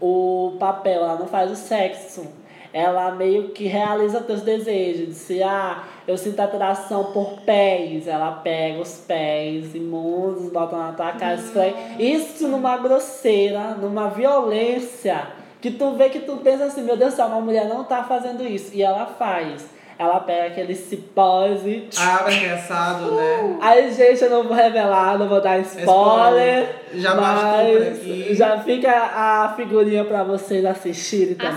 o 0.00 0.56
papel, 0.60 1.02
ela 1.02 1.16
não 1.16 1.26
faz 1.26 1.50
o 1.50 1.56
sexo. 1.56 2.26
Ela 2.72 3.10
meio 3.12 3.48
que 3.50 3.66
realiza 3.66 4.20
teus 4.20 4.42
desejos. 4.42 5.08
De 5.08 5.14
se, 5.14 5.42
ah, 5.42 5.84
eu 6.06 6.16
sinto 6.16 6.40
atração 6.40 7.12
por 7.12 7.40
pés. 7.42 8.06
Ela 8.06 8.32
pega 8.32 8.80
os 8.80 8.98
pés 8.98 9.74
imundos, 9.74 10.50
bota 10.50 10.76
na 10.76 10.92
tua 10.92 11.12
cara, 11.12 11.34
esfrega. 11.34 11.76
Isso 11.98 12.48
numa 12.48 12.76
grosseira, 12.76 13.74
numa 13.74 14.08
violência. 14.08 15.28
Que 15.60 15.70
tu 15.70 15.92
vê 15.92 16.08
que 16.08 16.20
tu 16.20 16.36
pensa 16.36 16.66
assim, 16.66 16.82
meu 16.82 16.96
Deus 16.96 17.14
do 17.14 17.16
céu, 17.16 17.26
uma 17.26 17.40
mulher 17.40 17.66
não 17.66 17.84
tá 17.84 18.04
fazendo 18.04 18.44
isso. 18.46 18.74
E 18.74 18.82
ela 18.82 19.06
faz. 19.06 19.77
Ela 19.98 20.20
pega 20.20 20.46
aquele 20.46 20.76
cipós 20.76 21.62
e. 21.66 21.88
Abre 21.98 22.34
arremessado, 22.34 23.10
né? 23.16 23.58
Aí, 23.60 23.92
gente, 23.92 24.22
eu 24.22 24.30
não 24.30 24.44
vou 24.44 24.54
revelar, 24.56 25.18
não 25.18 25.28
vou 25.28 25.40
dar 25.40 25.58
spoiler. 25.58 26.68
Já 26.94 27.14
bastou 27.16 27.50
por 27.50 27.80
mas 27.80 27.98
aqui. 27.98 28.28
Já 28.34 28.58
fica 28.60 28.90
a 28.92 29.54
figurinha 29.56 30.04
pra 30.04 30.22
vocês 30.22 30.64
assistirem 30.64 31.34
também. 31.34 31.56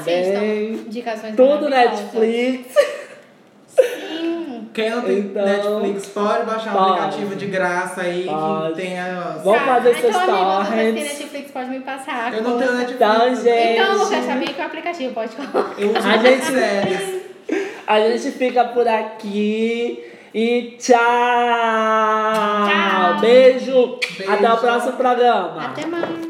Assistam. 0.72 0.88
Indicações 0.88 1.36
Tudo. 1.36 1.70
Netflix. 1.70 2.74
Sim. 3.68 4.70
Quem 4.74 4.90
não 4.90 5.02
tem 5.02 5.20
Então, 5.20 5.46
Netflix 5.46 6.08
pode 6.08 6.46
baixar 6.46 6.72
um 6.72 6.78
pode. 6.78 6.90
aplicativo 7.00 7.36
de 7.36 7.46
graça 7.46 8.02
aí 8.02 8.24
Pode. 8.26 8.74
que 8.74 8.82
tenha. 8.82 9.38
Vamos 9.44 9.62
fazer 9.62 9.90
então, 9.98 10.02
seus 10.02 10.16
amigo, 10.16 10.32
vocês 10.38 10.68
têm 10.70 10.76
torrents. 10.94 11.20
Netflix, 11.20 11.52
pode 11.52 11.70
me 11.70 11.80
passar. 11.82 12.34
Eu 12.34 12.42
não 12.44 12.58
tenho. 12.58 12.72
Netflix. 12.72 12.96
Então, 13.02 13.36
gente. 13.36 13.80
Então, 13.80 13.98
Lucas, 13.98 14.26
sabia 14.26 14.48
que 14.54 14.62
o 14.62 14.66
aplicativo, 14.66 15.14
pode 15.14 15.36
colocar. 15.36 15.74
Eu 15.78 15.90
uso 15.90 16.08
A 16.08 16.18
gente- 16.18 16.46
séries. 16.46 17.21
A 17.88 18.00
gente 18.00 18.32
fica 18.32 18.66
por 18.66 18.88
aqui. 18.88 20.04
E 20.34 20.78
tchau! 20.80 20.98
Tchau. 22.68 23.20
Beijo. 23.20 24.00
Beijo. 24.18 24.32
Até 24.32 24.54
o 24.54 24.58
próximo 24.58 24.94
programa. 24.94 25.66
Até 25.66 25.86
mais. 25.86 26.20